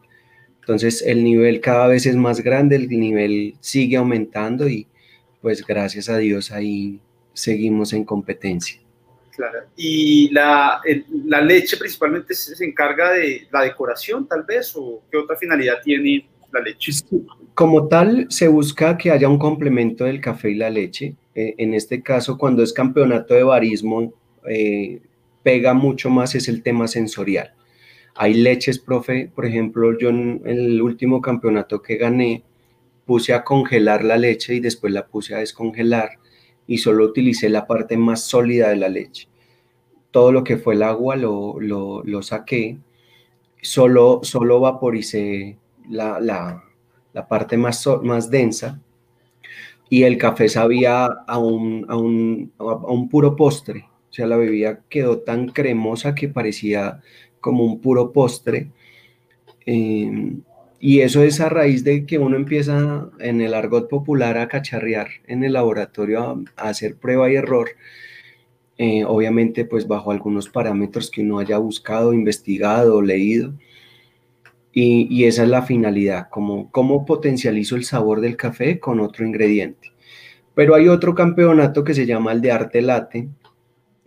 Entonces 0.61 1.03
el 1.05 1.23
nivel 1.23 1.59
cada 1.59 1.87
vez 1.87 2.05
es 2.05 2.15
más 2.15 2.41
grande, 2.41 2.77
el 2.77 2.89
nivel 2.89 3.55
sigue 3.59 3.97
aumentando 3.97 4.67
y 4.67 4.87
pues 5.45 5.63
gracias 5.63 6.09
a 6.09 6.17
Dios 6.17 6.51
ahí 6.51 6.99
seguimos 7.31 7.93
en 7.93 8.03
competencia. 8.03 8.81
¿Y 9.77 10.31
la, 10.31 10.81
la 11.27 11.39
leche 11.39 11.77
principalmente 11.77 12.33
se, 12.33 12.65
encarga 12.65 13.11
de 13.11 13.47
la 13.51 13.61
decoración, 13.61 14.27
tal 14.27 14.41
vez? 14.41 14.75
¿O 14.75 15.03
qué 15.11 15.17
otra 15.17 15.35
finalidad 15.35 15.75
tiene 15.83 16.27
la 16.51 16.61
leche? 16.61 16.93
Como 17.53 17.87
tal, 17.87 18.25
se 18.31 18.47
busca 18.47 18.97
que 18.97 19.11
haya 19.11 19.29
un 19.29 19.37
complemento 19.37 20.05
del 20.05 20.19
café 20.19 20.49
y 20.49 20.55
la 20.55 20.71
leche. 20.71 21.13
Eh, 21.35 21.53
en 21.59 21.75
este 21.75 22.01
caso, 22.01 22.39
cuando 22.39 22.63
es 22.63 22.73
campeonato 22.73 23.35
de 23.35 23.43
barismo, 23.43 24.15
eh, 24.49 24.99
pega 25.43 25.75
mucho 25.75 26.09
más 26.09 26.33
es 26.33 26.47
el 26.47 26.63
tema 26.63 26.87
sensorial. 26.87 27.53
Hay 28.15 28.33
leches, 28.33 28.79
profe, 28.79 29.29
por 29.35 29.45
ejemplo, 29.45 29.95
yo 29.95 30.09
en 30.09 30.41
el 30.43 30.81
último 30.81 31.21
campeonato 31.21 31.83
que 31.83 31.97
gané, 31.97 32.41
puse 33.05 33.33
a 33.33 33.43
congelar 33.43 34.03
la 34.03 34.17
leche 34.17 34.55
y 34.55 34.59
después 34.59 34.91
la 34.91 35.07
puse 35.07 35.35
a 35.35 35.39
descongelar 35.39 36.19
y 36.67 36.79
solo 36.79 37.05
utilicé 37.05 37.49
la 37.49 37.67
parte 37.67 37.97
más 37.97 38.23
sólida 38.23 38.69
de 38.69 38.75
la 38.77 38.89
leche. 38.89 39.27
Todo 40.11 40.31
lo 40.31 40.43
que 40.43 40.57
fue 40.57 40.75
el 40.75 40.83
agua 40.83 41.15
lo, 41.15 41.59
lo, 41.59 42.21
saqué, 42.21 42.77
solo, 43.61 44.21
solo 44.23 44.59
vaporicé 44.59 45.57
la, 45.89 46.19
la, 46.19 46.63
la 47.13 47.27
parte 47.27 47.57
más, 47.57 47.87
más 48.01 48.29
densa 48.29 48.79
y 49.89 50.03
el 50.03 50.17
café 50.17 50.49
sabía 50.49 51.05
a 51.05 51.37
un, 51.37 51.85
a 51.87 51.95
un, 51.95 52.51
a 52.57 52.91
un 52.91 53.09
puro 53.09 53.35
postre. 53.35 53.85
O 54.09 54.13
sea, 54.15 54.25
la 54.27 54.37
bebida 54.37 54.81
quedó 54.89 55.19
tan 55.19 55.49
cremosa 55.49 56.15
que 56.15 56.29
parecía 56.29 57.01
como 57.39 57.63
un 57.63 57.79
puro 57.81 58.11
postre. 58.11 58.71
Eh, 59.65 60.37
y 60.85 61.01
eso 61.01 61.23
es 61.23 61.41
a 61.41 61.49
raíz 61.49 61.83
de 61.83 62.05
que 62.05 62.19
uno 62.19 62.35
empieza 62.35 63.09
en 63.19 63.41
el 63.41 63.55
argot 63.55 63.89
popular 63.89 64.37
a 64.37 64.47
cacharrear 64.47 65.07
en 65.25 65.43
el 65.43 65.53
laboratorio, 65.53 66.43
a, 66.55 66.69
hacer 66.69 66.95
prueba 66.97 67.27
y 67.27 67.35
error, 67.35 67.69
eh, 68.77 69.03
obviamente 69.03 69.65
pues 69.65 69.87
bajo 69.87 70.11
algunos 70.11 70.47
parámetros 70.47 71.09
que 71.09 71.21
uno 71.21 71.39
haya 71.39 71.57
buscado, 71.57 72.13
investigado, 72.13 73.01
leído. 73.01 73.55
Y, 74.73 75.23
esa 75.23 75.41
es 75.41 75.49
la 75.49 75.63
finalidad, 75.63 76.29
como 76.29 76.69
cómo 76.69 77.03
potencializo 77.03 77.75
el 77.75 77.83
sabor 77.83 78.21
del 78.21 78.37
café 78.37 78.79
con 78.79 78.99
otro 78.99 79.25
ingrediente. 79.25 79.91
Pero 80.53 80.75
hay 80.75 80.87
otro 80.87 81.15
campeonato 81.15 81.83
que 81.83 81.95
se 81.95 82.05
llama 82.05 82.31
el 82.31 82.41
de 82.41 82.51
arte 82.51 82.83
late. 82.83 83.27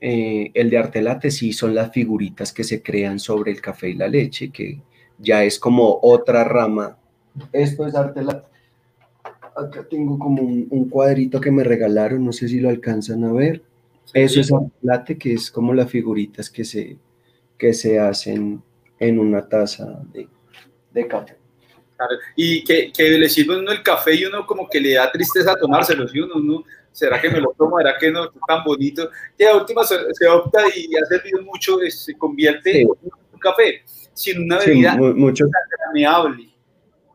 Eh, 0.00 0.52
el 0.54 0.70
de 0.70 0.78
arte 0.78 1.02
late 1.02 1.32
sí 1.32 1.52
son 1.52 1.74
las 1.74 1.90
figuritas 1.92 2.52
que 2.52 2.62
se 2.62 2.82
crean 2.82 3.18
sobre 3.18 3.50
el 3.50 3.60
café 3.60 3.88
y 3.90 3.94
la 3.94 4.06
leche, 4.06 4.50
que 4.52 4.80
ya 5.18 5.44
es 5.44 5.58
como 5.58 5.98
otra 6.02 6.44
rama. 6.44 6.96
Esto 7.52 7.86
es 7.86 7.94
arte 7.94 8.22
late. 8.22 8.46
Acá 9.56 9.84
tengo 9.88 10.18
como 10.18 10.42
un, 10.42 10.88
cuadrito 10.88 11.40
que 11.40 11.50
me 11.50 11.64
regalaron, 11.64 12.24
no 12.24 12.32
sé 12.32 12.48
si 12.48 12.60
lo 12.60 12.68
alcanzan 12.68 13.24
a 13.24 13.32
ver. 13.32 13.62
Eso 14.14 14.40
es 14.40 14.52
arte 14.52 14.72
late, 14.82 15.18
que 15.18 15.34
es 15.34 15.50
como 15.50 15.74
las 15.74 15.90
figuritas 15.90 16.48
que 16.48 16.64
se, 16.64 16.96
que 17.58 17.74
se 17.74 17.98
hacen 17.98 18.62
en 18.98 19.18
una 19.18 19.46
taza 19.48 20.00
de, 20.12 20.28
de 20.92 21.06
café. 21.06 21.36
Y 22.36 22.62
que, 22.62 22.92
que, 22.92 23.10
le 23.10 23.28
sirve 23.28 23.58
uno 23.58 23.72
el 23.72 23.82
café 23.82 24.14
y 24.14 24.24
uno 24.24 24.46
como 24.46 24.68
que 24.68 24.80
le 24.80 24.94
da 24.94 25.10
tristeza 25.10 25.56
tomárselo, 25.56 26.06
y 26.12 26.20
uno, 26.20 26.36
no, 26.36 26.64
¿será 26.92 27.20
que 27.20 27.28
me 27.28 27.40
lo 27.40 27.52
tomo? 27.58 27.78
¿Será 27.78 27.98
que 27.98 28.10
no? 28.10 28.30
Tan 28.46 28.62
bonito. 28.64 29.10
Que 29.36 29.48
a 29.48 29.56
última 29.56 29.82
se, 29.84 30.26
opta 30.28 30.60
y 30.74 30.94
ha 30.96 31.04
servido 31.06 31.42
mucho, 31.42 31.78
se 31.88 32.16
convierte 32.16 32.82
en 32.82 32.88
un 33.38 33.40
café 33.40 33.82
sin 34.12 34.42
una 34.42 34.58
bebida 34.58 34.96
mucho. 34.96 35.44
instagrameable. 35.44 36.48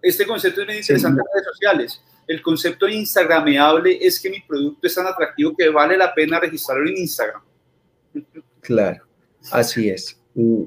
Este 0.01 0.25
concepto 0.25 0.61
es 0.61 0.67
muy 0.67 0.77
interesante 0.77 1.21
en 1.21 1.27
redes 1.33 1.47
sociales. 1.51 2.01
El 2.27 2.41
concepto 2.41 2.87
instagrameable 2.87 3.97
es 4.01 4.19
que 4.19 4.29
mi 4.29 4.39
producto 4.41 4.87
es 4.87 4.95
tan 4.95 5.07
atractivo 5.07 5.53
que 5.55 5.69
vale 5.69 5.97
la 5.97 6.13
pena 6.13 6.39
registrarlo 6.39 6.89
en 6.89 6.97
Instagram. 6.97 7.41
Claro. 8.61 9.03
Así 9.51 9.89
es. 9.89 10.17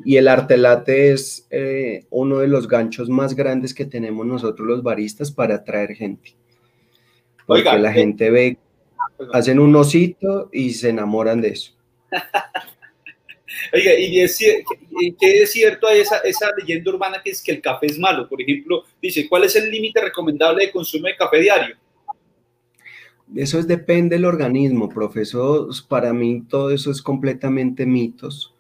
Y 0.05 0.17
el 0.17 0.29
arte 0.29 0.57
latte 0.57 1.13
es 1.13 1.47
eh, 1.51 2.07
uno 2.11 2.39
de 2.39 2.47
los 2.47 2.69
ganchos 2.69 3.09
más 3.09 3.35
grandes 3.35 3.75
que 3.75 3.85
tenemos 3.85 4.25
nosotros 4.25 4.67
los 4.67 4.83
baristas 4.83 5.33
para 5.33 5.57
atraer 5.57 5.95
gente. 5.95 6.37
Porque 7.47 7.79
la 7.79 7.91
eh, 7.91 7.95
gente 7.95 8.31
ve, 8.31 8.59
hacen 9.33 9.59
un 9.59 9.75
osito 9.75 10.51
y 10.53 10.71
se 10.75 10.91
enamoran 10.91 11.41
de 11.41 11.49
eso. 11.49 11.73
Oiga, 13.73 13.93
¿y 13.99 14.21
es 14.21 14.37
cierto 14.37 15.89
hay 15.89 16.01
esa, 16.01 16.19
esa 16.19 16.51
leyenda 16.57 16.91
urbana 16.91 17.21
que 17.23 17.31
es 17.31 17.43
que 17.43 17.53
el 17.53 17.61
café 17.61 17.87
es 17.87 17.99
malo? 17.99 18.29
Por 18.29 18.41
ejemplo, 18.41 18.85
dice, 19.01 19.29
¿cuál 19.29 19.45
es 19.45 19.57
el 19.57 19.71
límite 19.71 20.01
recomendable 20.01 20.67
de 20.67 20.73
consumo 20.73 21.07
de 21.07 21.17
café 21.17 21.41
diario? 21.41 21.77
Eso 23.35 23.59
es, 23.59 23.67
depende 23.67 24.17
del 24.17 24.25
organismo, 24.25 24.89
profesor. 24.89 25.69
Para 25.89 26.13
mí 26.13 26.45
todo 26.49 26.71
eso 26.71 26.91
es 26.91 27.03
completamente 27.03 27.85
mitos 27.87 28.53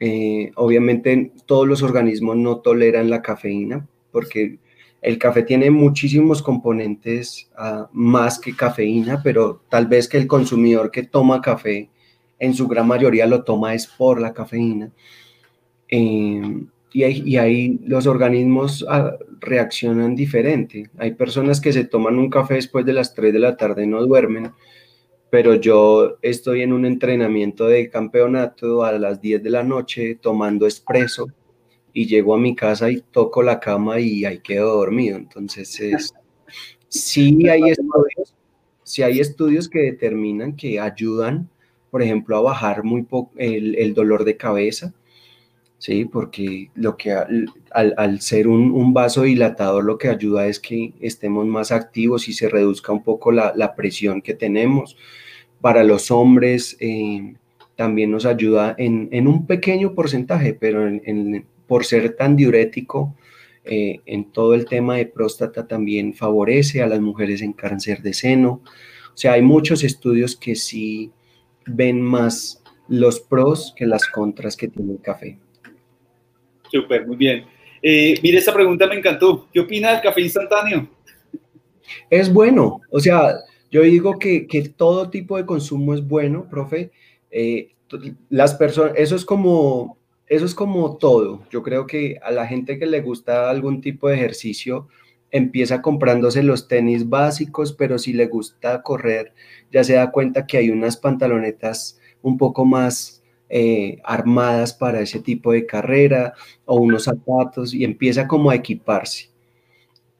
eh, 0.00 0.50
obviamente 0.56 1.32
todos 1.46 1.66
los 1.66 1.82
organismos 1.82 2.36
no 2.36 2.58
toleran 2.58 3.08
la 3.08 3.22
cafeína 3.22 3.86
porque 4.10 4.58
el 5.00 5.18
café 5.18 5.42
tiene 5.42 5.70
muchísimos 5.70 6.42
componentes 6.42 7.48
ah, 7.56 7.88
más 7.92 8.38
que 8.38 8.56
cafeína, 8.56 9.22
pero 9.22 9.62
tal 9.68 9.86
vez 9.86 10.08
que 10.08 10.16
el 10.16 10.26
consumidor 10.26 10.90
que 10.90 11.04
toma 11.04 11.40
café 11.40 11.88
en 12.38 12.54
su 12.54 12.68
gran 12.68 12.86
mayoría 12.86 13.26
lo 13.26 13.44
toma 13.44 13.74
es 13.74 13.86
por 13.86 14.20
la 14.20 14.32
cafeína. 14.32 14.90
Em, 15.88 16.68
y, 16.92 17.36
ahí, 17.36 17.80
los 17.84 18.06
organismos 18.06 18.86
ah, 18.88 19.16
reaccionan 19.40 20.14
diferente. 20.14 20.90
Hay 20.98 21.14
personas 21.14 21.60
que 21.60 21.72
se 21.72 21.84
toman 21.84 22.18
un 22.18 22.30
café 22.30 22.54
después 22.54 22.86
de 22.86 22.92
las 22.92 23.14
3 23.14 23.32
de 23.32 23.40
la 23.40 23.56
tarde 23.56 23.82
y 23.82 23.88
no 23.88 24.04
duermen, 24.06 24.52
pero 25.28 25.54
yo 25.56 26.18
estoy 26.22 26.62
en 26.62 26.72
un 26.72 26.86
entrenamiento 26.86 27.66
de 27.66 27.90
campeonato 27.90 28.84
a 28.84 28.92
las 28.92 29.20
10 29.20 29.42
de 29.42 29.50
la 29.50 29.64
noche 29.64 30.16
tomando 30.20 30.68
espresso 30.68 31.26
y 31.92 32.06
llego 32.06 32.34
a 32.34 32.38
mi 32.38 32.54
casa 32.54 32.88
y 32.90 33.00
toco 33.00 33.42
la 33.42 33.58
cama 33.58 33.98
y 33.98 34.24
ahí 34.24 34.38
quedo 34.38 34.76
dormido. 34.76 35.16
Entonces, 35.16 35.80
es, 35.80 36.14
sí 36.88 37.48
hay 37.48 37.62
estudios, 37.70 38.34
sí 38.84 39.02
hay 39.02 39.18
estudios 39.18 39.68
que 39.68 39.80
determinan 39.80 40.54
que 40.54 40.78
ayudan, 40.78 41.50
por 41.94 42.02
ejemplo, 42.02 42.36
a 42.36 42.40
bajar 42.40 42.82
muy 42.82 43.06
el, 43.36 43.76
el, 43.76 43.94
dolor 43.94 44.24
de 44.24 44.36
cabeza, 44.36 44.92
¿sí? 45.78 46.06
Porque 46.06 46.68
lo 46.74 46.96
que 46.96 47.12
al, 47.12 47.54
al, 47.70 48.20
ser 48.20 48.48
un, 48.48 48.72
un, 48.72 48.92
vaso 48.92 49.22
dilatador 49.22 49.84
lo 49.84 49.96
que 49.96 50.08
ayuda 50.08 50.48
es 50.48 50.58
que 50.58 50.92
estemos 51.00 51.46
más 51.46 51.70
activos 51.70 52.28
y 52.28 52.32
se 52.32 52.48
reduzca 52.48 52.90
un 52.90 53.04
poco 53.04 53.30
la, 53.30 53.52
la 53.54 53.76
presión 53.76 54.22
que 54.22 54.34
tenemos 54.34 54.96
para 55.60 55.84
los 55.84 56.10
hombres 56.10 56.76
eh, 56.80 57.36
también 57.76 58.10
nos 58.10 58.26
ayuda 58.26 58.74
en, 58.76 59.28
un 59.28 59.46
pequeño 59.46 59.94
porcentaje, 59.94 60.52
pero 60.52 60.80
por 61.68 61.84
ser 61.84 62.16
tan 62.16 62.34
diurético, 62.34 63.14
eh, 63.64 64.00
en 64.04 64.32
todo 64.32 64.54
el 64.54 64.64
tema 64.64 64.96
de 64.96 65.06
próstata 65.06 65.68
también 65.68 66.12
favorece 66.12 66.82
a 66.82 66.88
las 66.88 67.00
mujeres 67.00 67.40
en 67.40 67.52
cáncer 67.52 68.02
de 68.02 68.14
seno. 68.14 68.62
O 68.64 69.16
sea, 69.16 69.34
hay 69.34 69.42
muchos 69.42 69.84
estudios 69.84 70.34
que 70.34 70.56
sí 70.56 71.12
ven 71.66 72.00
más 72.00 72.62
los 72.88 73.20
pros 73.20 73.72
que 73.76 73.86
las 73.86 74.06
contras 74.06 74.56
que 74.56 74.68
tiene 74.68 74.92
el 74.92 75.00
café. 75.00 75.38
Súper, 76.70 77.06
muy 77.06 77.16
bien. 77.16 77.44
Eh, 77.82 78.18
mire, 78.22 78.38
esta 78.38 78.52
pregunta 78.52 78.86
me 78.86 78.96
encantó. 78.96 79.48
¿Qué 79.52 79.60
opina 79.60 79.92
del 79.92 80.00
café 80.00 80.20
instantáneo? 80.20 80.88
Es 82.08 82.32
bueno, 82.32 82.80
o 82.90 82.98
sea, 82.98 83.34
yo 83.70 83.82
digo 83.82 84.18
que, 84.18 84.46
todo 84.76 85.10
tipo 85.10 85.36
de 85.36 85.44
consumo 85.44 85.94
es 85.94 86.06
bueno, 86.06 86.48
profe. 86.48 86.90
Eh, 87.30 87.72
las 88.30 88.54
personas, 88.54 88.94
eso 88.96 89.16
es 89.16 89.24
como, 89.24 89.98
eso 90.26 90.46
es 90.46 90.54
como 90.54 90.96
todo. 90.96 91.42
Yo 91.50 91.62
creo 91.62 91.86
que 91.86 92.18
a 92.22 92.30
la 92.30 92.46
gente 92.46 92.78
que 92.78 92.86
le 92.86 93.00
gusta 93.00 93.50
algún 93.50 93.80
tipo 93.80 94.08
de 94.08 94.14
ejercicio, 94.14 94.88
empieza 95.34 95.82
comprándose 95.82 96.44
los 96.44 96.68
tenis 96.68 97.08
básicos, 97.08 97.72
pero 97.72 97.98
si 97.98 98.12
le 98.12 98.28
gusta 98.28 98.82
correr, 98.82 99.34
ya 99.72 99.82
se 99.82 99.94
da 99.94 100.12
cuenta 100.12 100.46
que 100.46 100.58
hay 100.58 100.70
unas 100.70 100.96
pantalonetas 100.96 101.98
un 102.22 102.38
poco 102.38 102.64
más 102.64 103.20
eh, 103.48 103.98
armadas 104.04 104.72
para 104.72 105.00
ese 105.00 105.18
tipo 105.18 105.50
de 105.50 105.66
carrera 105.66 106.34
o 106.66 106.76
unos 106.76 107.04
zapatos 107.04 107.74
y 107.74 107.82
empieza 107.82 108.28
como 108.28 108.50
a 108.50 108.54
equiparse. 108.54 109.30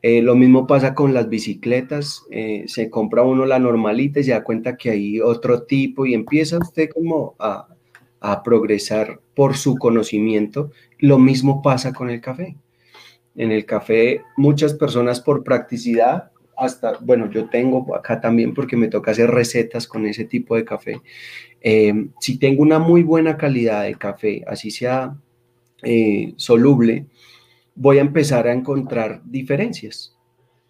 Eh, 0.02 0.20
lo 0.20 0.34
mismo 0.34 0.66
pasa 0.66 0.96
con 0.96 1.14
las 1.14 1.28
bicicletas, 1.28 2.24
eh, 2.32 2.64
se 2.66 2.90
compra 2.90 3.22
uno 3.22 3.46
la 3.46 3.60
normalita 3.60 4.18
y 4.18 4.24
se 4.24 4.32
da 4.32 4.42
cuenta 4.42 4.76
que 4.76 4.90
hay 4.90 5.20
otro 5.20 5.62
tipo 5.62 6.06
y 6.06 6.14
empieza 6.14 6.58
usted 6.58 6.90
como 6.90 7.36
a, 7.38 7.68
progresar 8.42 9.20
por 9.34 9.56
su 9.56 9.76
conocimiento. 9.76 10.72
Lo 10.98 11.20
mismo 11.20 11.62
pasa 11.62 11.92
con 11.92 12.10
el 12.10 12.20
café. 12.20 12.56
En 13.36 13.52
el 13.52 13.66
café 13.66 14.22
muchas 14.36 14.74
personas 14.74 15.20
por 15.20 15.42
practicidad, 15.42 16.30
hasta, 16.56 16.98
bueno, 17.00 17.28
yo 17.30 17.48
tengo 17.48 17.94
acá 17.96 18.20
también 18.20 18.54
porque 18.54 18.76
me 18.76 18.88
toca 18.88 19.10
hacer 19.10 19.30
recetas 19.30 19.88
con 19.88 20.06
ese 20.06 20.24
tipo 20.24 20.54
de 20.56 20.64
café. 20.64 21.00
Eh, 21.60 21.92
si 22.20 22.38
tengo 22.38 22.62
una 22.62 22.78
muy 22.78 23.02
buena 23.02 23.36
calidad 23.36 23.84
de 23.84 23.94
café, 23.96 24.44
así 24.46 24.70
sea 24.70 25.16
soluble, 26.36 27.06
voy 27.74 27.98
a 27.98 28.02
empezar 28.02 28.46
a 28.46 28.52
encontrar 28.52 29.22
diferencias. 29.24 30.16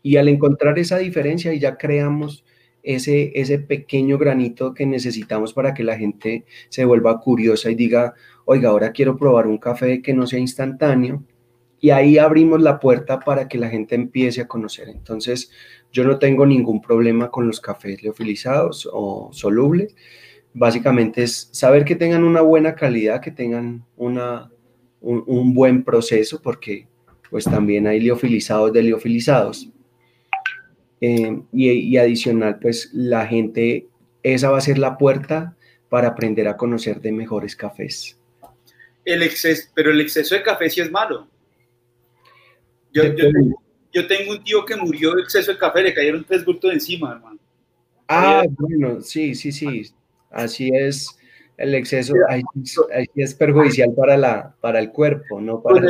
Y 0.02 0.16
al 0.16 0.28
encontrar 0.28 0.78
esa 0.78 0.98
diferencia 0.98 1.54
ya 1.54 1.76
creamos 1.76 2.44
ese, 2.82 3.32
ese 3.34 3.58
pequeño 3.58 4.18
granito 4.18 4.74
que 4.74 4.86
necesitamos 4.86 5.52
para 5.54 5.72
que 5.72 5.84
la 5.84 5.96
gente 5.96 6.44
se 6.68 6.84
vuelva 6.84 7.20
curiosa 7.20 7.70
y 7.70 7.74
diga, 7.74 8.14
oiga, 8.44 8.68
ahora 8.68 8.92
quiero 8.92 9.16
probar 9.16 9.46
un 9.46 9.58
café 9.58 10.02
que 10.02 10.12
no 10.12 10.26
sea 10.26 10.38
instantáneo. 10.38 11.24
Y 11.84 11.90
ahí 11.90 12.16
abrimos 12.16 12.62
la 12.62 12.80
puerta 12.80 13.20
para 13.20 13.46
que 13.46 13.58
la 13.58 13.68
gente 13.68 13.94
empiece 13.94 14.40
a 14.40 14.48
conocer. 14.48 14.88
Entonces, 14.88 15.50
yo 15.92 16.02
no 16.04 16.18
tengo 16.18 16.46
ningún 16.46 16.80
problema 16.80 17.30
con 17.30 17.46
los 17.46 17.60
cafés 17.60 18.02
leofilizados 18.02 18.88
o 18.90 19.28
solubles. 19.34 19.94
Básicamente 20.54 21.24
es 21.24 21.50
saber 21.52 21.84
que 21.84 21.94
tengan 21.94 22.24
una 22.24 22.40
buena 22.40 22.74
calidad, 22.74 23.20
que 23.20 23.32
tengan 23.32 23.84
una, 23.98 24.50
un, 25.02 25.52
buen 25.52 25.84
proceso, 25.84 26.40
porque 26.40 26.88
pues 27.28 27.44
también 27.44 27.86
hay 27.86 28.00
liofilizados 28.00 28.72
de 28.72 28.82
liofilizados. 28.82 29.68
Eh, 31.02 31.38
y, 31.52 31.98
adicional, 31.98 32.60
pues 32.60 32.88
la 32.94 33.26
gente, 33.26 33.88
esa 34.22 34.48
va 34.48 34.56
a 34.56 34.62
ser 34.62 34.78
la 34.78 34.96
puerta 34.96 35.54
para 35.90 36.08
aprender 36.08 36.48
a 36.48 36.56
conocer 36.56 37.02
de 37.02 37.12
mejores 37.12 37.54
cafés. 37.54 38.18
El 39.04 39.22
exceso, 39.22 39.68
pero 39.74 39.90
el 39.90 40.00
exceso 40.00 40.34
de 40.34 40.42
café 40.42 40.70
sí 40.70 40.80
es 40.80 40.90
malo. 40.90 41.28
Yo, 42.94 44.06
tengo, 44.06 44.32
un 44.32 44.42
tío 44.42 44.64
que 44.64 44.76
murió 44.76 45.14
de 45.14 45.22
exceso 45.22 45.52
de 45.52 45.58
café, 45.58 45.82
le 45.82 45.92
cayeron 45.92 46.24
tres 46.24 46.44
bultos 46.44 46.72
encima, 46.72 47.12
hermano. 47.12 47.38
Ah, 48.08 48.44
bueno, 48.48 49.00
sí, 49.00 49.34
sí, 49.34 49.52
sí. 49.52 49.90
Así 50.30 50.70
es 50.72 51.16
el 51.56 51.74
exceso 51.74 52.14
ahí, 52.28 52.42
es 53.14 53.34
perjudicial 53.34 53.92
para, 53.94 54.16
la, 54.16 54.54
para 54.60 54.80
el 54.80 54.90
cuerpo, 54.90 55.40
¿no? 55.40 55.62
con, 55.62 55.84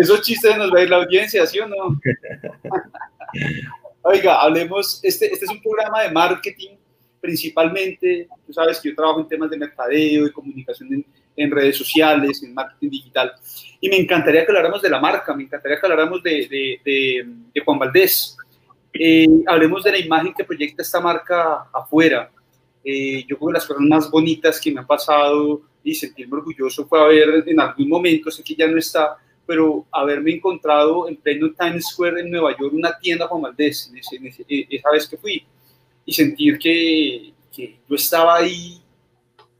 esos 0.00 0.22
chistes 0.22 0.56
nos 0.56 0.72
va 0.72 0.78
a 0.78 0.82
ir 0.82 0.90
la 0.90 0.96
audiencia, 0.96 1.46
¿sí 1.46 1.58
o 1.58 1.66
no? 1.66 2.00
Oiga, 4.02 4.40
hablemos, 4.40 5.00
este, 5.02 5.30
este 5.30 5.44
es 5.44 5.50
un 5.50 5.60
programa 5.60 6.02
de 6.02 6.10
marketing 6.10 6.76
principalmente, 7.20 8.28
tú 8.46 8.52
sabes 8.52 8.80
que 8.80 8.88
yo 8.88 8.96
trabajo 8.96 9.20
en 9.20 9.28
temas 9.28 9.50
de 9.50 9.58
mercadeo 9.58 10.26
y 10.26 10.32
comunicación 10.32 11.04
en, 11.42 11.50
redes 11.50 11.76
sociales, 11.76 12.42
en 12.42 12.54
marketing 12.54 12.90
digital, 12.90 13.32
y 13.80 13.88
me 13.88 13.96
encantaría 13.96 14.44
que 14.44 14.50
habláramos 14.50 14.82
de 14.82 14.90
la 14.90 15.00
marca, 15.00 15.34
me 15.34 15.44
encantaría 15.44 15.78
que 15.78 15.86
habláramos 15.86 16.22
de, 16.22 16.48
de, 16.84 17.26
de, 17.54 17.60
Juan 17.62 17.78
Valdés, 17.78 18.36
eh, 18.92 19.26
hablemos 19.46 19.82
de 19.84 19.92
la 19.92 19.98
imagen 19.98 20.34
que 20.34 20.44
proyecta 20.44 20.82
esta 20.82 21.00
marca 21.00 21.68
afuera, 21.72 22.30
eh, 22.84 23.24
yo 23.28 23.36
creo 23.36 23.48
que 23.48 23.54
las 23.54 23.66
cosas 23.66 23.82
más 23.82 24.10
bonitas 24.10 24.60
que 24.60 24.72
me 24.72 24.80
han 24.80 24.86
pasado 24.86 25.62
y 25.84 25.94
sentirme 25.94 26.38
orgulloso 26.38 26.86
fue 26.86 27.00
haber 27.00 27.44
en 27.46 27.60
algún 27.60 27.88
momento, 27.88 28.30
sé 28.30 28.42
que 28.42 28.54
ya 28.54 28.66
no 28.66 28.78
está, 28.78 29.16
pero 29.46 29.86
haberme 29.90 30.32
encontrado 30.32 31.08
en 31.08 31.16
pleno 31.16 31.50
Times 31.52 31.88
Square 31.88 32.20
en 32.20 32.30
Nueva 32.30 32.56
York 32.56 32.72
una 32.72 32.96
tienda 32.98 33.26
Juan 33.26 33.42
Valdés, 33.42 33.92
eh, 34.48 34.66
esa 34.70 34.90
vez 34.90 35.08
que 35.08 35.16
fui, 35.16 35.44
y 36.04 36.12
sentir 36.12 36.58
que, 36.58 37.32
que, 37.54 37.80
yo 37.88 37.96
estaba 37.96 38.36
ahí 38.36 38.79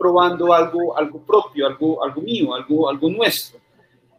probando 0.00 0.50
algo, 0.54 0.96
algo 0.96 1.20
propio, 1.20 1.66
algo, 1.66 2.02
algo 2.02 2.22
mío, 2.22 2.54
algo, 2.54 2.88
algo 2.88 3.10
nuestro. 3.10 3.60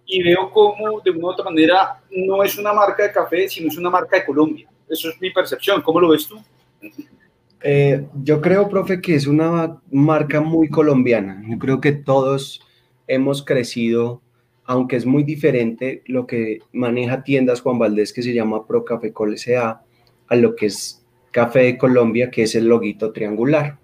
Y 0.06 0.22
veo 0.22 0.52
cómo 0.52 1.02
de 1.04 1.10
una 1.10 1.26
u 1.26 1.30
otra 1.32 1.46
manera 1.46 2.00
no 2.12 2.44
es 2.44 2.56
una 2.60 2.72
marca 2.72 3.02
de 3.02 3.12
café, 3.12 3.50
sino 3.50 3.68
es 3.68 3.78
una 3.80 3.90
marca 3.90 4.18
de 4.18 4.26
Colombia. 4.26 4.70
Eso 4.88 5.10
es 5.10 5.20
mi 5.20 5.32
percepción. 5.32 5.82
¿Cómo 5.82 6.00
lo 6.00 6.10
ves 6.10 6.28
tú? 6.28 6.38
Eh, 7.64 8.06
yo 8.24 8.42
creo, 8.42 8.70
profe, 8.70 9.02
que 9.02 9.16
es 9.16 9.26
una 9.26 9.82
marca 9.90 10.40
muy 10.40 10.70
colombiana. 10.70 11.42
Yo 11.48 11.58
creo 11.58 11.82
que 11.82 11.94
todos 11.94 12.62
hemos 13.08 13.44
crecido, 13.44 14.22
aunque 14.66 14.98
es 14.98 15.08
muy 15.08 15.24
diferente 15.24 16.04
lo 16.06 16.28
que 16.28 16.60
maneja 16.72 17.24
tiendas 17.24 17.62
Juan 17.62 17.80
Valdés, 17.80 18.14
que 18.14 18.22
se 18.22 18.36
llama 18.36 18.68
Pro 18.68 18.86
Café 18.86 19.12
Col 19.12 19.34
S.A., 19.34 19.82
a 20.28 20.36
lo 20.36 20.56
que 20.56 20.68
es 20.68 21.04
Café 21.32 21.62
de 21.62 21.78
Colombia, 21.80 22.30
que 22.30 22.44
es 22.44 22.54
el 22.54 22.68
loguito 22.68 23.12
triangular. 23.12 23.81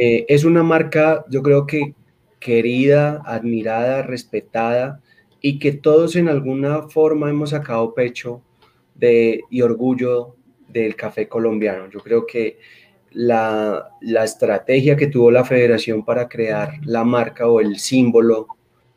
Eh, 0.00 0.24
es 0.28 0.44
una 0.44 0.62
marca, 0.62 1.24
yo 1.28 1.42
creo 1.42 1.66
que 1.66 1.94
querida, 2.38 3.22
admirada, 3.24 4.02
respetada 4.02 5.00
y 5.40 5.58
que 5.58 5.72
todos 5.72 6.16
en 6.16 6.28
alguna 6.28 6.88
forma 6.88 7.30
hemos 7.30 7.50
sacado 7.50 7.94
pecho 7.94 8.42
de, 8.94 9.42
y 9.50 9.62
orgullo 9.62 10.36
del 10.68 10.96
café 10.96 11.28
colombiano. 11.28 11.88
Yo 11.90 12.00
creo 12.00 12.26
que 12.26 12.58
la, 13.14 13.90
estrategia 14.24 14.96
que 14.96 15.06
tuvo 15.06 15.30
la 15.30 15.44
federación 15.44 16.04
para 16.04 16.28
crear 16.28 16.74
la 16.84 17.04
marca 17.04 17.48
o 17.48 17.60
el 17.60 17.78
símbolo 17.78 18.46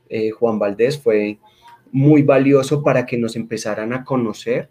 eh, 0.09 0.31
Juan 0.31 0.59
Valdés 0.59 0.99
fue 1.01 1.39
muy 1.91 2.23
valioso 2.23 2.83
para 2.83 3.05
que 3.05 3.17
nos 3.17 3.35
empezaran 3.35 3.93
a 3.93 4.03
conocer, 4.03 4.69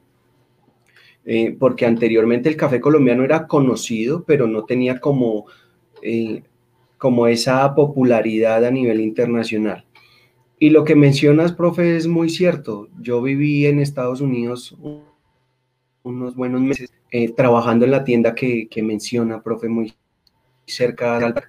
eh, 1.25 1.57
porque 1.59 1.87
anteriormente 1.87 2.49
el 2.49 2.57
café 2.57 2.81
colombiano 2.81 3.25
era 3.25 3.47
conocido, 3.47 4.25
pero 4.25 4.47
no 4.47 4.65
tenía 4.65 5.01
como, 5.01 5.47
eh, 6.05 6.43
como 6.99 7.27
esa 7.27 7.75
popularidad 7.75 8.65
a 8.65 8.71
nivel 8.71 9.01
internacional. 9.01 9.85
Y 10.59 10.71
lo 10.71 10.85
que 10.85 10.95
mencionas, 10.95 11.53
profe, 11.53 11.97
es 11.97 12.07
muy 12.07 12.31
cierto. 12.31 12.89
Yo 13.01 13.21
viví 13.21 13.67
en 13.67 13.81
Estados 13.81 14.21
Unidos 14.21 14.77
unos 16.05 16.37
buenos 16.37 16.61
meses 16.61 16.93
eh, 17.11 17.33
trabajando 17.33 17.85
en 17.85 17.91
la 17.91 18.05
tienda 18.05 18.35
que, 18.35 18.69
menciona, 18.83 19.43
profe, 19.43 19.69
muy 19.69 19.93
cerca 20.67 21.19
de 21.19 21.43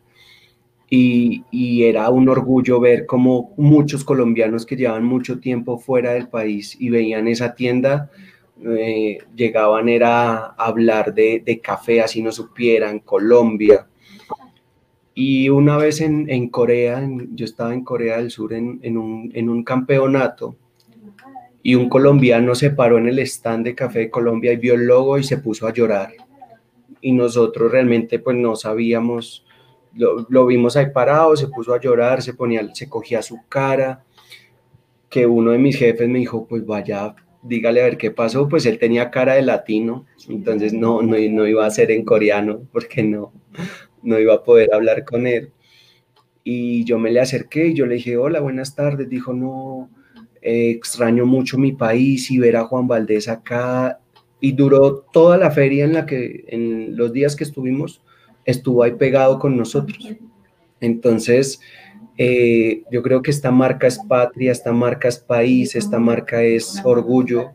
y, 0.89 1.43
y, 1.51 1.83
era 1.83 2.09
un 2.09 2.29
orgullo 2.29 2.79
ver 2.79 3.05
cómo 3.05 3.53
muchos 3.57 4.03
colombianos 4.03 4.65
que 4.65 4.75
llevaban 4.75 5.03
mucho 5.03 5.39
tiempo 5.39 5.79
fuera 5.79 6.13
del 6.13 6.29
país 6.29 6.77
y 6.79 6.89
veían 6.89 7.27
esa 7.27 7.55
tienda, 7.55 8.11
eh, 8.63 9.17
llegaban 9.35 9.89
era 9.89 10.35
a 10.35 10.53
hablar 10.57 11.13
de, 11.13 11.61
café, 11.61 12.01
así 12.01 12.21
no 12.21 12.31
supieran, 12.31 12.99
Colombia. 12.99 13.87
Y 15.17 15.47
una 15.47 15.77
vez 15.77 16.01
en, 16.01 16.29
en 16.29 16.49
Corea, 16.49 17.01
yo 17.33 17.45
estaba 17.45 17.73
en 17.73 17.85
Corea 17.85 18.17
del 18.17 18.29
Sur 18.29 18.53
en, 18.53 18.79
en, 18.83 18.97
un, 18.97 19.31
en 19.33 19.49
un 19.49 19.63
campeonato 19.63 20.57
y 21.63 21.73
un 21.73 21.87
colombiano 21.87 22.53
se 22.53 22.69
paró 22.69 22.97
en 22.97 23.07
el 23.07 23.17
stand 23.19 23.65
de 23.65 23.73
Café 23.73 23.99
de 23.99 24.09
Colombia 24.11 24.51
y 24.51 24.57
vio 24.57 24.75
el 24.75 24.85
logo 24.85 25.17
y 25.17 25.23
se 25.23 25.37
puso 25.37 25.65
a 25.65 25.73
llorar. 25.73 26.13
Y 26.99 27.13
nosotros 27.13 27.71
realmente 27.71 28.19
pues 28.19 28.35
no 28.35 28.57
sabíamos, 28.57 29.45
lo, 29.95 30.45
vimos 30.45 30.75
ahí 30.75 30.87
parado, 30.93 31.35
se 31.37 31.47
puso 31.47 31.73
a 31.73 31.79
llorar, 31.79 32.21
se 32.21 32.33
ponía, 32.33 32.75
se 32.75 32.89
cogía 32.89 33.21
su 33.21 33.39
cara, 33.47 34.03
que 35.09 35.25
uno 35.25 35.51
de 35.51 35.57
mis 35.57 35.77
jefes 35.77 36.09
me 36.09 36.19
dijo, 36.19 36.45
pues 36.45 36.65
vaya, 36.65 37.15
dígale 37.41 37.81
a 37.81 37.85
ver 37.85 37.97
qué 37.97 38.11
pasó, 38.11 38.49
pues 38.49 38.65
él 38.65 38.77
tenía 38.77 39.09
cara 39.09 39.35
de 39.35 39.41
latino, 39.43 40.05
entonces 40.27 40.73
no, 40.73 41.01
no, 41.01 41.15
no 41.17 41.47
iba 41.47 41.65
a 41.65 41.71
ser 41.71 41.89
en 41.89 42.03
coreano 42.03 42.61
porque 42.71 43.01
no, 43.01 43.31
no 44.05 44.19
iba 44.19 44.35
a 44.35 44.43
poder 44.43 44.73
hablar 44.73 45.03
con 45.03 45.27
él. 45.27 45.51
Y 46.43 46.83
yo 46.85 46.99
me 46.99 47.11
le 47.11 47.19
acerqué 47.19 47.67
y 47.67 47.73
yo 47.73 47.85
le 47.85 47.95
dije, 47.95 48.17
hola, 48.17 48.39
buenas 48.39 48.75
tardes. 48.75 49.09
Dijo, 49.09 49.33
no, 49.33 49.89
extraño 50.41 51.25
mucho 51.25 51.57
mi 51.57 51.71
país 51.71 52.29
y 52.29 52.37
ver 52.37 52.55
a 52.55 52.65
Juan 52.65 52.87
Valdés 52.87 53.27
acá. 53.27 53.99
Y 54.39 54.51
duró 54.51 54.97
toda 55.11 55.37
la 55.37 55.49
feria 55.49 55.85
en 55.85 55.93
la 55.93 56.05
que, 56.05 56.45
en 56.47 56.95
los 56.95 57.11
días 57.11 57.35
que 57.35 57.43
estuvimos, 57.43 58.01
estuvo 58.45 58.83
ahí 58.83 58.91
pegado 58.91 59.39
con 59.39 59.57
nosotros. 59.57 60.15
Entonces, 60.79 61.59
eh, 62.17 62.83
yo 62.91 63.01
creo 63.01 63.21
que 63.21 63.31
esta 63.31 63.51
marca 63.51 63.87
es 63.87 63.99
patria, 63.99 64.51
esta 64.51 64.71
marca 64.71 65.07
es 65.07 65.17
país, 65.17 65.75
esta 65.75 65.99
marca 65.99 66.43
es 66.43 66.81
orgullo. 66.83 67.51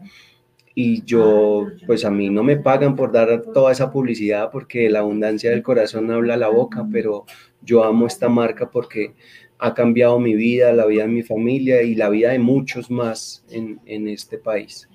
Y 0.75 1.03
yo, 1.05 1.67
pues 1.87 2.05
a 2.05 2.11
mí 2.11 2.31
no 2.31 2.43
me 2.43 2.57
pagan 2.57 2.95
por 2.95 3.13
dar 3.13 3.43
toda 3.53 3.73
esa 3.73 3.91
publicidad 3.91 4.51
porque 4.51 4.89
la 4.89 5.01
abundancia 5.01 5.51
del 5.51 5.63
corazón 5.63 6.11
habla 6.11 6.37
la 6.37 6.49
boca, 6.49 6.87
pero 6.91 7.27
yo 7.61 7.85
amo 7.85 8.07
esta 8.07 8.29
marca 8.29 8.71
porque 8.71 9.15
ha 9.59 9.75
cambiado 9.75 10.19
mi 10.19 10.35
vida, 10.35 10.73
la 10.73 10.87
vida 10.87 11.03
de 11.03 11.09
mi 11.09 11.23
familia 11.23 11.83
y 11.83 11.95
la 11.95 12.09
vida 12.09 12.31
de 12.31 12.39
muchos 12.39 12.91
más 12.91 13.45
en, 13.51 13.79
en 13.85 14.09
este 14.09 14.39
país. 14.39 14.89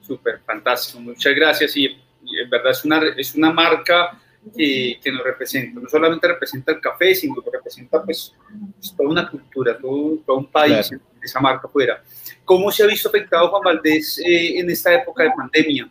Súper, 0.00 0.40
fantástico, 0.46 1.00
muchas 1.00 1.34
gracias. 1.34 1.76
Y, 1.76 1.86
en 1.86 2.48
verdad 2.48 2.70
es 2.70 2.84
una, 2.84 3.02
es 3.16 3.34
una 3.34 3.52
marca 3.52 4.18
que, 4.56 4.98
que, 5.02 5.12
nos 5.12 5.22
representa, 5.22 5.80
no 5.80 5.88
solamente 5.88 6.28
representa 6.28 6.72
el 6.72 6.80
café, 6.80 7.14
sino 7.14 7.34
que 7.42 7.50
representa 7.50 8.02
pues, 8.02 8.34
pues 8.78 8.94
toda 8.96 9.08
una 9.10 9.28
cultura, 9.28 9.76
todo, 9.76 10.18
todo 10.24 10.38
un 10.38 10.46
país, 10.46 10.90
esa 11.22 11.40
marca 11.40 11.68
fuera. 11.68 12.02
¿Cómo 12.44 12.70
se 12.70 12.82
ha 12.82 12.86
visto 12.86 13.08
afectado 13.08 13.48
Juan 13.48 13.62
Valdés 13.62 14.18
eh, 14.18 14.58
en 14.58 14.70
esta 14.70 14.92
época 14.94 15.22
de 15.22 15.30
pandemia? 15.36 15.90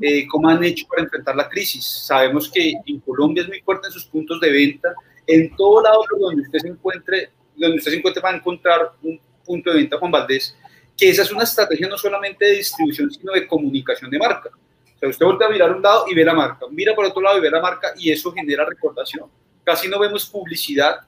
Eh, 0.00 0.26
¿Cómo 0.26 0.48
han 0.48 0.62
hecho 0.64 0.86
para 0.88 1.02
enfrentar 1.02 1.36
la 1.36 1.48
crisis? 1.48 1.84
Sabemos 1.84 2.50
que 2.50 2.74
en 2.84 3.00
Colombia 3.00 3.42
es 3.42 3.48
muy 3.48 3.60
fuerte 3.60 3.86
en 3.86 3.92
sus 3.92 4.04
puntos 4.06 4.40
de 4.40 4.50
venta, 4.50 4.94
en 5.26 5.54
todo 5.54 5.82
lado 5.82 6.04
donde 6.18 6.42
usted 6.42 6.58
se 6.58 6.68
encuentre, 6.68 7.30
donde 7.54 7.76
usted 7.76 7.92
se 7.92 7.98
encuentre 7.98 8.22
va 8.22 8.30
a 8.30 8.36
encontrar 8.36 8.92
un 9.02 9.20
punto 9.44 9.70
de 9.70 9.76
venta 9.76 9.98
Juan 9.98 10.10
Valdés, 10.10 10.56
que 10.96 11.08
esa 11.08 11.22
es 11.22 11.32
una 11.32 11.44
estrategia 11.44 11.88
no 11.88 11.96
solamente 11.96 12.44
de 12.44 12.52
distribución, 12.56 13.10
sino 13.10 13.32
de 13.32 13.46
comunicación 13.46 14.10
de 14.10 14.18
marca. 14.18 14.50
O 14.52 14.98
sea, 14.98 15.08
usted 15.08 15.26
vuelve 15.26 15.44
a 15.44 15.48
mirar 15.48 15.72
un 15.72 15.82
lado 15.82 16.04
y 16.08 16.14
ve 16.14 16.24
la 16.24 16.34
marca, 16.34 16.66
mira 16.70 16.94
por 16.94 17.04
otro 17.04 17.22
lado 17.22 17.38
y 17.38 17.40
ve 17.40 17.50
la 17.50 17.60
marca 17.60 17.92
y 17.96 18.10
eso 18.10 18.32
genera 18.32 18.64
recordación. 18.64 19.30
Casi 19.64 19.88
no 19.88 19.98
vemos 20.00 20.26
publicidad, 20.26 21.00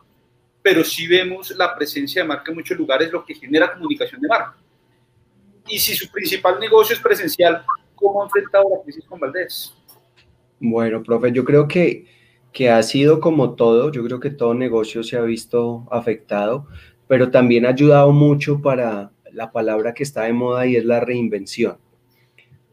pero 0.64 0.82
sí 0.82 1.06
vemos 1.06 1.50
la 1.50 1.76
presencia 1.76 2.22
de 2.22 2.28
marca 2.28 2.50
en 2.50 2.56
muchos 2.56 2.78
lugares, 2.78 3.12
lo 3.12 3.22
que 3.22 3.34
genera 3.34 3.74
comunicación 3.74 4.18
de 4.22 4.28
marca. 4.28 4.56
Y 5.68 5.78
si 5.78 5.94
su 5.94 6.10
principal 6.10 6.58
negocio 6.58 6.96
es 6.96 7.02
presencial, 7.02 7.64
¿cómo 7.94 8.22
ha 8.22 8.24
enfrentado 8.24 8.70
la 8.70 8.82
crisis 8.82 9.04
con 9.04 9.20
Valdés? 9.20 9.74
Bueno, 10.58 11.02
profe, 11.02 11.32
yo 11.32 11.44
creo 11.44 11.68
que 11.68 12.06
que 12.54 12.70
ha 12.70 12.82
sido 12.84 13.20
como 13.20 13.56
todo, 13.56 13.90
yo 13.90 14.04
creo 14.04 14.20
que 14.20 14.30
todo 14.30 14.54
negocio 14.54 15.02
se 15.02 15.16
ha 15.16 15.22
visto 15.22 15.86
afectado, 15.90 16.68
pero 17.08 17.30
también 17.30 17.66
ha 17.66 17.70
ayudado 17.70 18.12
mucho 18.12 18.62
para 18.62 19.10
la 19.32 19.50
palabra 19.50 19.92
que 19.92 20.04
está 20.04 20.22
de 20.22 20.32
moda 20.32 20.64
y 20.64 20.76
es 20.76 20.84
la 20.84 21.00
reinvención. 21.00 21.78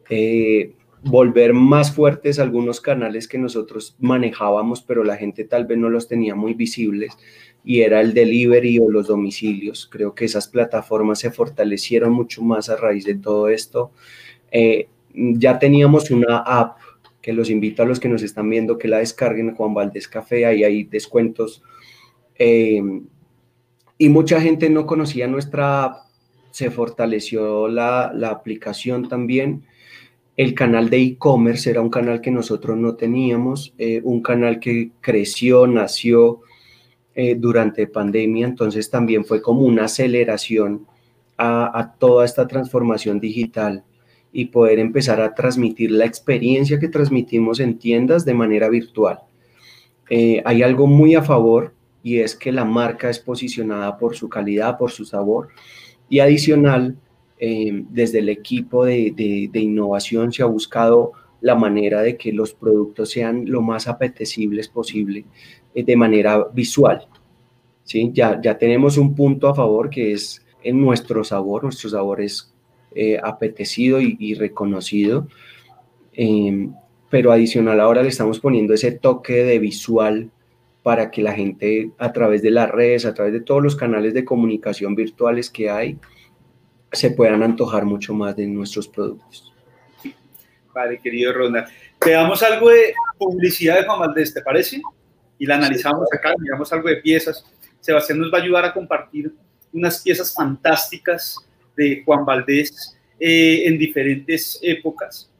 Eh, 0.07 0.75
volver 1.03 1.53
más 1.53 1.95
fuertes 1.95 2.37
algunos 2.37 2.79
canales 2.79 3.27
que 3.27 3.39
nosotros 3.39 3.95
manejábamos, 3.99 4.83
pero 4.83 5.03
la 5.03 5.17
gente 5.17 5.45
tal 5.45 5.65
vez 5.65 5.79
no 5.79 5.89
los 5.89 6.07
tenía 6.07 6.35
muy 6.35 6.53
visibles, 6.53 7.17
y 7.63 7.81
era 7.81 8.01
el 8.01 8.13
delivery 8.13 8.79
o 8.79 8.89
los 8.89 9.07
domicilios. 9.07 9.87
Creo 9.91 10.15
que 10.15 10.25
esas 10.25 10.47
plataformas 10.47 11.19
se 11.19 11.31
fortalecieron 11.31 12.11
mucho 12.11 12.41
más 12.41 12.69
a 12.69 12.75
raíz 12.75 13.05
de 13.05 13.15
todo 13.15 13.49
esto. 13.49 13.91
Eh, 14.51 14.87
ya 15.13 15.59
teníamos 15.59 16.09
una 16.11 16.37
app 16.37 16.77
que 17.21 17.33
los 17.33 17.49
invito 17.49 17.83
a 17.83 17.85
los 17.85 17.99
que 17.99 18.09
nos 18.09 18.23
están 18.23 18.49
viendo 18.49 18.77
que 18.77 18.87
la 18.87 18.97
descarguen, 18.97 19.53
Juan 19.53 19.73
Valdés 19.73 20.07
Café, 20.07 20.45
ahí 20.45 20.63
hay 20.63 20.83
descuentos. 20.85 21.61
Eh, 22.37 22.81
y 23.97 24.09
mucha 24.09 24.41
gente 24.41 24.69
no 24.69 24.87
conocía 24.87 25.27
nuestra 25.27 25.83
app, 25.83 25.97
se 26.49 26.71
fortaleció 26.71 27.67
la, 27.67 28.11
la 28.15 28.29
aplicación 28.29 29.07
también. 29.07 29.63
El 30.35 30.55
canal 30.55 30.89
de 30.89 30.97
e-commerce 30.97 31.69
era 31.69 31.81
un 31.81 31.91
canal 31.91 32.21
que 32.21 32.31
nosotros 32.31 32.77
no 32.77 32.95
teníamos, 32.95 33.75
eh, 33.77 34.01
un 34.03 34.23
canal 34.23 34.59
que 34.59 34.91
creció, 35.01 35.67
nació 35.67 36.41
eh, 37.15 37.35
durante 37.35 37.87
pandemia, 37.87 38.47
entonces 38.47 38.89
también 38.89 39.25
fue 39.25 39.41
como 39.41 39.61
una 39.61 39.85
aceleración 39.85 40.85
a, 41.37 41.77
a 41.77 41.93
toda 41.93 42.25
esta 42.25 42.47
transformación 42.47 43.19
digital 43.19 43.83
y 44.33 44.45
poder 44.45 44.79
empezar 44.79 45.19
a 45.21 45.33
transmitir 45.33 45.91
la 45.91 46.05
experiencia 46.05 46.79
que 46.79 46.87
transmitimos 46.87 47.59
en 47.59 47.77
tiendas 47.77 48.23
de 48.25 48.33
manera 48.33 48.69
virtual. 48.69 49.19
Eh, 50.09 50.41
hay 50.45 50.61
algo 50.61 50.87
muy 50.87 51.15
a 51.15 51.21
favor 51.21 51.73
y 52.03 52.19
es 52.19 52.35
que 52.35 52.51
la 52.51 52.65
marca 52.65 53.09
es 53.09 53.19
posicionada 53.19 53.97
por 53.97 54.15
su 54.15 54.27
calidad, 54.27 54.77
por 54.77 54.91
su 54.91 55.05
sabor 55.05 55.49
y 56.09 56.19
adicional, 56.19 56.97
eh, 57.39 57.85
desde 57.89 58.19
el 58.19 58.29
equipo 58.29 58.85
de, 58.85 59.13
de, 59.15 59.59
innovación 59.59 60.31
se 60.31 60.43
ha 60.43 60.45
buscado 60.45 61.13
la 61.39 61.55
manera 61.55 62.01
de 62.01 62.17
que 62.17 62.31
los 62.33 62.53
productos 62.53 63.09
sean 63.09 63.45
lo 63.47 63.61
más 63.61 63.87
apetecibles 63.87 64.67
posible 64.67 65.25
de 65.73 65.95
manera 65.95 66.45
visual. 66.53 67.07
¿sí? 67.83 68.11
Ya, 68.13 68.39
ya 68.41 68.57
tenemos 68.57 68.97
un 68.97 69.15
punto 69.15 69.47
a 69.47 69.55
favor 69.55 69.89
que 69.89 70.13
es 70.13 70.45
en 70.63 70.79
nuestro 70.79 71.23
sabor, 71.23 71.63
nuestro 71.63 71.89
sabor 71.89 72.21
es 72.21 72.53
eh, 72.93 73.19
apetecido 73.21 73.99
y, 74.01 74.33
reconocido. 74.35 75.27
Em, 76.13 76.73
pero 77.09 77.31
adicional 77.31 77.79
ahora 77.79 78.03
le 78.03 78.09
estamos 78.09 78.39
poniendo 78.39 78.73
ese 78.73 78.91
toque 78.91 79.43
de 79.43 79.59
visual 79.59 80.29
para 80.83 81.11
que 81.11 81.21
la 81.21 81.33
gente 81.33 81.91
a 81.97 82.11
través 82.11 82.41
de 82.41 82.51
las 82.51 82.69
redes, 82.69 83.05
a 83.05 83.13
través 83.13 83.33
de 83.33 83.41
todos 83.41 83.61
los 83.61 83.75
canales 83.75 84.13
de 84.13 84.25
comunicación 84.25 84.95
virtuales 84.95 85.49
que 85.49 85.69
hay, 85.69 85.97
se 86.91 87.11
puedan 87.11 87.43
antojar 87.43 87.85
mucho 87.85 88.13
más 88.13 88.35
de 88.35 88.47
nuestros 88.47 88.87
productos. 88.87 89.53
Vale, 90.73 90.99
querido 90.99 91.33
Ronald. 91.33 91.67
Veamos 92.03 92.41
algo 92.43 92.69
de 92.69 92.93
publicidad 93.17 93.77
de 93.79 93.85
Juan 93.85 93.99
Valdés, 93.99 94.33
¿te 94.33 94.41
parece? 94.41 94.81
Y 95.41 95.47
la 95.47 95.55
analizamos 95.55 96.07
acá, 96.13 96.35
miramos 96.37 96.71
algo 96.71 96.87
de 96.87 96.97
piezas. 96.97 97.43
Sebastián 97.79 98.19
nos 98.19 98.31
va 98.31 98.37
a 98.37 98.41
ayudar 98.43 98.63
a 98.63 98.71
compartir 98.71 99.33
unas 99.73 99.99
piezas 99.99 100.31
fantásticas 100.35 101.35
de 101.75 102.03
Juan 102.05 102.23
Valdés 102.23 102.95
eh, 103.19 103.63
en 103.65 103.75
diferentes 103.75 104.59
épocas. 104.61 105.31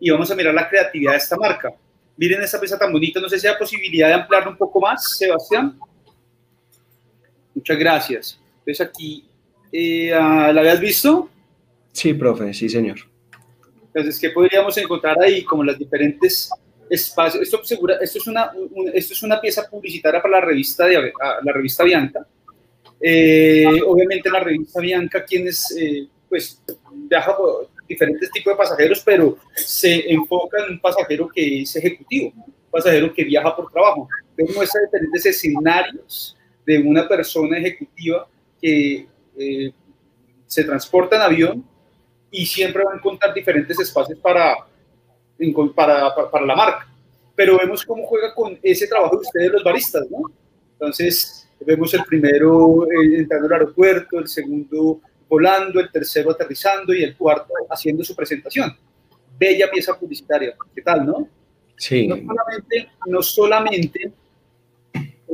Y 0.00 0.08
vamos 0.08 0.30
a 0.30 0.34
mirar 0.36 0.54
la 0.54 0.70
creatividad 0.70 1.12
de 1.12 1.18
esta 1.18 1.36
marca. 1.36 1.70
Miren 2.16 2.40
esta 2.40 2.58
pieza 2.58 2.78
tan 2.78 2.90
bonita, 2.90 3.20
no 3.20 3.28
sé 3.28 3.38
si 3.38 3.46
hay 3.46 3.54
posibilidad 3.58 4.08
de 4.08 4.14
ampliarlo 4.14 4.52
un 4.52 4.56
poco 4.56 4.80
más, 4.80 5.18
Sebastián. 5.18 5.78
Muchas 7.54 7.78
gracias. 7.78 8.40
Entonces 8.60 8.80
aquí, 8.80 9.28
eh, 9.70 10.14
ah, 10.14 10.50
¿la 10.50 10.62
habías 10.62 10.80
visto? 10.80 11.28
Sí, 11.92 12.14
profe, 12.14 12.54
sí, 12.54 12.70
señor. 12.70 13.00
Entonces, 13.88 14.18
¿qué 14.18 14.30
podríamos 14.30 14.78
encontrar 14.78 15.20
ahí? 15.20 15.44
Como 15.44 15.62
las 15.62 15.78
diferentes 15.78 16.48
espacios. 16.92 17.42
Esto, 17.42 17.64
segura, 17.64 17.96
esto, 18.00 18.18
es, 18.18 18.26
una, 18.26 18.52
esto 18.92 19.14
es 19.14 19.22
una 19.22 19.40
pieza 19.40 19.68
publicitaria 19.68 20.20
para 20.20 20.40
la 20.40 20.46
revista, 20.46 20.86
de, 20.86 21.12
la 21.42 21.52
revista 21.52 21.84
Bianca. 21.84 22.26
Eh, 23.00 23.80
obviamente 23.86 24.30
la 24.30 24.40
revista 24.40 24.80
Bianca, 24.80 25.24
quienes 25.24 25.74
eh, 25.76 26.06
pues 26.28 26.62
viaja 26.92 27.36
por 27.36 27.68
diferentes 27.88 28.30
tipos 28.30 28.52
de 28.52 28.56
pasajeros, 28.56 29.02
pero 29.04 29.38
se 29.54 30.12
enfoca 30.12 30.64
en 30.64 30.74
un 30.74 30.80
pasajero 30.80 31.28
que 31.28 31.62
es 31.62 31.74
ejecutivo, 31.76 32.32
un 32.36 32.54
pasajero 32.70 33.12
que 33.12 33.24
viaja 33.24 33.56
por 33.56 33.72
trabajo. 33.72 34.08
Entonces 34.30 34.56
muestra 34.56 34.82
diferentes 34.82 35.26
escenarios 35.26 36.36
de 36.66 36.78
una 36.78 37.08
persona 37.08 37.58
ejecutiva 37.58 38.28
que 38.60 39.06
eh, 39.38 39.72
se 40.46 40.64
transporta 40.64 41.16
en 41.16 41.22
avión 41.22 41.64
y 42.30 42.46
siempre 42.46 42.84
va 42.84 42.92
a 42.92 42.96
encontrar 42.96 43.34
diferentes 43.34 43.78
espacios 43.80 44.18
para, 44.18 44.54
para, 45.74 46.14
para, 46.30 46.46
la 46.46 46.56
marca. 46.56 46.88
Pero 47.34 47.58
vemos 47.58 47.84
cómo 47.84 48.04
juega 48.06 48.34
con 48.34 48.58
ese 48.62 48.86
trabajo 48.86 49.16
de 49.16 49.22
ustedes 49.22 49.52
los 49.52 49.64
baristas, 49.64 50.06
¿no? 50.10 50.30
Entonces, 50.72 51.48
vemos 51.60 51.92
el 51.94 52.04
primero 52.04 52.86
eh, 52.86 53.18
entrando 53.18 53.46
al 53.46 53.52
aeropuerto, 53.52 54.18
el 54.18 54.28
segundo 54.28 55.00
volando, 55.28 55.80
el 55.80 55.90
tercero 55.90 56.30
aterrizando 56.30 56.92
y 56.92 57.02
el 57.02 57.16
cuarto 57.16 57.54
haciendo 57.70 58.04
su 58.04 58.14
presentación. 58.14 58.76
Bella 59.38 59.70
pieza 59.70 59.98
publicitaria. 59.98 60.54
¿Qué 60.74 60.82
tal, 60.82 61.06
no? 61.06 61.28
Sí. 61.76 62.06
No 62.06 62.16
solamente, 62.16 62.88
no 63.06 63.22
solamente 63.22 64.12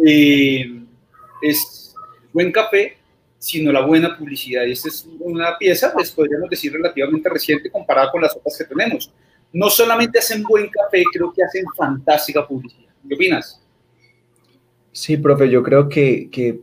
eh, 0.06 0.82
es 1.42 1.94
buen 2.32 2.52
café, 2.52 2.96
sino 3.38 3.72
la 3.72 3.84
buena 3.84 4.16
publicidad. 4.16 4.64
Y 4.64 4.72
esta 4.72 4.88
es 4.88 5.08
una 5.20 5.56
pieza, 5.58 5.92
pues 5.92 6.10
podríamos 6.10 6.48
decir, 6.50 6.72
relativamente 6.72 7.28
reciente 7.28 7.70
comparada 7.70 8.10
con 8.10 8.22
las 8.22 8.36
otras 8.36 8.56
que 8.58 8.64
tenemos. 8.64 9.12
No 9.52 9.70
solamente 9.70 10.18
hacen 10.18 10.42
buen 10.42 10.68
café, 10.68 11.02
creo 11.12 11.32
que 11.32 11.42
hacen 11.42 11.64
fantástica 11.76 12.46
publicidad. 12.46 12.92
¿Qué 13.08 13.14
opinas? 13.14 13.64
Sí, 14.92 15.16
profe, 15.16 15.48
yo 15.48 15.62
creo 15.62 15.88
que, 15.88 16.28
que 16.30 16.60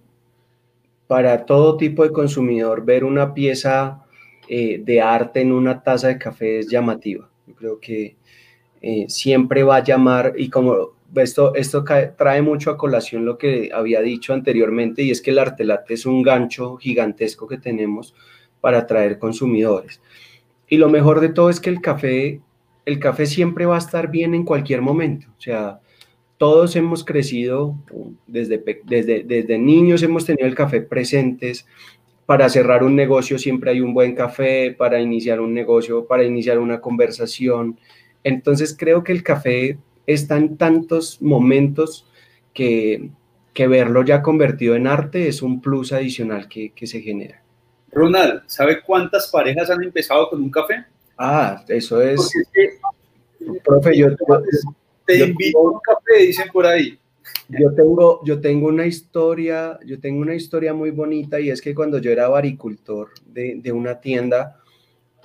para 1.07 1.45
todo 1.45 1.77
tipo 1.77 2.03
de 2.03 2.11
consumidor 2.11 2.83
ver 2.83 3.03
una 3.03 3.33
pieza 3.33 4.03
eh, 4.47 4.81
de 4.83 5.01
arte 5.01 5.41
en 5.41 5.51
una 5.51 5.81
taza 5.81 6.07
de 6.09 6.17
café 6.17 6.59
es 6.59 6.67
llamativa. 6.67 7.29
Yo 7.47 7.55
creo 7.55 7.79
que 7.79 8.15
eh, 8.81 9.05
siempre 9.07 9.63
va 9.63 9.77
a 9.77 9.83
llamar, 9.83 10.33
y 10.37 10.49
como 10.49 10.95
esto, 11.15 11.55
esto 11.55 11.83
trae 12.17 12.41
mucho 12.41 12.71
a 12.71 12.77
colación 12.77 13.25
lo 13.25 13.37
que 13.37 13.71
había 13.73 14.01
dicho 14.01 14.33
anteriormente, 14.33 15.01
y 15.01 15.11
es 15.11 15.21
que 15.21 15.31
el 15.31 15.39
artelate 15.39 15.93
es 15.95 16.05
un 16.05 16.21
gancho 16.21 16.77
gigantesco 16.77 17.47
que 17.47 17.57
tenemos 17.57 18.13
para 18.61 18.79
atraer 18.79 19.17
consumidores. 19.17 20.01
Y 20.67 20.77
lo 20.77 20.89
mejor 20.89 21.19
de 21.19 21.29
todo 21.29 21.49
es 21.49 21.59
que 21.59 21.69
el 21.69 21.81
café, 21.81 22.41
el 22.85 22.99
café 22.99 23.25
siempre 23.25 23.65
va 23.65 23.75
a 23.75 23.79
estar 23.79 24.09
bien 24.09 24.35
en 24.35 24.45
cualquier 24.45 24.81
momento. 24.81 25.27
O 25.37 25.41
sea, 25.41 25.79
todos 26.37 26.75
hemos 26.75 27.03
crecido 27.03 27.75
desde, 28.27 28.63
desde, 28.83 29.23
desde 29.23 29.57
niños, 29.57 30.03
hemos 30.03 30.25
tenido 30.25 30.47
el 30.47 30.55
café 30.55 30.81
presentes. 30.81 31.65
Para 32.25 32.49
cerrar 32.49 32.83
un 32.83 32.95
negocio 32.95 33.37
siempre 33.37 33.71
hay 33.71 33.81
un 33.81 33.93
buen 33.93 34.15
café, 34.15 34.75
para 34.77 34.99
iniciar 34.99 35.39
un 35.39 35.53
negocio, 35.53 36.05
para 36.05 36.23
iniciar 36.23 36.59
una 36.59 36.81
conversación. 36.81 37.79
Entonces 38.23 38.75
creo 38.77 39.03
que 39.03 39.11
el 39.11 39.23
café 39.23 39.77
está 40.07 40.37
en 40.37 40.57
tantos 40.57 41.21
momentos 41.21 42.07
que, 42.53 43.09
que 43.53 43.67
verlo 43.67 44.03
ya 44.03 44.21
convertido 44.21 44.75
en 44.75 44.87
arte 44.87 45.27
es 45.27 45.41
un 45.41 45.61
plus 45.61 45.93
adicional 45.93 46.47
que, 46.47 46.71
que 46.71 46.87
se 46.87 47.01
genera. 47.01 47.41
Ronald, 47.91 48.43
¿sabe 48.47 48.81
cuántas 48.81 49.29
parejas 49.31 49.69
han 49.69 49.81
empezado 49.83 50.29
con 50.29 50.41
un 50.41 50.51
café? 50.51 50.85
Ah, 51.17 51.63
eso 51.67 52.01
es... 52.01 52.29
profe, 53.63 53.97
yo, 53.97 54.15
te 55.05 55.17
invito 55.17 55.57
a 55.57 55.71
un 55.71 55.79
café, 55.79 56.25
dicen 56.25 56.49
por 56.51 56.65
ahí. 56.65 56.99
Yo 57.49 57.73
tengo, 57.73 58.21
yo 58.23 58.41
tengo 58.41 58.67
una 58.67 58.85
historia, 58.85 59.79
yo 59.85 59.99
tengo 59.99 60.21
una 60.21 60.35
historia 60.35 60.73
muy 60.73 60.91
bonita 60.91 61.39
y 61.39 61.49
es 61.49 61.61
que 61.61 61.75
cuando 61.75 61.99
yo 61.99 62.11
era 62.11 62.27
baricultor 62.27 63.09
de, 63.25 63.59
de 63.61 63.71
una 63.71 63.99
tienda, 63.99 64.59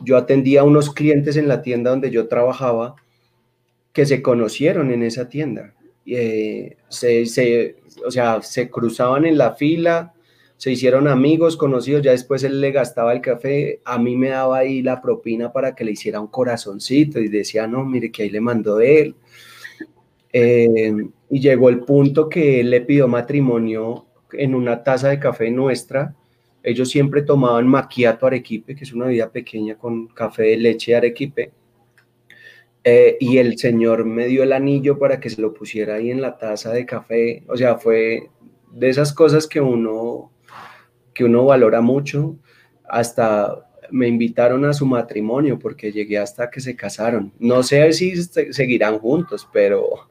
yo 0.02 0.16
atendía 0.16 0.60
a 0.60 0.64
unos 0.64 0.92
clientes 0.92 1.36
en 1.36 1.48
la 1.48 1.62
tienda 1.62 1.90
donde 1.90 2.10
yo 2.10 2.28
trabajaba 2.28 2.96
que 3.92 4.06
se 4.06 4.22
conocieron 4.22 4.90
en 4.92 5.02
esa 5.02 5.28
tienda. 5.28 5.74
Eh, 6.06 6.76
se, 6.88 7.26
se, 7.26 7.76
o 8.04 8.10
sea, 8.10 8.42
se 8.42 8.70
cruzaban 8.70 9.24
en 9.24 9.38
la 9.38 9.54
fila, 9.54 10.14
se 10.60 10.70
hicieron 10.70 11.08
amigos, 11.08 11.56
conocidos, 11.56 12.02
ya 12.02 12.10
después 12.10 12.44
él 12.44 12.60
le 12.60 12.70
gastaba 12.70 13.14
el 13.14 13.22
café, 13.22 13.80
a 13.82 13.98
mí 13.98 14.14
me 14.14 14.28
daba 14.28 14.58
ahí 14.58 14.82
la 14.82 15.00
propina 15.00 15.54
para 15.54 15.74
que 15.74 15.86
le 15.86 15.92
hiciera 15.92 16.20
un 16.20 16.26
corazoncito 16.26 17.18
y 17.18 17.28
decía, 17.28 17.66
no, 17.66 17.82
mire 17.86 18.12
que 18.12 18.24
ahí 18.24 18.28
le 18.28 18.42
mandó 18.42 18.78
él. 18.78 19.14
Eh, 20.30 20.92
y 21.30 21.40
llegó 21.40 21.70
el 21.70 21.80
punto 21.80 22.28
que 22.28 22.60
él 22.60 22.68
le 22.68 22.82
pidió 22.82 23.08
matrimonio 23.08 24.04
en 24.34 24.54
una 24.54 24.84
taza 24.84 25.08
de 25.08 25.18
café 25.18 25.50
nuestra. 25.50 26.14
Ellos 26.62 26.90
siempre 26.90 27.22
tomaban 27.22 27.66
maquiato 27.66 28.26
arequipe, 28.26 28.76
que 28.76 28.84
es 28.84 28.92
una 28.92 29.06
bebida 29.06 29.32
pequeña 29.32 29.78
con 29.78 30.08
café 30.08 30.42
de 30.42 30.56
leche 30.58 30.94
arequipe. 30.94 31.52
Eh, 32.84 33.16
y 33.18 33.38
el 33.38 33.56
señor 33.56 34.04
me 34.04 34.26
dio 34.26 34.42
el 34.42 34.52
anillo 34.52 34.98
para 34.98 35.20
que 35.20 35.30
se 35.30 35.40
lo 35.40 35.54
pusiera 35.54 35.94
ahí 35.94 36.10
en 36.10 36.20
la 36.20 36.36
taza 36.36 36.70
de 36.70 36.84
café. 36.84 37.44
O 37.48 37.56
sea, 37.56 37.78
fue 37.78 38.28
de 38.70 38.90
esas 38.90 39.14
cosas 39.14 39.46
que 39.46 39.62
uno, 39.62 40.30
que 41.20 41.24
uno 41.26 41.44
valora 41.44 41.82
mucho. 41.82 42.36
Hasta 42.88 43.66
me 43.90 44.08
invitaron 44.08 44.64
a 44.64 44.72
su 44.72 44.86
matrimonio 44.86 45.58
porque 45.58 45.92
llegué 45.92 46.16
hasta 46.16 46.48
que 46.48 46.60
se 46.60 46.74
casaron. 46.74 47.30
No 47.38 47.62
sé 47.62 47.92
si 47.92 48.16
seguirán 48.16 48.98
juntos, 48.98 49.46
pero 49.52 50.08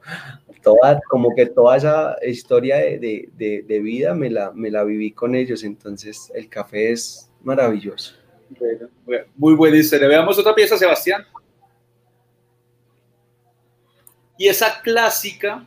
toda, 0.62 1.00
como 1.08 1.34
que 1.34 1.46
toda 1.46 1.78
esa 1.78 2.16
historia 2.24 2.76
de, 2.76 3.28
de, 3.36 3.64
de, 3.66 3.80
vida 3.80 4.14
me 4.14 4.30
la, 4.30 4.52
me 4.52 4.70
la 4.70 4.84
viví 4.84 5.10
con 5.10 5.34
ellos. 5.34 5.64
Entonces, 5.64 6.30
el 6.32 6.48
café 6.48 6.92
es 6.92 7.28
maravilloso. 7.42 8.14
muy 9.34 9.54
buena 9.54 9.78
historia. 9.78 10.06
Veamos 10.06 10.38
otra 10.38 10.54
pieza, 10.54 10.78
Sebastián. 10.78 11.24
Y 14.38 14.46
esa 14.46 14.80
clásica 14.80 15.66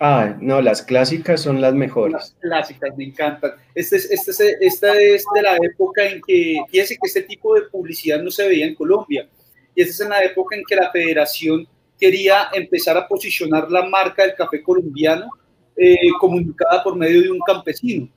Ah, 0.00 0.36
no, 0.40 0.60
las 0.60 0.82
clásicas 0.82 1.40
son 1.40 1.60
las 1.60 1.74
mejores. 1.74 2.14
Las 2.14 2.36
clásicas, 2.40 2.96
me 2.96 3.04
encantan. 3.04 3.52
Este 3.74 3.96
es, 3.96 4.10
este 4.10 4.30
es, 4.32 4.40
esta 4.60 4.92
es 5.00 5.24
de 5.34 5.42
la 5.42 5.56
época 5.56 6.04
en 6.04 6.20
que, 6.26 6.58
fíjense 6.68 6.94
que 6.94 7.06
este 7.06 7.22
tipo 7.22 7.54
de 7.54 7.62
publicidad 7.62 8.20
no 8.20 8.30
se 8.30 8.48
veía 8.48 8.66
en 8.66 8.74
Colombia. 8.74 9.28
Y 9.74 9.82
esta 9.82 9.92
es 9.92 10.00
en 10.00 10.08
la 10.10 10.24
época 10.24 10.56
en 10.56 10.62
que 10.68 10.76
la 10.76 10.90
federación 10.90 11.66
quería 11.98 12.48
empezar 12.52 12.96
a 12.96 13.06
posicionar 13.06 13.70
la 13.70 13.84
marca 13.86 14.24
del 14.24 14.34
café 14.34 14.62
colombiano 14.62 15.28
eh, 15.76 15.96
comunicada 16.20 16.82
por 16.82 16.96
medio 16.96 17.22
de 17.22 17.30
un 17.30 17.40
campesino. 17.40 18.08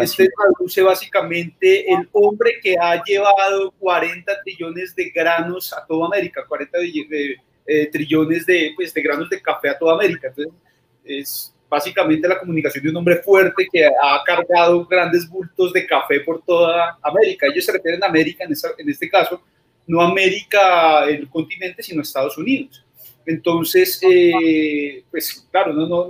este 0.00 0.28
traduce 0.28 0.82
básicamente 0.82 1.92
el 1.92 2.08
hombre 2.12 2.54
que 2.62 2.76
ha 2.80 3.02
llevado 3.04 3.72
40 3.78 4.32
trillones 4.42 4.94
de 4.96 5.10
granos 5.10 5.72
a 5.72 5.84
toda 5.86 6.06
América, 6.06 6.44
40 6.46 6.78
eh, 7.66 7.86
trillones 7.90 8.46
de, 8.46 8.72
pues, 8.74 8.92
de 8.92 9.02
granos 9.02 9.30
de 9.30 9.40
café 9.40 9.70
a 9.70 9.78
toda 9.78 9.94
América. 9.94 10.28
Entonces, 10.28 10.52
es 11.04 11.54
básicamente 11.68 12.28
la 12.28 12.38
comunicación 12.38 12.84
de 12.84 12.90
un 12.90 12.96
hombre 12.96 13.16
fuerte 13.16 13.66
que 13.70 13.84
ha 13.84 14.22
cargado 14.24 14.86
grandes 14.86 15.28
bultos 15.28 15.72
de 15.72 15.86
café 15.86 16.20
por 16.20 16.42
toda 16.42 16.98
América. 17.02 17.46
Ellos 17.46 17.64
se 17.64 17.72
refieren 17.72 18.02
a 18.02 18.06
América 18.06 18.44
en, 18.44 18.88
este 18.88 19.10
caso, 19.10 19.42
no 19.86 20.00
América 20.00 21.04
el 21.06 21.28
continente, 21.28 21.82
sino 21.82 22.02
Estados 22.02 22.38
Unidos. 22.38 22.84
Entonces, 23.26 24.00
eh, 24.08 25.02
pues 25.10 25.46
claro, 25.50 25.72
no, 25.72 25.88
no, 25.88 26.08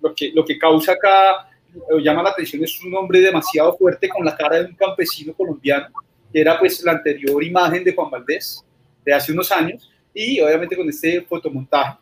lo, 0.00 0.14
que, 0.14 0.32
lo 0.34 0.44
que 0.44 0.58
causa 0.58 0.92
acá, 0.92 1.48
llama 2.02 2.22
la 2.22 2.30
atención, 2.30 2.64
es 2.64 2.82
un 2.82 2.94
hombre 2.94 3.20
demasiado 3.20 3.76
fuerte 3.76 4.08
con 4.08 4.24
la 4.24 4.36
cara 4.36 4.60
de 4.60 4.66
un 4.66 4.74
campesino 4.74 5.34
colombiano, 5.34 5.88
que 6.32 6.40
era 6.40 6.58
pues 6.58 6.82
la 6.82 6.92
anterior 6.92 7.42
imagen 7.42 7.84
de 7.84 7.94
Juan 7.94 8.10
Valdés 8.10 8.64
de 9.04 9.12
hace 9.12 9.32
unos 9.32 9.52
años, 9.52 9.90
y 10.14 10.40
obviamente 10.40 10.76
con 10.76 10.88
este 10.88 11.20
fotomontaje 11.22 11.98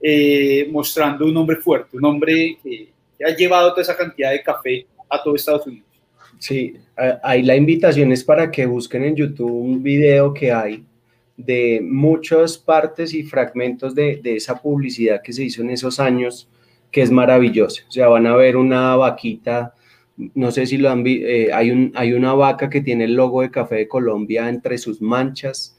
eh, 0.00 0.68
mostrando 0.70 1.26
un 1.26 1.36
hombre 1.36 1.56
fuerte, 1.56 1.96
un 1.96 2.04
hombre 2.04 2.58
que, 2.62 2.88
ha 3.24 3.34
llevado 3.34 3.70
toda 3.70 3.82
esa 3.82 3.96
cantidad 3.96 4.30
de 4.30 4.42
café 4.42 4.86
a 5.08 5.22
todo 5.22 5.36
Estados 5.36 5.66
Unidos. 5.66 5.86
Sí, 6.38 6.76
ahí 7.22 7.42
la 7.42 7.56
invitación 7.56 8.12
es 8.12 8.22
para 8.22 8.50
que 8.50 8.66
busquen 8.66 9.04
en 9.04 9.16
YouTube 9.16 9.50
un 9.50 9.82
video 9.82 10.34
que 10.34 10.52
hay 10.52 10.84
de 11.36 11.80
muchas 11.82 12.56
partes 12.56 13.12
y 13.14 13.22
fragmentos 13.22 13.94
de, 13.94 14.20
esa 14.24 14.60
publicidad 14.60 15.22
que 15.22 15.32
se 15.32 15.44
hizo 15.44 15.62
en 15.62 15.70
esos 15.70 16.00
años, 16.00 16.48
que 16.90 17.02
es 17.02 17.10
maravilloso. 17.10 17.82
O 17.88 17.92
sea, 17.92 18.08
van 18.08 18.26
a 18.26 18.36
ver 18.36 18.56
una 18.56 18.96
vaquita, 18.96 19.74
no 20.16 20.50
sé 20.50 20.66
si 20.66 20.78
lo 20.78 20.90
han 20.90 21.02
visto, 21.02 21.26
eh, 21.26 21.52
hay, 21.52 21.70
un, 21.70 21.92
hay 21.94 22.14
una 22.14 22.32
vaca 22.32 22.70
que 22.70 22.80
tiene 22.80 23.04
el 23.04 23.14
logo 23.14 23.42
de 23.42 23.50
Café 23.50 23.76
de 23.76 23.88
Colombia 23.88 24.48
entre 24.48 24.78
sus 24.78 25.02
manchas. 25.02 25.78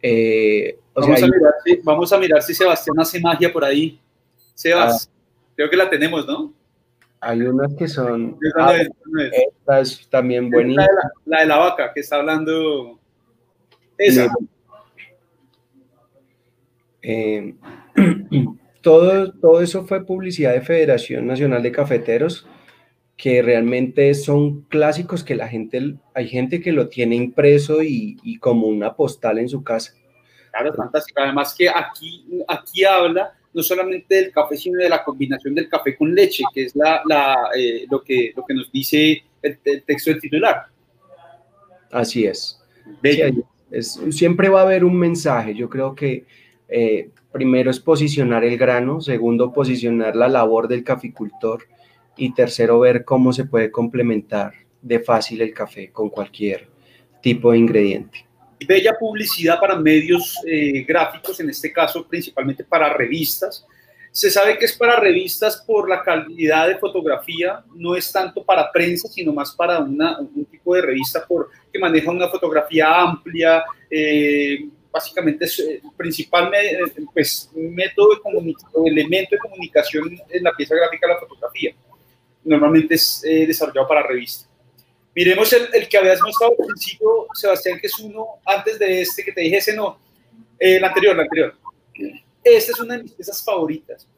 Eh, 0.00 0.78
vamos, 0.94 1.22
a 1.22 1.26
mirar 1.26 1.54
si, 1.64 1.76
vamos, 1.82 2.12
a 2.12 2.18
mirar 2.18 2.42
si, 2.42 2.54
Sebastián 2.54 2.96
hace 3.00 3.20
magia 3.20 3.52
por 3.52 3.64
ahí. 3.64 4.00
Sebas, 4.54 5.08
ah. 5.08 5.12
creo 5.56 5.70
que 5.70 5.76
la 5.76 5.88
tenemos, 5.88 6.26
¿no? 6.26 6.52
Hay 7.20 7.40
unas 7.42 7.74
que 7.74 7.86
son. 7.86 8.36
Ah, 8.58 8.76
es, 8.76 8.88
no 9.06 9.22
es. 9.22 9.32
esta 9.32 9.80
es 9.80 10.08
también 10.08 10.50
buenísima. 10.50 10.82
la, 10.82 11.10
la 11.24 11.40
de 11.40 11.46
la 11.46 11.58
vaca 11.58 11.92
que 11.92 12.00
está 12.00 12.16
hablando. 12.16 12.98
Esa. 13.96 14.32
Eh, 17.02 17.54
todo, 18.80 19.32
todo 19.32 19.60
eso 19.60 19.86
fue 19.86 20.04
publicidad 20.04 20.52
de 20.52 20.62
Federación 20.62 21.26
Nacional 21.26 21.62
de 21.62 21.72
Cafeteros, 21.72 22.46
que 23.16 23.42
realmente 23.42 24.14
son 24.14 24.62
clásicos 24.62 25.24
que 25.24 25.34
la 25.34 25.48
gente, 25.48 25.94
hay 26.14 26.28
gente 26.28 26.60
que 26.60 26.72
lo 26.72 26.88
tiene 26.88 27.16
impreso 27.16 27.82
y, 27.82 28.18
y 28.22 28.38
como 28.38 28.66
una 28.66 28.94
postal 28.94 29.38
en 29.38 29.48
su 29.48 29.62
casa. 29.62 29.94
Claro, 30.52 30.72
fantástico. 30.74 31.20
Además 31.20 31.54
que 31.56 31.68
aquí, 31.68 32.24
aquí 32.46 32.84
habla 32.84 33.32
no 33.54 33.62
solamente 33.62 34.14
del 34.14 34.32
café, 34.32 34.56
sino 34.56 34.78
de 34.78 34.88
la 34.88 35.02
combinación 35.02 35.54
del 35.54 35.68
café 35.68 35.96
con 35.96 36.14
leche, 36.14 36.44
que 36.54 36.64
es 36.64 36.76
la, 36.76 37.02
la, 37.06 37.36
eh, 37.56 37.84
lo, 37.90 38.02
que, 38.02 38.32
lo 38.36 38.44
que 38.44 38.54
nos 38.54 38.70
dice 38.70 39.22
el, 39.42 39.58
el 39.64 39.82
texto 39.82 40.10
del 40.10 40.20
titular. 40.20 40.66
Así. 41.90 42.26
Sí, 43.02 43.44
es- 43.70 44.00
siempre 44.10 44.48
va 44.48 44.60
a 44.60 44.64
haber 44.64 44.84
un 44.84 44.96
mensaje. 44.96 45.54
Yo 45.54 45.68
creo 45.68 45.94
que 45.94 46.24
eh, 46.68 47.10
primero 47.30 47.70
es 47.70 47.80
posicionar 47.80 48.44
el 48.44 48.56
grano, 48.56 49.00
segundo 49.00 49.52
posicionar 49.52 50.16
la 50.16 50.28
labor 50.28 50.68
del 50.68 50.84
caficultor 50.84 51.64
y 52.16 52.32
tercero 52.34 52.78
ver 52.80 53.04
cómo 53.04 53.32
se 53.32 53.44
puede 53.44 53.70
complementar 53.70 54.52
de 54.80 55.00
fácil 55.00 55.40
el 55.42 55.52
café 55.54 55.90
con 55.90 56.10
cualquier 56.10 56.68
tipo 57.22 57.52
de 57.52 57.58
ingrediente. 57.58 58.26
Bella 58.64 58.94
publicidad 58.98 59.58
para 59.60 59.76
medios 59.76 60.38
eh, 60.46 60.84
gráficos, 60.86 61.38
en 61.40 61.50
este 61.50 61.72
caso 61.72 62.06
principalmente 62.06 62.64
para 62.64 62.92
revistas. 62.92 63.66
Se 64.10 64.30
sabe 64.30 64.58
que 64.58 64.66
es 64.66 64.76
para 64.76 65.00
revistas 65.00 65.64
por 65.66 65.88
la 65.88 66.02
calidad 66.02 66.68
de 66.68 66.76
fotografía, 66.76 67.64
no 67.74 67.96
es 67.96 68.12
tanto 68.12 68.44
para 68.44 68.70
prensa, 68.70 69.08
sino 69.08 69.32
más 69.32 69.54
para 69.56 69.78
un 69.80 70.46
tipo 70.50 70.74
de 70.74 70.82
revista 70.82 71.24
por, 71.26 71.48
que 71.72 71.78
maneja 71.78 72.10
una 72.10 72.28
fotografía 72.28 73.00
amplia, 73.00 73.64
eh, 73.90 74.66
básicamente 74.90 75.46
es 75.46 75.58
el 75.60 75.80
principal 75.96 76.50
me- 76.50 77.04
pues, 77.14 77.50
método 77.54 78.14
de 78.14 78.20
comunicación, 78.20 78.86
elemento 78.86 79.34
de 79.34 79.38
comunicación 79.38 80.20
en 80.28 80.42
la 80.44 80.52
pieza 80.52 80.74
gráfica 80.74 81.08
la 81.08 81.18
fotografía. 81.18 81.72
Normalmente 82.44 82.96
es 82.96 83.24
eh, 83.24 83.46
desarrollado 83.46 83.88
para 83.88 84.06
revista. 84.06 84.46
Miremos 85.14 85.52
el, 85.52 85.68
el 85.72 85.88
que 85.88 85.98
habías 85.98 86.20
mostrado 86.22 86.54
al 86.58 86.66
principio, 86.66 87.26
Sebastián, 87.34 87.78
que 87.80 87.86
es 87.86 87.98
uno 87.98 88.26
antes 88.46 88.78
de 88.78 89.02
este 89.02 89.22
que 89.22 89.32
te 89.32 89.42
dije, 89.42 89.58
ese 89.58 89.76
no, 89.76 89.98
eh, 90.58 90.76
el 90.76 90.84
anterior, 90.84 91.14
el 91.14 91.20
anterior. 91.20 91.54
Esta 92.42 92.72
es 92.72 92.80
una 92.80 92.96
de 92.96 93.02
mis 93.02 93.12
piezas 93.12 93.44
favoritas, 93.44 94.08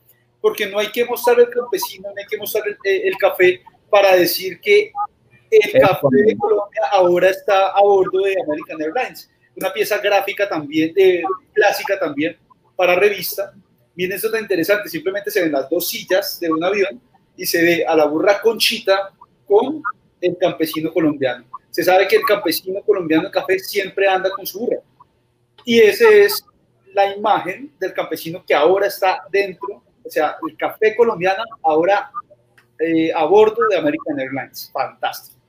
porque 0.40 0.66
no 0.66 0.78
hay 0.78 0.90
que 0.92 1.04
mostrar 1.04 1.40
el 1.40 1.50
campesino, 1.50 2.08
no 2.08 2.14
hay 2.16 2.26
que 2.26 2.38
mostrar 2.38 2.66
el, 2.68 2.74
eh, 2.84 3.08
el 3.08 3.16
café 3.16 3.62
para 3.90 4.14
decir 4.14 4.60
que 4.60 4.92
el 5.50 5.80
café 5.80 6.06
de. 6.10 6.36
Colombia 6.36 6.82
ahora 6.90 7.30
está 7.30 7.68
a 7.68 7.80
bordo 7.80 8.24
de 8.24 8.34
American 8.42 8.82
Airlines. 8.82 9.30
Una 9.56 9.72
pieza 9.72 9.98
gráfica 9.98 10.48
también, 10.48 10.92
eh, 10.96 11.22
clásica 11.52 11.98
también, 11.98 12.36
para 12.76 12.96
revista. 12.96 13.52
Miren, 13.94 14.16
esto 14.16 14.26
es 14.26 14.32
tan 14.32 14.42
interesante, 14.42 14.88
simplemente 14.88 15.30
se 15.30 15.42
ven 15.42 15.52
las 15.52 15.70
dos 15.70 15.88
sillas 15.88 16.40
de 16.40 16.50
un 16.50 16.62
avión 16.64 17.00
y 17.36 17.46
se 17.46 17.62
ve 17.62 17.84
a 17.86 17.94
la 17.94 18.06
burra 18.06 18.40
Conchita 18.40 19.12
con 19.46 19.82
el 20.26 20.36
campesino 20.38 20.92
colombiano. 20.92 21.44
Se 21.70 21.82
sabe 21.82 22.06
que 22.06 22.16
el 22.16 22.22
campesino 22.22 22.80
colombiano 22.82 23.24
de 23.24 23.30
café 23.30 23.58
siempre 23.58 24.08
anda 24.08 24.30
con 24.30 24.46
su 24.46 24.60
burra. 24.60 24.78
Y 25.64 25.80
esa 25.80 26.08
es 26.08 26.44
la 26.92 27.14
imagen 27.14 27.72
del 27.78 27.92
campesino 27.92 28.44
que 28.46 28.54
ahora 28.54 28.86
está 28.86 29.22
dentro, 29.30 29.82
o 30.04 30.10
sea, 30.10 30.36
el 30.48 30.56
café 30.56 30.94
colombiano 30.94 31.42
ahora 31.62 32.10
eh, 32.78 33.12
a 33.12 33.24
bordo 33.24 33.66
de 33.68 33.76
American 33.76 34.18
Airlines. 34.18 34.70
Fantástico. 34.72 35.40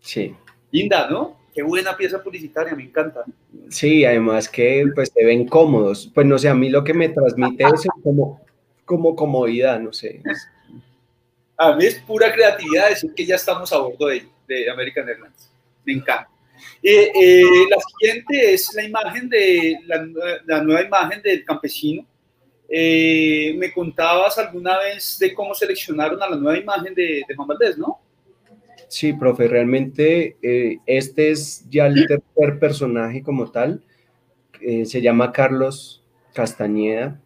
Sí. 0.00 0.34
Linda, 0.70 1.08
¿no? 1.08 1.38
Qué 1.54 1.62
buena 1.62 1.96
pieza 1.96 2.22
publicitaria, 2.22 2.74
me 2.74 2.82
encanta. 2.82 3.24
Sí, 3.68 4.04
además 4.04 4.48
que 4.48 4.84
pues 4.94 5.10
se 5.14 5.24
ven 5.24 5.46
cómodos. 5.46 6.10
Pues 6.12 6.26
no 6.26 6.36
sé, 6.36 6.48
a 6.48 6.54
mí 6.54 6.68
lo 6.68 6.82
que 6.82 6.92
me 6.92 7.08
transmite 7.08 7.64
es 7.64 7.86
como, 8.02 8.40
como 8.84 9.14
comodidad, 9.14 9.78
no 9.78 9.92
sé. 9.92 10.20
A 11.56 11.74
mí 11.76 11.84
es 11.86 11.96
pura 12.00 12.32
creatividad 12.32 12.88
decir 12.90 13.12
que 13.14 13.24
ya 13.24 13.36
estamos 13.36 13.72
a 13.72 13.78
bordo 13.78 14.06
de, 14.08 14.26
de 14.48 14.70
American 14.70 15.08
Airlines. 15.08 15.50
Me 15.84 15.92
encanta. 15.94 16.28
Eh, 16.82 17.10
eh, 17.14 17.42
la 17.70 17.76
siguiente 17.80 18.54
es 18.54 18.72
la 18.74 18.84
imagen 18.84 19.28
de 19.28 19.76
la, 19.86 20.02
nue- 20.02 20.40
la 20.46 20.62
nueva 20.62 20.82
imagen 20.82 21.22
del 21.22 21.44
campesino. 21.44 22.06
Eh, 22.68 23.54
me 23.58 23.72
contabas 23.72 24.38
alguna 24.38 24.78
vez 24.78 25.18
de 25.18 25.34
cómo 25.34 25.54
seleccionaron 25.54 26.20
a 26.22 26.28
la 26.30 26.36
nueva 26.36 26.58
imagen 26.58 26.94
de, 26.94 27.22
de 27.28 27.34
Juan 27.36 27.48
Valdés, 27.48 27.76
¿no? 27.78 28.00
Sí, 28.88 29.12
profe, 29.12 29.48
realmente 29.48 30.36
eh, 30.42 30.78
este 30.86 31.30
es 31.30 31.64
ya 31.68 31.86
el 31.86 32.06
tercer 32.06 32.58
personaje 32.58 33.22
como 33.22 33.50
tal. 33.50 33.82
se 34.60 35.00
llama 35.02 35.32
Carlos 35.32 36.02
Castañeda. 36.32 37.20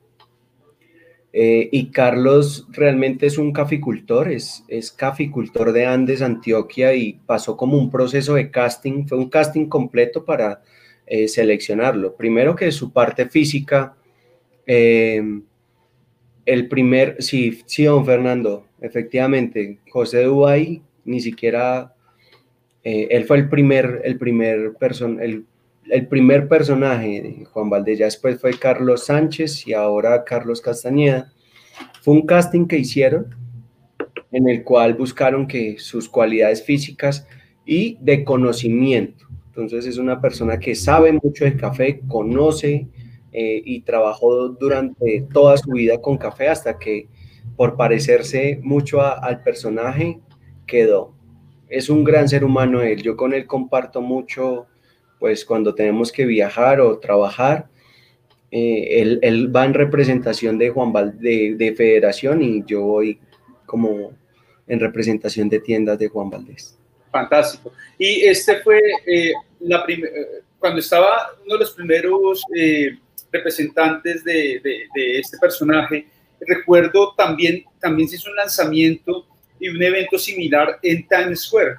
Eh, 1.33 1.69
y 1.71 1.91
Carlos 1.91 2.67
realmente 2.71 3.27
es 3.27 3.37
un 3.37 3.53
caficultor, 3.53 4.31
es, 4.31 4.65
es 4.69 4.91
caficultor 4.91 5.73
de 5.73 5.85
Andes, 5.85 6.23
Antioquia, 6.23 6.95
y 6.95 7.21
pasó 7.27 7.57
como 7.57 7.77
un 7.77 7.91
proceso 7.91 8.35
de 8.35 8.51
casting, 8.51 9.07
fue 9.07 9.19
un 9.19 9.29
casting 9.29 9.67
completo 9.67 10.25
para 10.25 10.63
eh, 11.07 11.29
seleccionarlo. 11.29 12.17
Primero 12.17 12.57
que 12.57 12.73
su 12.73 12.93
parte 12.93 13.29
física, 13.29 13.95
eh, 14.67 15.23
el 16.47 16.69
primer, 16.69 17.23
sí, 17.23 17.61
sí, 17.67 17.85
don 17.85 18.07
Fernando, 18.07 18.67
efectivamente, 18.81 19.79
José 19.91 20.23
Dubay 20.25 20.83
ni 21.05 21.21
siquiera, 21.21 21.95
él 22.83 23.25
fue 23.25 23.37
el 23.37 23.51
primer, 23.51 24.01
el 24.05 24.17
primer 24.17 24.73
person, 24.75 25.21
el, 25.21 25.45
el 25.91 26.07
primer 26.07 26.49
personaje 26.49 27.23
de 27.23 27.45
Juan 27.45 27.71
Valdés, 27.71 27.99
ya 27.99 28.05
después 28.07 28.41
fue 28.41 28.59
Carlos 28.59 29.07
Sánchez 29.07 29.67
y 29.67 29.73
ahora 29.73 30.25
Carlos 30.25 30.61
Castañeda. 30.61 31.33
Fue 32.03 32.15
un 32.15 32.27
casting 32.27 32.67
que 32.67 32.79
hicieron 32.79 33.35
en 34.33 34.49
el 34.49 34.65
cual 34.65 34.95
buscaron 34.95 35.47
que 35.47 35.79
sus 35.79 36.09
cualidades 36.09 36.63
físicas 36.63 37.27
y 37.65 37.99
de 38.01 38.25
conocimiento. 38.25 39.27
Entonces 39.47 39.87
es 39.87 39.99
una 39.99 40.21
persona 40.21 40.59
que 40.59 40.75
sabe 40.75 41.13
mucho 41.13 41.45
de 41.45 41.57
café, 41.57 42.01
conoce 42.07 42.89
eh, 43.33 43.63
y 43.65 43.81
trabajó 43.81 44.49
durante 44.49 45.27
toda 45.33 45.57
su 45.57 45.71
vida 45.71 46.01
con 46.01 46.17
café 46.17 46.49
hasta 46.49 46.79
que 46.79 47.09
por 47.57 47.77
parecerse 47.77 48.61
mucho 48.63 49.03
al 49.03 49.43
personaje 49.43 50.21
quedó. 50.67 51.15
Es 51.69 51.91
un 51.91 52.05
gran 52.05 52.29
ser 52.29 52.45
humano 52.45 52.83
él. 52.83 53.03
Yo 53.03 53.17
con 53.17 53.35
él 53.35 53.47
comparto 53.47 54.01
mucho, 54.01 54.67
pues 55.19 55.45
cuando 55.45 55.75
tenemos 55.75 56.13
que 56.13 56.27
viajar 56.27 56.81
o 56.81 56.99
trabajar. 56.99 57.67
eh, 58.51 59.19
él, 59.23 59.55
va 59.55 59.65
en 59.67 59.75
representación 59.75 60.59
de 60.59 60.71
Juan 60.71 60.93
Val 60.93 61.19
de, 61.19 61.55
de 61.57 61.75
Federación 61.75 62.43
y 62.43 62.65
yo 62.67 62.83
voy 62.83 63.21
como 63.67 64.13
en 64.67 64.81
representación 64.81 65.49
de 65.49 65.61
tiendas 65.61 65.99
de 65.99 66.09
Juan 66.09 66.31
Valdés. 66.31 66.77
Fantástico. 67.11 67.73
Y 67.99 68.27
este 68.27 68.57
fue 68.61 68.81
eh, 69.07 69.33
la 69.61 69.85
eh, 69.89 70.43
cuando 70.59 70.81
estaba 70.81 71.33
uno 71.45 71.55
de 71.55 71.61
los 71.61 71.73
primeros 71.73 72.43
eh, 72.55 72.99
representantes 73.33 74.25
de 74.25 74.61
este 74.95 75.39
personaje. 75.39 76.07
Recuerdo 76.41 77.15
también, 77.17 77.65
también 77.81 78.09
se 78.09 78.17
hizo 78.17 78.31
un 78.31 78.37
lanzamiento 78.37 79.27
y 79.59 79.69
un 79.69 79.83
evento 79.83 80.19
similar 80.19 80.79
en 80.83 81.07
Times 81.09 81.43
Square, 81.43 81.79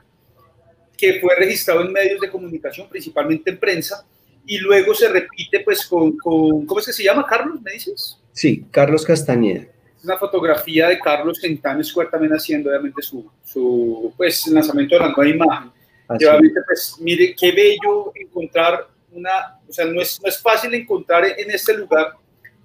que 0.99 1.19
fue 1.21 1.33
registrado 1.35 1.81
en 1.81 1.93
medios 1.93 2.19
de 2.19 2.29
comunicación, 2.29 2.89
principalmente 2.89 3.51
en 3.51 3.57
prensa, 3.57 4.05
y 4.45 4.57
luego 4.57 4.93
se 4.93 5.07
repite 5.07 5.61
pues 5.61 5.85
con, 5.85 6.17
con 6.17 6.65
¿cómo 6.65 6.79
es 6.79 6.87
que 6.87 6.93
se 6.93 7.03
llama, 7.03 7.25
Carlos? 7.25 7.61
¿Me 7.61 7.73
dices? 7.73 8.19
Sí, 8.33 8.65
Carlos 8.69 9.05
Castañeda. 9.05 9.65
una 10.03 10.17
fotografía 10.17 10.89
de 10.89 10.99
Carlos 10.99 11.41
en 11.43 11.57
Times 11.61 11.87
Square 11.87 12.09
también 12.09 12.33
haciendo 12.33 12.69
obviamente 12.69 13.01
su, 13.01 13.29
su 13.45 14.13
pues, 14.17 14.47
lanzamiento 14.47 14.95
de 14.95 15.01
la 15.01 15.13
nueva 15.15 15.27
imagen. 15.27 15.71
Y 16.19 16.25
obviamente, 16.25 16.59
pues, 16.65 16.95
mire, 16.99 17.35
qué 17.39 17.51
bello 17.51 18.11
encontrar 18.15 18.87
una, 19.11 19.59
o 19.67 19.71
sea, 19.71 19.85
no 19.85 20.01
es, 20.01 20.19
no 20.21 20.27
es 20.27 20.41
fácil 20.41 20.73
encontrar 20.73 21.25
en 21.25 21.51
este 21.51 21.77
lugar, 21.77 22.13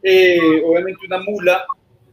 eh, 0.03 0.63
obviamente, 0.65 1.07
una 1.07 1.19
mula 1.19 1.65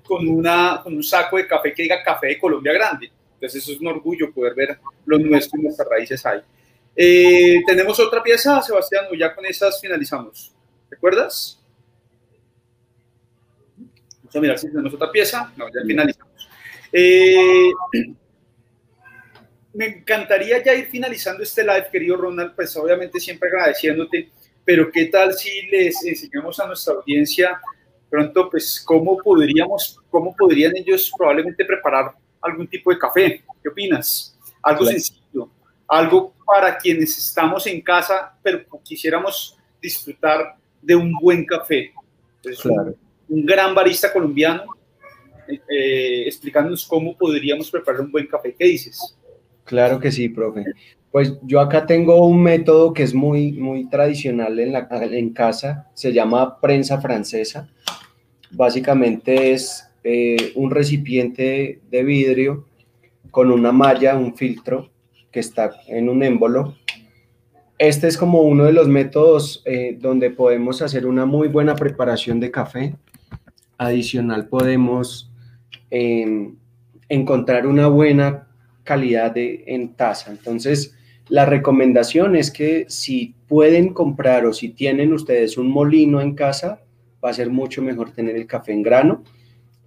con, 0.03 0.27
una, 0.27 0.81
con 0.83 0.93
un 0.93 1.03
saco 1.03 1.37
de 1.37 1.47
café 1.47 1.73
que 1.73 1.83
diga 1.83 2.03
Café 2.03 2.27
de 2.27 2.39
Colombia 2.39 2.73
Grande. 2.73 3.09
Entonces, 3.41 3.63
eso 3.63 3.71
es 3.71 3.79
un 3.79 3.87
orgullo 3.87 4.31
poder 4.31 4.53
ver 4.53 4.77
lo 5.03 5.17
nuestro 5.17 5.59
y 5.59 5.63
nuestras 5.63 5.89
raíces 5.89 6.23
ahí. 6.27 6.39
Eh, 6.95 7.63
Tenemos 7.65 7.99
otra 7.99 8.21
pieza, 8.21 8.61
Sebastián, 8.61 9.05
o 9.11 9.15
ya 9.15 9.33
con 9.33 9.43
esas 9.47 9.81
finalizamos. 9.81 10.53
¿Recuerdas? 10.87 11.59
Vamos 14.19 14.35
a 14.35 14.39
mirar 14.39 14.59
si 14.59 14.67
tenemos 14.67 14.93
otra 14.93 15.11
pieza. 15.11 15.51
No, 15.57 15.65
ya 15.69 15.81
finalizamos. 15.83 16.47
Eh, 16.93 17.71
me 19.73 19.85
encantaría 19.87 20.63
ya 20.63 20.75
ir 20.75 20.85
finalizando 20.85 21.41
este 21.41 21.63
live, 21.63 21.87
querido 21.91 22.17
Ronald, 22.17 22.53
pues 22.55 22.77
obviamente 22.77 23.19
siempre 23.19 23.49
agradeciéndote, 23.49 24.29
pero 24.63 24.91
qué 24.91 25.05
tal 25.05 25.33
si 25.33 25.63
les 25.63 26.05
enseñamos 26.05 26.59
a 26.59 26.67
nuestra 26.67 26.93
audiencia 26.93 27.59
pronto, 28.07 28.51
pues 28.51 28.83
cómo 28.85 29.17
podríamos, 29.17 29.97
cómo 30.11 30.35
podrían 30.35 30.75
ellos 30.75 31.11
probablemente 31.17 31.65
preparar 31.65 32.11
algún 32.41 32.67
tipo 32.67 32.91
de 32.91 32.97
café. 32.97 33.43
¿Qué 33.61 33.69
opinas? 33.69 34.37
Algo 34.61 34.85
sencillo, 34.85 35.49
algo 35.87 36.33
para 36.45 36.77
quienes 36.77 37.17
estamos 37.17 37.65
en 37.67 37.81
casa, 37.81 38.37
pero 38.43 38.65
quisiéramos 38.83 39.57
disfrutar 39.81 40.55
de 40.81 40.95
un 40.95 41.13
buen 41.13 41.45
café. 41.45 41.91
un, 43.27 43.45
gran 43.45 43.73
barista 43.73 44.11
colombiano 44.11 44.63
eh, 45.47 46.23
explicándonos 46.27 46.85
cómo 46.85 47.17
podríamos 47.17 47.69
preparar 47.69 48.01
un 48.01 48.11
buen 48.11 48.27
café. 48.27 48.53
¿Qué 48.57 48.65
dices? 48.65 49.17
Claro 49.63 49.99
que 49.99 50.11
sí, 50.11 50.29
profe. 50.29 50.65
Pues 51.11 51.33
yo 51.41 51.59
acá 51.59 51.85
tengo 51.85 52.25
un 52.25 52.41
método 52.41 52.93
que 52.93 53.03
es 53.03 53.13
muy, 53.13 53.51
muy 53.51 53.89
tradicional 53.89 54.57
en, 54.59 54.71
la, 54.71 54.87
en 54.89 55.33
casa, 55.33 55.89
se 55.93 56.13
llama 56.13 56.59
prensa 56.61 57.01
francesa. 57.01 57.69
Básicamente 58.49 59.51
es 59.51 59.90
eh, 60.03 60.51
un 60.55 60.71
recipiente 60.71 61.81
de 61.89 62.03
vidrio 62.03 62.67
con 63.29 63.51
una 63.51 63.71
malla, 63.71 64.17
un 64.17 64.35
filtro 64.35 64.89
que 65.31 65.39
está 65.39 65.71
en 65.87 66.09
un 66.09 66.23
émbolo. 66.23 66.75
Este 67.77 68.07
es 68.07 68.17
como 68.17 68.41
uno 68.41 68.65
de 68.65 68.73
los 68.73 68.87
métodos 68.87 69.63
eh, 69.65 69.97
donde 69.99 70.29
podemos 70.29 70.81
hacer 70.81 71.05
una 71.05 71.25
muy 71.25 71.47
buena 71.47 71.75
preparación 71.75 72.39
de 72.39 72.51
café. 72.51 72.95
Adicional 73.77 74.47
podemos 74.47 75.31
em, 75.89 76.55
encontrar 77.09 77.65
una 77.65 77.87
buena 77.87 78.47
calidad 78.83 79.33
en 79.35 79.93
taza. 79.95 80.31
Entonces, 80.31 80.95
la 81.31 81.45
recomendación 81.45 82.35
es 82.35 82.51
que 82.51 82.85
si 82.89 83.35
pueden 83.47 83.93
comprar 83.93 84.45
o 84.45 84.53
si 84.53 84.69
tienen 84.69 85.13
ustedes 85.13 85.57
un 85.57 85.69
molino 85.69 86.19
en 86.19 86.35
casa, 86.35 86.81
va 87.23 87.29
a 87.29 87.33
ser 87.33 87.49
mucho 87.49 87.81
mejor 87.81 88.11
tener 88.11 88.35
el 88.35 88.47
café 88.47 88.73
en 88.73 88.83
grano, 88.83 89.23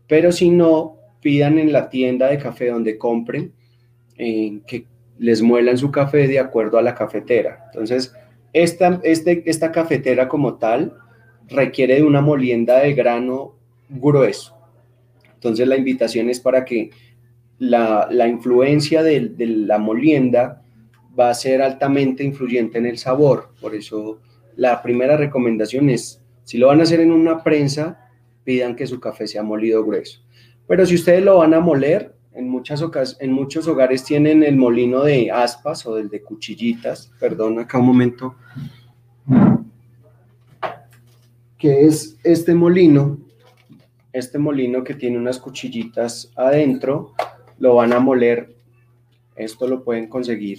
pero 0.06 0.32
si 0.32 0.50
no, 0.50 0.96
pidan 1.20 1.58
en 1.58 1.72
la 1.72 1.88
tienda 1.88 2.28
de 2.28 2.38
café 2.38 2.68
donde 2.68 2.98
compren 2.98 3.52
eh, 4.18 4.60
que 4.66 4.86
les 5.18 5.42
muelan 5.42 5.78
su 5.78 5.90
café 5.90 6.28
de 6.28 6.38
acuerdo 6.38 6.78
a 6.78 6.82
la 6.82 6.94
cafetera. 6.94 7.64
Entonces, 7.72 8.14
esta, 8.52 9.00
este, 9.02 9.42
esta 9.46 9.72
cafetera 9.72 10.28
como 10.28 10.54
tal 10.54 10.96
requiere 11.48 11.96
de 11.96 12.02
una 12.02 12.20
molienda 12.20 12.80
de 12.80 12.94
grano 12.94 13.54
grueso. 13.88 14.56
Entonces, 15.34 15.66
la 15.66 15.76
invitación 15.76 16.28
es 16.30 16.40
para 16.40 16.64
que 16.64 16.90
la, 17.58 18.08
influencia 18.28 19.02
de 19.02 19.32
la 19.38 19.78
molienda 19.78 20.62
va 21.18 21.30
a 21.30 21.34
ser 21.34 21.62
altamente 21.62 22.24
influyente 22.24 22.78
en 22.78 22.86
el 22.86 22.98
sabor. 22.98 23.50
Por 23.60 23.74
eso 23.74 24.20
la 24.56 24.82
primera 24.82 25.16
recomendación 25.16 25.90
es, 25.90 26.22
si 26.44 26.58
lo 26.58 26.68
van 26.68 26.80
a 26.80 26.84
hacer 26.84 27.00
en 27.00 27.12
una 27.12 27.42
prensa, 27.42 28.03
pidan 28.44 28.76
que 28.76 28.86
su 28.86 29.00
café 29.00 29.26
sea 29.26 29.42
molido 29.42 29.84
grueso. 29.84 30.20
Pero 30.66 30.86
si 30.86 30.94
ustedes 30.94 31.24
lo 31.24 31.38
van 31.38 31.54
a 31.54 31.60
moler, 31.60 32.14
en, 32.32 32.48
muchas 32.48 32.82
en 33.20 33.32
muchos 33.32 33.66
hogares 33.68 34.04
tienen 34.04 34.42
el 34.42 34.56
molino 34.56 35.02
de 35.02 35.30
aspas 35.30 35.86
o 35.86 35.94
del 35.94 36.08
de 36.08 36.22
cuchillitas, 36.22 37.12
perdón, 37.18 37.58
acá 37.58 37.78
un 37.78 37.86
momento, 37.86 38.36
que 41.58 41.86
es 41.86 42.18
este 42.24 42.54
molino, 42.54 43.18
este 44.12 44.38
molino 44.38 44.84
que 44.84 44.94
tiene 44.94 45.18
unas 45.18 45.38
cuchillitas 45.38 46.30
adentro, 46.36 47.14
lo 47.58 47.76
van 47.76 47.92
a 47.92 48.00
moler, 48.00 48.54
esto 49.36 49.66
lo 49.66 49.82
pueden 49.82 50.08
conseguir 50.08 50.58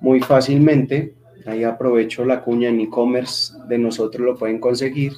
muy 0.00 0.20
fácilmente. 0.20 1.14
Ahí 1.46 1.64
aprovecho 1.64 2.24
la 2.24 2.42
cuña 2.42 2.68
en 2.68 2.80
e-commerce 2.80 3.52
de 3.68 3.78
nosotros 3.78 4.24
lo 4.24 4.36
pueden 4.36 4.60
conseguir. 4.60 5.12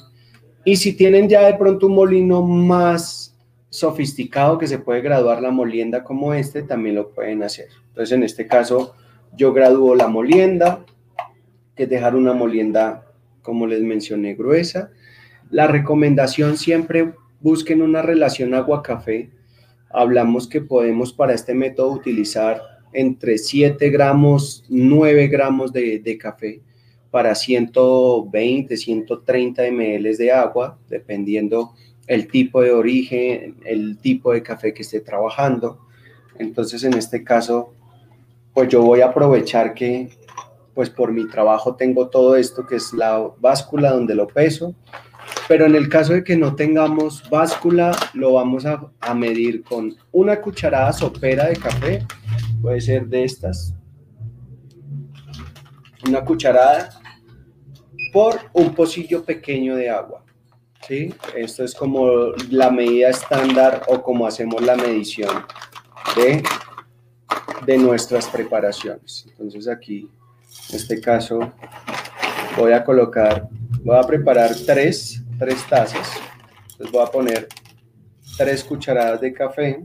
Y 0.67 0.75
si 0.75 0.91
tienen 0.91 1.29
ya 1.29 1.45
de 1.45 1.53
pronto 1.53 1.87
un 1.87 1.95
molino 1.95 2.41
más 2.41 3.33
sofisticado 3.69 4.57
que 4.57 4.67
se 4.67 4.79
puede 4.79 4.99
graduar 4.99 5.41
la 5.41 5.49
molienda 5.49 6.03
como 6.03 6.33
este, 6.33 6.61
también 6.61 6.95
lo 6.95 7.11
pueden 7.11 7.41
hacer. 7.41 7.69
Entonces, 7.87 8.11
en 8.11 8.23
este 8.23 8.47
caso, 8.47 8.93
yo 9.31 9.53
gradúo 9.53 9.95
la 9.95 10.09
molienda, 10.09 10.83
que 11.73 11.83
es 11.83 11.89
dejar 11.89 12.17
una 12.17 12.33
molienda, 12.33 13.05
como 13.43 13.65
les 13.65 13.81
mencioné, 13.81 14.35
gruesa. 14.35 14.91
La 15.51 15.67
recomendación 15.67 16.57
siempre 16.57 17.13
busquen 17.39 17.81
una 17.81 18.01
relación 18.01 18.53
agua-café. 18.53 19.29
Hablamos 19.89 20.49
que 20.49 20.59
podemos 20.59 21.13
para 21.13 21.33
este 21.33 21.53
método 21.53 21.93
utilizar 21.93 22.61
entre 22.91 23.37
7 23.37 23.89
gramos, 23.89 24.65
9 24.67 25.29
gramos 25.29 25.71
de, 25.71 26.17
café 26.19 26.59
para 27.11 27.35
120, 27.35 28.75
130 28.75 29.63
ml 29.71 30.17
de 30.17 30.31
agua, 30.31 30.77
dependiendo 30.89 31.73
el 32.07 32.27
tipo 32.27 32.61
de 32.61 32.71
origen, 32.71 33.57
el 33.65 33.97
tipo 33.97 34.31
de 34.33 34.41
café 34.43 34.73
que 34.73 34.81
esté 34.81 35.01
trabajando. 35.01 35.79
Entonces, 36.39 36.83
en 36.83 36.93
este 36.93 37.23
caso, 37.23 37.73
pues 38.53 38.69
yo 38.69 38.81
voy 38.81 39.01
a 39.01 39.07
aprovechar 39.07 39.73
que, 39.73 40.09
pues 40.73 40.89
por 40.89 41.11
mi 41.11 41.27
trabajo 41.27 41.75
tengo 41.75 42.09
todo 42.09 42.35
esto 42.35 42.65
que 42.65 42.75
es 42.75 42.93
la 42.93 43.31
báscula 43.39 43.91
donde 43.91 44.15
lo 44.15 44.27
peso, 44.27 44.75
pero 45.47 45.65
en 45.65 45.75
el 45.75 45.89
caso 45.89 46.13
de 46.13 46.23
que 46.23 46.37
no 46.37 46.55
tengamos 46.55 47.29
báscula, 47.29 47.97
lo 48.13 48.33
vamos 48.33 48.65
a, 48.65 48.91
a 48.99 49.13
medir 49.13 49.63
con 49.63 49.95
una 50.11 50.39
cucharada 50.39 50.93
sopera 50.93 51.47
de 51.47 51.55
café. 51.55 52.05
Puede 52.61 52.81
ser 52.81 53.07
de 53.07 53.23
estas, 53.23 53.73
una 56.05 56.23
cucharada 56.23 56.89
por 58.13 58.39
un 58.53 58.73
pocillo 58.73 59.23
pequeño 59.23 59.75
de 59.75 59.89
agua. 59.89 60.23
¿sí? 60.87 61.13
Esto 61.35 61.63
es 61.63 61.73
como 61.73 62.07
la 62.49 62.69
medida 62.69 63.09
estándar 63.09 63.83
o 63.87 64.01
como 64.01 64.27
hacemos 64.27 64.61
la 64.61 64.75
medición 64.75 65.45
de, 66.15 66.43
de 67.65 67.77
nuestras 67.77 68.27
preparaciones. 68.27 69.25
Entonces 69.29 69.67
aquí, 69.67 70.09
en 70.69 70.75
este 70.75 71.01
caso, 71.01 71.51
voy 72.57 72.71
a 72.73 72.83
colocar, 72.83 73.47
voy 73.83 73.97
a 73.97 74.03
preparar 74.03 74.51
tres, 74.65 75.23
tres 75.39 75.65
tazas. 75.67 76.19
Entonces 76.71 76.91
voy 76.91 77.03
a 77.03 77.11
poner 77.11 77.47
tres 78.37 78.63
cucharadas 78.63 79.19
de 79.19 79.33
café 79.33 79.83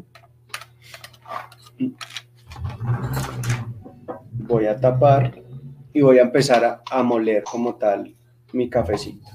voy 4.52 4.66
a 4.66 4.76
tapar 4.78 5.41
y 5.92 6.00
voy 6.00 6.18
a 6.18 6.22
empezar 6.22 6.82
a, 6.90 7.02
moler 7.02 7.42
como 7.44 7.74
tal 7.76 8.14
mi 8.52 8.68
cafecito. 8.68 9.26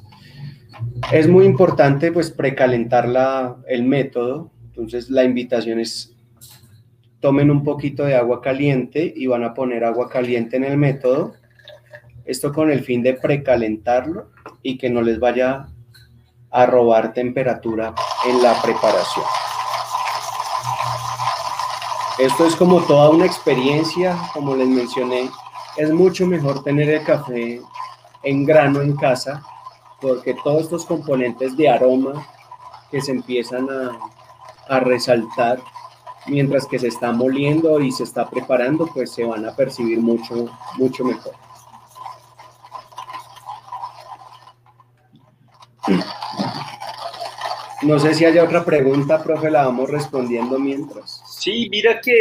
Es 1.12 1.28
muy 1.28 1.46
importante 1.46 2.12
pues 2.12 2.32
precalentar 2.32 3.08
la, 3.08 3.58
el 3.68 3.84
método, 3.84 4.52
entonces 4.68 5.10
la 5.10 5.24
invitación 5.24 5.80
es 5.80 6.16
tomen 7.20 7.50
un 7.50 7.64
poquito 7.64 8.04
de 8.04 8.16
agua 8.16 8.42
caliente 8.42 9.12
y 9.16 9.28
van 9.28 9.44
a 9.44 9.54
poner 9.54 9.84
agua 9.84 10.08
caliente 10.08 10.58
en 10.58 10.64
el 10.64 10.78
método, 10.78 11.34
esto 12.26 12.54
con 12.54 12.72
el 12.72 12.84
fin 12.84 13.02
de 13.02 13.14
precalentarlo 13.14 14.30
y 14.62 14.78
que 14.78 14.90
no 14.90 15.02
les 15.02 15.20
vaya 15.20 15.68
a 16.52 16.66
robar 16.66 17.14
temperatura 17.14 17.94
en 18.28 18.42
la 18.42 18.62
preparación. 18.62 19.26
Esto 22.20 22.48
es 22.48 22.56
como 22.56 22.82
toda 22.82 23.10
una 23.10 23.26
experiencia, 23.26 24.18
como 24.34 24.56
les 24.56 24.68
mencioné, 24.68 25.30
es 25.78 25.92
mucho 25.92 26.26
mejor 26.26 26.64
tener 26.64 26.90
el 26.90 27.04
café 27.04 27.62
en 28.24 28.46
grano 28.46 28.82
en 28.82 28.96
casa, 28.96 29.44
porque 30.02 30.36
todos 30.44 30.64
estos 30.64 30.86
componentes 30.86 31.56
de 31.56 31.70
aroma 31.70 32.28
que 32.92 33.00
se 33.02 33.12
empiezan 33.12 33.68
a, 33.70 34.80
resaltar 34.80 35.62
mientras 36.26 36.66
que 36.66 36.78
se 36.78 36.90
está 36.90 37.14
moliendo 37.14 37.80
y 37.80 37.90
se 37.90 38.04
está 38.04 38.30
preparando, 38.30 38.86
pues 38.88 39.12
se 39.12 39.24
van 39.24 39.46
a 39.46 39.56
percibir 39.56 40.00
mucho, 40.02 40.50
mucho 40.78 41.06
mejor. 41.06 41.34
No 47.84 47.98
sé 47.98 48.14
si 48.14 48.26
haya 48.26 48.44
otra 48.44 48.66
pregunta, 48.66 49.24
profe, 49.24 49.50
la 49.50 49.66
vamos 49.68 49.90
respondiendo 49.90 50.60
mientras. 50.60 51.22
Sí, 51.30 51.70
mira 51.72 52.02
que 52.02 52.12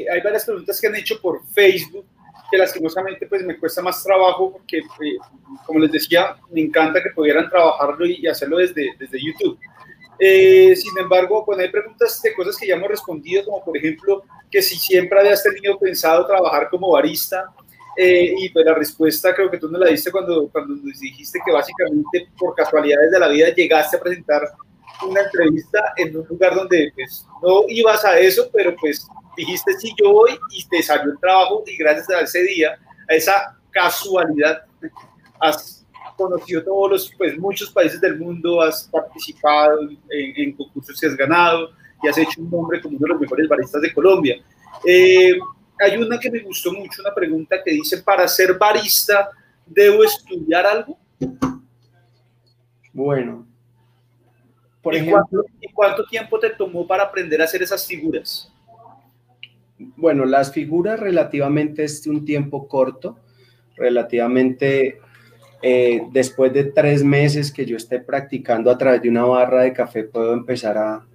eh, 0.00 0.06
hay 0.10 0.20
varias 0.22 0.46
preguntas 0.46 0.80
que 0.80 0.86
han 0.86 0.96
hecho 0.96 1.20
por 1.20 1.44
Facebook 1.48 2.06
que 2.50 2.58
lastimosamente 2.58 3.26
pues 3.26 3.44
me 3.44 3.58
cuesta 3.58 3.82
más 3.82 4.02
trabajo 4.02 4.52
porque, 4.52 4.78
eh, 4.78 5.18
como 5.64 5.80
les 5.80 5.92
decía, 5.92 6.36
me 6.50 6.60
encanta 6.62 7.02
que 7.02 7.10
pudieran 7.10 7.48
trabajarlo 7.48 8.06
y 8.06 8.26
hacerlo 8.26 8.58
desde, 8.58 8.90
desde 8.98 9.22
YouTube. 9.22 9.58
Eh, 10.18 10.74
sin 10.76 10.96
embargo, 10.98 11.44
bueno, 11.44 11.62
hay 11.62 11.70
preguntas 11.70 12.20
de 12.22 12.34
cosas 12.34 12.56
que 12.56 12.66
ya 12.66 12.74
hemos 12.74 12.88
respondido, 12.88 13.44
como 13.44 13.64
por 13.64 13.76
ejemplo, 13.76 14.24
que 14.50 14.62
si 14.62 14.76
siempre 14.76 15.20
habías 15.20 15.42
tenido 15.42 15.78
pensado 15.78 16.26
trabajar 16.26 16.68
como 16.70 16.92
barista, 16.92 17.52
y 17.98 18.50
pues 18.50 18.66
la 18.66 18.74
respuesta 18.74 19.34
creo 19.34 19.50
que 19.50 19.56
tú 19.56 19.70
nos 19.70 19.80
la 19.80 19.88
diste 19.88 20.12
cuando, 20.12 20.50
cuando 20.52 20.74
nos 20.74 21.00
dijiste 21.00 21.38
que 21.42 21.50
básicamente 21.50 22.28
por 22.38 22.54
casualidades 22.54 23.10
de 23.10 23.18
la 23.18 23.28
vida 23.28 23.48
llegaste 23.54 23.96
a 23.96 24.00
presentar 24.00 24.42
una 25.04 25.22
entrevista 25.22 25.92
en 25.96 26.16
un 26.16 26.26
lugar 26.26 26.54
donde 26.54 26.92
pues 26.94 27.26
no 27.42 27.64
ibas 27.68 28.04
a 28.04 28.18
eso, 28.18 28.48
pero 28.52 28.74
pues 28.76 29.06
dijiste 29.36 29.72
sí, 29.78 29.92
yo 30.02 30.12
voy 30.12 30.38
y 30.50 30.66
te 30.66 30.82
salió 30.82 31.12
el 31.12 31.18
trabajo 31.18 31.62
y 31.66 31.76
gracias 31.76 32.08
a 32.10 32.20
ese 32.20 32.42
día, 32.42 32.78
a 33.08 33.14
esa 33.14 33.56
casualidad, 33.70 34.64
has 35.40 35.86
conocido 36.16 36.64
todos 36.64 36.90
los, 36.90 37.12
pues 37.16 37.38
muchos 37.38 37.70
países 37.70 38.00
del 38.00 38.18
mundo, 38.18 38.62
has 38.62 38.88
participado 38.90 39.80
en, 40.10 40.52
concursos 40.56 41.02
y 41.02 41.06
has 41.06 41.16
ganado 41.16 41.70
y 42.02 42.08
has 42.08 42.16
hecho 42.16 42.40
un 42.40 42.50
nombre 42.50 42.80
como 42.80 42.96
uno 42.96 43.06
de 43.06 43.12
los 43.12 43.20
mejores 43.20 43.48
baristas 43.48 43.82
de 43.82 43.92
Colombia. 43.92 44.42
Eh, 44.86 45.38
hay 45.78 45.96
una 45.98 46.18
que 46.18 46.30
me 46.30 46.40
gustó 46.40 46.72
mucho, 46.72 47.02
una 47.02 47.14
pregunta 47.14 47.62
que 47.62 47.72
dice, 47.72 48.02
para 48.02 48.26
ser 48.26 48.56
barista, 48.56 49.28
¿debo 49.66 50.04
estudiar 50.04 50.64
algo? 50.66 50.98
Bueno. 52.92 53.46
Por 54.80 54.94
¿Y, 54.94 54.98
ejemplo, 54.98 55.26
cuánto, 55.28 55.50
¿Y 55.60 55.72
cuánto 55.72 56.06
tiempo 56.06 56.38
te 56.38 56.50
tomó 56.50 56.86
para 56.86 57.02
aprender 57.02 57.42
a 57.42 57.44
hacer 57.44 57.62
esas 57.62 57.86
figuras? 57.86 58.50
Bueno, 59.78 60.24
las 60.24 60.52
figuras 60.52 60.98
relativamente 60.98 61.84
es 61.84 62.06
un 62.06 62.24
tiempo 62.24 62.66
corto, 62.66 63.18
relativamente 63.76 65.00
eh, 65.62 66.02
después 66.12 66.52
de 66.52 66.64
tres 66.64 67.02
meses 67.02 67.52
que 67.52 67.66
yo 67.66 67.76
esté 67.76 68.00
practicando 68.00 68.70
a 68.70 68.78
través 68.78 69.02
de 69.02 69.08
una 69.08 69.24
barra 69.24 69.62
de 69.62 69.72
café, 69.72 70.04
puedo 70.04 70.32
empezar 70.32 70.78
a, 70.78 71.06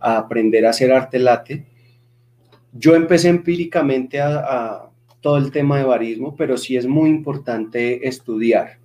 aprender 0.00 0.66
a 0.66 0.70
hacer 0.70 0.92
arte 0.92 1.18
latte. 1.18 1.66
Yo 2.72 2.94
empecé 2.94 3.28
empíricamente 3.28 4.20
a, 4.20 4.90
todo 5.20 5.38
el 5.38 5.50
tema 5.50 5.78
de 5.78 5.84
barismo, 5.84 6.36
pero 6.36 6.58
sí 6.58 6.76
es 6.76 6.86
muy 6.86 7.08
importante 7.08 8.06
estudiar, 8.06 8.78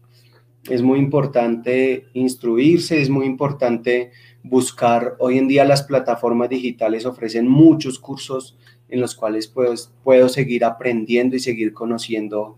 es 0.69 0.81
muy 0.81 0.99
importante 0.99 2.05
instruirse, 2.13 3.01
es 3.01 3.09
muy 3.09 3.25
importante 3.25 4.11
buscar. 4.41 5.15
Hoy 5.19 5.37
en 5.37 5.49
día 5.49 5.65
las 5.65 5.83
plataformas 5.83 6.47
digitales 6.47 7.05
ofrecen 7.05 7.49
muchos 7.49 7.99
cursos 7.99 8.57
en 8.89 9.01
los 9.01 9.15
cuales 9.15 9.47
puedo, 9.47 9.73
puedo 10.03 10.29
seguir 10.29 10.65
aprendiendo 10.65 11.35
y 11.35 11.39
seguir 11.39 11.73
conociendo 11.73 12.57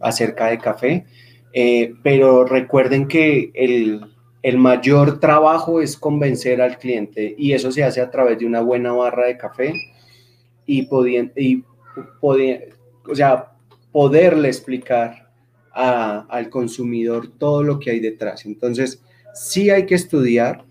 acerca 0.00 0.48
de 0.48 0.58
café. 0.58 1.06
Eh, 1.52 1.94
pero 2.02 2.44
recuerden 2.44 3.08
que 3.08 3.50
el, 3.54 4.00
el, 4.42 4.58
mayor 4.58 5.20
trabajo 5.20 5.82
es 5.82 5.96
convencer 5.96 6.62
al 6.62 6.78
cliente 6.78 7.34
y 7.36 7.52
eso 7.52 7.70
se 7.70 7.84
hace 7.84 8.00
a 8.00 8.10
través 8.10 8.38
de 8.38 8.46
una 8.46 8.62
buena 8.62 8.92
barra 8.92 9.26
de 9.26 9.36
café 9.36 9.74
y, 10.66 10.88
y 11.36 11.64
o 12.20 13.14
sea, 13.14 13.52
poderle 13.90 14.48
explicar 14.48 15.30
a, 15.72 16.26
al 16.28 16.48
consumidor 16.48 17.28
todo 17.38 17.62
lo 17.62 17.78
que 17.78 17.90
hay 17.90 18.00
detrás. 18.00 18.46
Entonces, 18.46 19.02
sí 19.34 19.70
hay 19.70 19.86
que 19.86 19.94
estudiar, 19.94 20.64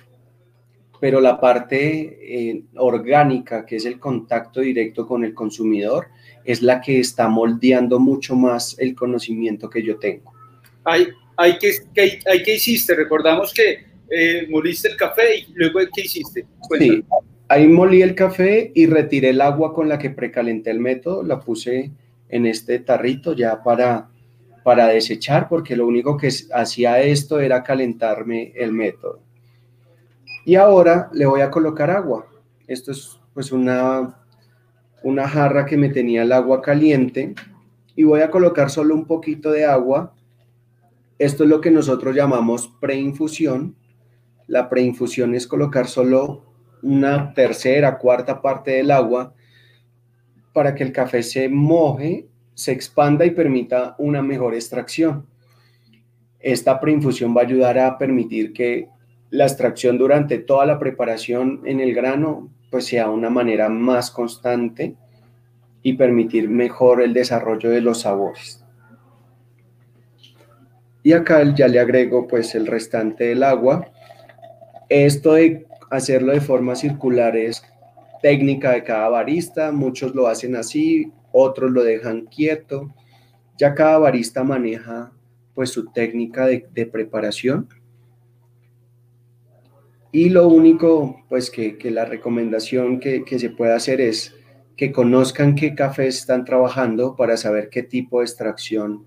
pero 1.02 1.20
la 1.20 1.40
parte 1.40 2.20
eh, 2.22 2.64
orgánica, 2.76 3.66
que 3.66 3.78
es 3.78 3.86
el 3.86 4.00
contacto 4.00 4.62
directo 4.62 5.08
con 5.08 5.26
el 5.26 5.34
consumidor, 5.34 6.10
es 6.46 6.62
la 6.62 6.80
que 6.80 7.00
está 7.00 7.28
moldeando 7.28 8.00
mucho 8.00 8.36
más 8.36 8.78
el 8.78 8.94
conocimiento 8.94 9.68
que 9.68 9.82
yo 9.82 9.98
tengo. 9.98 10.32
Hay, 10.84 11.08
hay 11.38 11.58
que, 11.58 11.72
hay, 12.28 12.44
que 12.44 12.56
hiciste, 12.56 12.94
recordamos 12.94 13.52
que 13.52 13.84
eh, 14.12 14.46
moliste 14.48 14.90
el 14.90 14.96
café 14.96 15.40
y 15.40 15.54
luego 15.56 15.80
¿qué 15.92 16.02
hiciste? 16.02 16.46
Sí, 16.78 17.04
ahí 17.48 17.68
molí 17.68 18.04
el 18.04 18.14
café 18.14 18.72
y 18.76 18.86
retiré 18.86 19.30
el 19.30 19.42
agua 19.42 19.74
con 19.74 19.90
la 19.90 19.98
que 19.98 20.12
precalenté 20.12 20.70
el 20.70 20.80
método, 20.80 21.24
la 21.24 21.40
puse 21.40 21.90
en 22.30 22.46
este 22.46 22.78
tarrito 22.78 23.34
ya 23.34 23.64
para, 23.64 24.08
para 24.64 24.88
desechar, 24.90 25.50
porque 25.50 25.76
lo 25.76 25.88
único 25.88 26.16
que 26.16 26.30
hacía 26.54 27.02
esto 27.02 27.40
era 27.40 27.64
calentarme 27.64 28.54
el 28.56 28.72
método. 28.72 29.31
Y 30.46 30.56
ahora 30.56 31.10
le 31.14 31.26
voy 31.26 31.42
a 31.42 31.52
colocar 31.52 31.90
agua. 31.90 32.28
Esto 32.68 32.92
es 32.92 33.20
pues 33.34 33.52
una, 33.52 34.18
una 35.04 35.28
jarra 35.28 35.66
que 35.66 35.78
me 35.78 35.90
tenía 35.90 36.24
el 36.24 36.32
agua 36.32 36.62
caliente 36.62 37.36
y 37.96 38.04
voy 38.04 38.22
a 38.22 38.32
colocar 38.32 38.70
solo 38.70 38.96
un 38.96 39.06
poquito 39.06 39.52
de 39.52 39.66
agua. 39.66 40.14
Esto 41.20 41.44
es 41.44 41.50
lo 41.50 41.62
que 41.62 41.72
nosotros 41.72 42.16
llamamos 42.16 42.74
preinfusión. 42.80 43.76
La 44.48 44.70
preinfusión 44.70 45.36
es 45.36 45.48
colocar 45.48 45.88
solo 45.88 46.46
una 46.82 47.34
tercera, 47.34 47.98
cuarta 48.00 48.42
parte 48.42 48.72
del 48.72 48.92
agua 48.92 49.34
para 50.54 50.76
que 50.76 50.84
el 50.84 50.92
café 50.92 51.24
se 51.24 51.48
moje, 51.48 52.28
se 52.54 52.72
expanda 52.72 53.26
y 53.26 53.32
permita 53.32 53.96
una 53.98 54.22
mejor 54.22 54.54
extracción. 54.54 55.28
Esta 56.40 56.80
preinfusión 56.80 57.36
va 57.36 57.42
a 57.42 57.46
ayudar 57.46 57.78
a 57.78 57.98
permitir 57.98 58.52
que 58.52 58.90
la 59.32 59.46
extracción 59.46 59.98
durante 59.98 60.38
toda 60.38 60.66
la 60.66 60.78
preparación 60.78 61.62
en 61.66 61.80
el 61.80 61.96
grano 61.96 62.50
pues 62.70 62.86
sea 62.86 63.10
una 63.10 63.30
manera 63.30 63.70
más 63.70 64.12
constante 64.12 64.96
y 65.82 65.94
permitir 65.94 66.50
mejor 66.50 67.02
el 67.02 67.14
desarrollo 67.14 67.70
de 67.70 67.82
los 67.82 68.02
sabores. 68.02 68.64
Y 71.04 71.14
acá 71.14 71.44
ya 71.56 71.68
le 71.68 71.80
agrego 71.80 72.28
pues 72.28 72.54
el 72.56 72.68
restante 72.68 73.26
del 73.26 73.44
agua. 73.44 73.90
Esto 74.90 75.34
de 75.34 75.66
hacerlo 75.90 76.34
de 76.34 76.42
forma 76.42 76.76
circular 76.76 77.36
es 77.36 77.64
técnica 78.22 78.72
de 78.72 78.84
cada 78.84 79.10
barista, 79.10 79.72
muchos 79.72 80.14
lo 80.14 80.28
hacen 80.28 80.56
así, 80.56 81.12
otros 81.32 81.72
lo 81.72 81.84
dejan 81.84 82.28
quieto. 82.28 82.94
Ya 83.58 83.74
cada 83.74 83.98
barista 83.98 84.44
maneja 84.44 85.12
pues 85.56 85.72
su 85.72 85.92
técnica 85.92 86.46
de, 86.46 86.68
de 86.72 86.86
preparación 86.86 87.68
y 90.12 90.30
lo 90.30 90.48
único, 90.48 91.24
pues 91.30 91.50
que, 91.50 91.78
la 91.90 92.04
recomendación 92.04 93.00
que, 93.00 93.24
se 93.40 93.50
puede 93.50 93.74
hacer 93.74 94.02
es 94.02 94.36
que 94.76 94.92
conozcan 94.92 95.56
qué 95.56 95.74
café 95.74 96.08
están 96.08 96.44
trabajando 96.44 97.16
para 97.16 97.38
saber 97.38 97.70
qué 97.70 97.84
tipo 97.84 98.20
de 98.20 98.26
extracción 98.26 99.06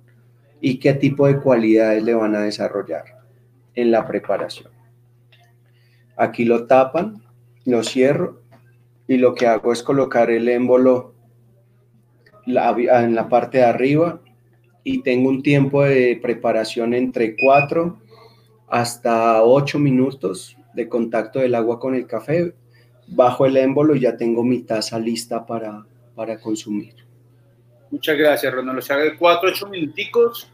y 0.60 0.78
qué 0.78 0.94
tipo 0.94 1.26
de 1.26 1.40
cualidades 1.40 2.02
le 2.02 2.14
van 2.14 2.34
a 2.34 2.40
desarrollar 2.40 3.04
en 3.74 3.90
la 3.90 4.06
preparación. 4.06 4.70
Aquí 6.16 6.46
lo 6.46 6.66
tapan, 6.66 7.22
lo 7.66 7.82
cierro 7.82 8.40
y 9.06 9.18
lo 9.18 9.34
que 9.34 9.46
hago 9.46 9.72
es 9.72 9.82
colocar 9.82 10.30
el 10.30 10.48
émbolo 10.48 11.14
en 12.46 13.14
la 13.14 13.28
parte 13.28 13.58
de 13.58 13.64
arriba 13.64 14.22
y 14.84 15.02
tengo 15.02 15.28
un 15.28 15.42
tiempo 15.42 15.82
de 15.82 16.18
preparación 16.22 16.94
entre 16.94 17.36
4 17.36 17.98
hasta 18.68 19.42
8 19.42 19.78
minutos 19.78 20.56
de 20.74 20.88
contacto 20.88 21.38
del 21.38 21.54
agua 21.54 21.78
con 21.78 21.94
el 21.94 22.06
café, 22.06 22.54
bajo 23.06 23.46
el 23.46 23.56
émbolo 23.56 23.94
y 23.94 24.00
ya 24.00 24.16
tengo 24.16 24.42
mi 24.42 24.62
taza 24.62 24.98
lista 24.98 25.46
para, 25.46 25.84
para 26.14 26.38
consumir. 26.38 26.94
Muchas 27.90 28.16
gracias, 28.18 28.52
Ronaldo. 28.52 28.82
Se 28.82 28.92
haga 28.92 29.16
4, 29.16 29.50
8 29.50 29.68
minuticos 29.68 30.50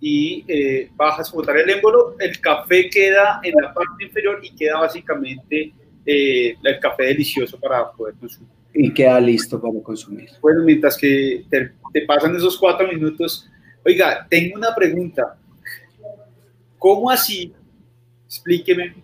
y 0.00 0.44
eh, 0.48 0.90
bajas 0.94 1.30
a 1.30 1.36
botar 1.36 1.56
el 1.56 1.70
émbolo. 1.70 2.16
El 2.18 2.38
café 2.40 2.90
queda 2.90 3.40
en 3.42 3.54
la 3.60 3.72
parte 3.72 4.04
inferior 4.04 4.40
y 4.42 4.54
queda 4.54 4.80
básicamente 4.80 5.72
eh, 6.04 6.56
el 6.62 6.80
café 6.80 7.04
delicioso 7.04 7.58
para 7.58 7.90
poder 7.92 8.14
consumir. 8.16 8.50
Y 8.74 8.92
queda 8.92 9.20
listo 9.20 9.60
para 9.60 9.74
consumir. 9.82 10.28
Bueno, 10.40 10.64
mientras 10.64 10.96
que 10.96 11.44
te, 11.48 11.72
te 11.92 12.02
pasan 12.02 12.36
esos 12.36 12.58
4 12.58 12.88
minutos, 12.88 13.48
oiga, 13.84 14.26
tengo 14.28 14.56
una 14.56 14.74
pregunta. 14.74 15.38
¿Cómo 16.78 17.10
así? 17.10 17.54
Explíqueme 18.26 19.01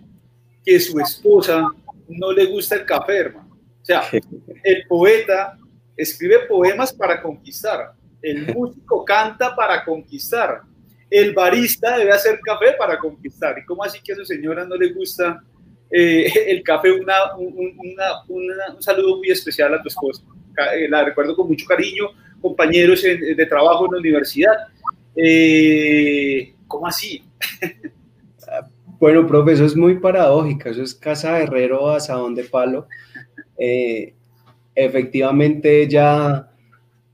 que 0.69 0.79
su 0.79 1.01
esposa 1.01 1.67
no 2.09 2.31
le 2.31 2.45
gusta 2.45 2.75
el 2.75 2.85
café, 2.85 3.17
hermano. 3.17 3.57
O 3.81 3.85
sea, 3.85 4.03
el 4.65 4.87
poeta 4.87 5.57
escribe 5.97 6.41
poemas 6.41 6.93
para 6.93 7.23
conquistar, 7.23 7.93
el 8.21 8.47
músico 8.55 9.03
canta 9.03 9.57
para 9.57 9.83
conquistar, 9.83 10.61
el 11.11 11.33
barista 11.33 11.97
debe 11.97 12.13
hacer 12.13 12.39
café 12.41 12.75
para 12.79 12.99
conquistar. 12.99 13.59
¿Y 13.59 13.65
cómo 13.65 13.83
así 13.83 13.99
que 14.05 14.13
a 14.13 14.17
su 14.17 14.27
señora 14.27 14.67
no 14.67 14.77
le 14.77 14.93
gusta 14.93 15.43
eh, 15.91 16.31
el 16.49 16.63
café? 16.63 16.93
Una, 16.93 17.35
un 17.35 18.83
saludo 18.83 19.17
muy 19.17 19.31
especial 19.31 19.73
a 19.73 19.81
tu 19.81 19.89
esposa. 19.89 20.23
Eh, 20.75 20.87
la 20.87 21.03
recuerdo 21.03 21.35
con 21.35 21.49
mucho 21.49 21.65
cariño, 21.65 22.11
compañeros 22.43 23.03
de 23.03 23.47
trabajo 23.47 23.87
en 23.87 23.93
la 23.93 23.99
universidad. 24.01 24.53
Eh, 25.17 26.53
¿Cómo 26.67 26.87
así? 26.87 27.25
Bueno, 28.99 29.27
profe, 29.27 29.53
eso 29.53 29.65
es 29.65 29.77
muy 29.77 29.99
paradójico, 29.99 30.69
eso 30.69 30.83
es 30.83 30.95
casa 30.95 31.41
herrero 31.41 31.89
asadón 31.89 32.35
de 32.35 32.45
palo. 32.45 32.89
Eh, 33.57 34.15
efectivamente 34.75 35.83
ella 35.83 36.49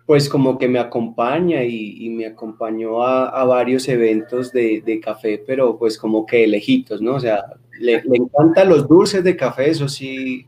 pues 0.06 0.28
como 0.28 0.58
que 0.58 0.68
me 0.68 0.78
acompaña 0.78 1.64
y, 1.64 2.10
me 2.10 2.26
acompañó 2.26 3.02
a, 3.02 3.42
varios 3.44 3.88
eventos 3.88 4.52
de, 4.52 5.00
café, 5.02 5.42
pero 5.46 5.78
pues 5.78 5.96
como 5.96 6.26
que 6.26 6.46
lejitos, 6.46 7.00
¿no? 7.00 7.14
O 7.14 7.20
sea, 7.20 7.42
le, 7.80 8.02
encantan 8.12 8.68
los 8.68 8.86
dulces 8.86 9.24
de 9.24 9.34
café, 9.34 9.70
eso 9.70 9.88
sí, 9.88 10.46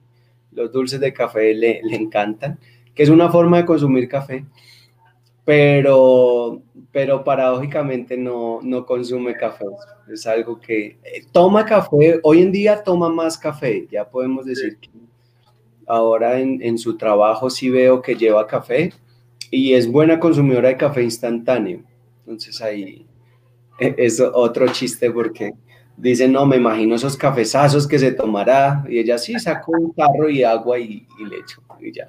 los 0.53 0.71
dulces 0.73 1.01
de 1.01 1.15
café 1.15 1.55
le 1.55 1.81
encantan, 1.97 2.59
que 2.95 3.03
es 3.03 3.09
una 3.09 3.31
forma 3.31 3.59
de 3.59 3.65
consumir 3.65 4.09
café 4.09 4.45
pero, 5.47 6.61
pero 6.91 7.23
paradójicamente 7.23 8.17
no, 8.17 8.59
no 8.63 8.85
consume 8.85 9.37
café. 9.37 9.65
Es 10.13 10.27
algo 10.27 10.59
que 10.59 10.99
eh, 11.05 11.25
toma 11.31 11.65
café, 11.65 12.19
hoy 12.25 12.43
en 12.43 12.51
día 12.51 12.83
toma 12.83 13.09
más 13.09 13.39
café, 13.39 13.87
ya 13.91 14.11
podemos 14.11 14.45
decir 14.45 14.77
que 14.79 14.91
ahora 15.87 16.41
en, 16.41 16.61
en, 16.61 16.77
su 16.77 16.97
trabajo 16.97 17.49
sí 17.49 17.71
veo 17.71 18.03
que 18.03 18.17
lleva 18.17 18.47
café 18.49 18.93
y 19.49 19.75
es 19.75 19.91
buena 19.91 20.19
consumidora 20.19 20.69
de 20.69 20.77
café 20.77 21.05
instantáneo. 21.05 21.81
Entonces 22.21 22.61
ahí 22.61 23.07
e, 23.79 23.95
es 23.99 24.21
otro 24.21 24.67
chiste 24.73 25.13
porque 25.13 25.53
dice, 25.97 26.29
no, 26.29 26.47
me 26.47 26.57
imagino 26.57 26.95
esos 26.95 27.17
cafezazos 27.17 27.87
que 27.87 27.99
se 27.99 28.13
tomará. 28.13 28.85
Y 28.89 28.99
ella 28.99 29.19
sí 29.19 29.39
sacó 29.39 29.73
un 29.73 29.93
carro 29.93 30.29
y 30.29 30.43
agua 30.43 30.79
y, 30.79 31.07
y 31.19 31.25
leche 31.25 31.57
y 31.81 31.93
ya. 31.93 32.09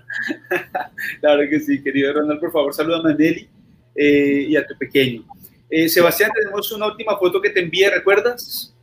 claro 1.20 1.44
que 1.50 1.60
sí, 1.60 1.82
querido 1.82 2.14
Ronald, 2.14 2.40
por 2.40 2.52
favor, 2.52 2.74
salúdame 2.74 3.12
a 3.12 3.16
Nelly 3.16 3.50
eh, 3.96 4.46
y 4.50 4.56
a 4.56 4.66
tu 4.66 4.78
pequeño. 4.78 5.26
Eh, 5.70 5.90
Sebastián, 5.90 6.32
tenemos 6.34 6.72
una 6.72 6.88
última 6.88 7.18
foto 7.18 7.42
que 7.42 7.50
te 7.50 7.62
envié, 7.62 7.90
¿recuerdas? 7.90 8.74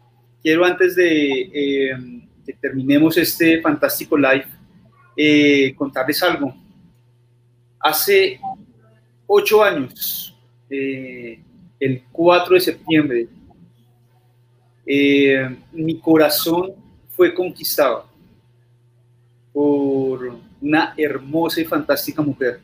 Quiero 0.43 0.65
antes 0.65 0.95
de 0.97 1.51
eh, 1.55 1.97
que 2.45 2.53
terminemos 2.55 3.17
este 3.17 3.61
fantástico 3.61 4.17
live, 4.19 5.75
contarles 5.77 6.23
algo. 6.23 6.55
Hace 7.81 8.39
ocho 9.27 9.63
años, 9.63 10.37
el 10.69 12.03
4 12.13 12.55
de 12.55 12.61
septiembre, 12.61 13.29
mi 14.87 15.99
corazón 16.01 16.73
fue 17.11 17.35
conquistado 17.35 18.07
por 19.53 20.39
una 20.61 20.95
hermosa 20.97 21.61
y 21.61 21.65
fantástica 21.65 22.21
mujer 22.23 22.61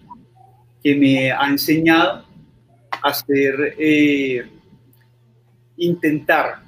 que 0.82 0.94
me 0.94 1.30
ha 1.30 1.47
enseñado 1.48 2.24
a 3.02 3.14
ser, 3.14 3.76
eh, 3.78 4.47
intentar 5.76 6.62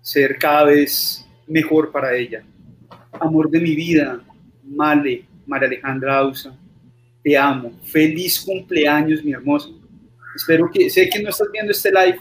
ser 0.00 0.36
cada 0.38 0.64
vez 0.64 1.26
mejor 1.46 1.92
para 1.92 2.14
ella. 2.14 2.42
Amor 3.12 3.50
de 3.50 3.60
mi 3.60 3.74
vida, 3.74 4.20
Male, 4.64 5.26
María 5.46 5.68
Alejandra 5.68 6.18
Ausa, 6.18 6.56
te 7.22 7.36
amo. 7.36 7.72
Feliz 7.84 8.40
cumpleaños, 8.40 9.22
mi 9.22 9.32
hermosa. 9.32 9.68
Espero 10.34 10.70
que, 10.70 10.88
sé 10.90 11.08
que 11.08 11.22
no 11.22 11.28
estás 11.28 11.48
viendo 11.52 11.72
este 11.72 11.90
live, 11.90 12.18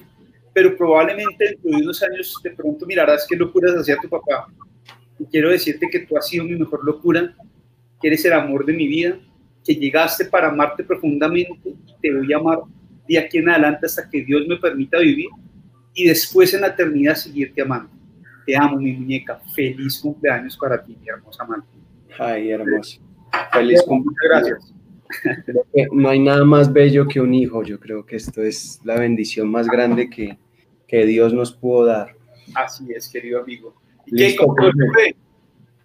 pero 0.53 0.75
probablemente 0.75 1.45
dentro 1.45 1.71
de 1.71 1.83
unos 1.83 2.03
años 2.03 2.39
de 2.43 2.51
pronto 2.51 2.85
mirarás 2.85 3.25
qué 3.27 3.35
locuras 3.35 3.75
hacía 3.75 3.97
tu 4.01 4.09
papá. 4.09 4.47
Y 5.19 5.25
quiero 5.25 5.49
decirte 5.49 5.87
que 5.89 5.99
tú 5.99 6.17
has 6.17 6.27
sido 6.27 6.43
mi 6.43 6.55
mejor 6.55 6.83
locura 6.83 7.33
que 8.01 8.07
eres 8.07 8.25
el 8.25 8.33
amor 8.33 8.65
de 8.65 8.73
mi 8.73 8.87
vida, 8.87 9.17
que 9.63 9.75
llegaste 9.75 10.25
para 10.25 10.49
amarte 10.49 10.83
profundamente, 10.83 11.75
te 12.01 12.13
voy 12.13 12.33
a 12.33 12.37
amar 12.37 12.59
de 13.07 13.19
aquí 13.19 13.37
en 13.37 13.49
adelante 13.49 13.85
hasta 13.85 14.09
que 14.09 14.23
Dios 14.23 14.47
me 14.47 14.57
permita 14.57 14.97
vivir 14.97 15.29
y 15.93 16.07
después 16.07 16.53
en 16.53 16.61
la 16.61 16.67
eternidad 16.67 17.15
seguirte 17.15 17.61
amando. 17.61 17.91
Te 18.45 18.57
amo, 18.57 18.77
mi 18.77 18.93
muñeca. 18.93 19.39
Feliz 19.53 19.99
cumpleaños 19.99 20.57
para 20.57 20.83
ti, 20.83 20.97
mi 20.99 21.07
hermosa 21.07 21.43
amante. 21.43 21.67
Ay, 22.17 22.49
hermoso. 22.49 22.99
Feliz 23.53 23.83
cumpleaños. 23.83 24.49
Gracias. 24.49 24.73
No 25.91 26.09
hay 26.09 26.19
nada 26.19 26.43
más 26.43 26.71
bello 26.71 27.07
que 27.07 27.19
un 27.19 27.33
hijo. 27.33 27.63
Yo 27.63 27.79
creo 27.79 28.05
que 28.05 28.15
esto 28.15 28.41
es 28.41 28.79
la 28.83 28.95
bendición 28.95 29.49
más 29.49 29.67
grande 29.67 30.09
que, 30.09 30.37
que 30.87 31.05
Dios 31.05 31.33
nos 31.33 31.53
pudo 31.53 31.85
dar. 31.85 32.15
Así 32.53 32.91
es, 32.93 33.09
querido 33.09 33.41
amigo. 33.41 33.75
¿Y 34.05 34.15
Listo, 34.15 34.53
qué, 34.55 35.15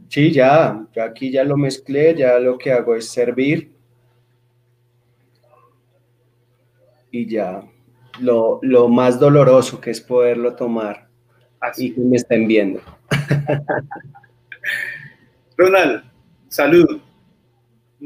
Sí, 0.08 0.30
ya, 0.30 0.86
yo 0.94 1.02
aquí 1.02 1.30
ya 1.30 1.44
lo 1.44 1.56
mezclé, 1.56 2.14
ya 2.14 2.38
lo 2.38 2.58
que 2.58 2.72
hago 2.72 2.94
es 2.94 3.08
servir. 3.08 3.72
Y 7.10 7.26
ya, 7.26 7.62
lo, 8.20 8.60
más 8.88 9.18
doloroso 9.18 9.80
que 9.80 9.90
es 9.90 10.00
poderlo 10.00 10.54
tomar 10.54 11.08
Así. 11.60 11.86
y 11.86 11.94
que 11.94 12.00
me 12.00 12.16
estén 12.16 12.46
viendo. 12.46 12.80
Ronald, 15.56 16.04
salud. 16.48 17.00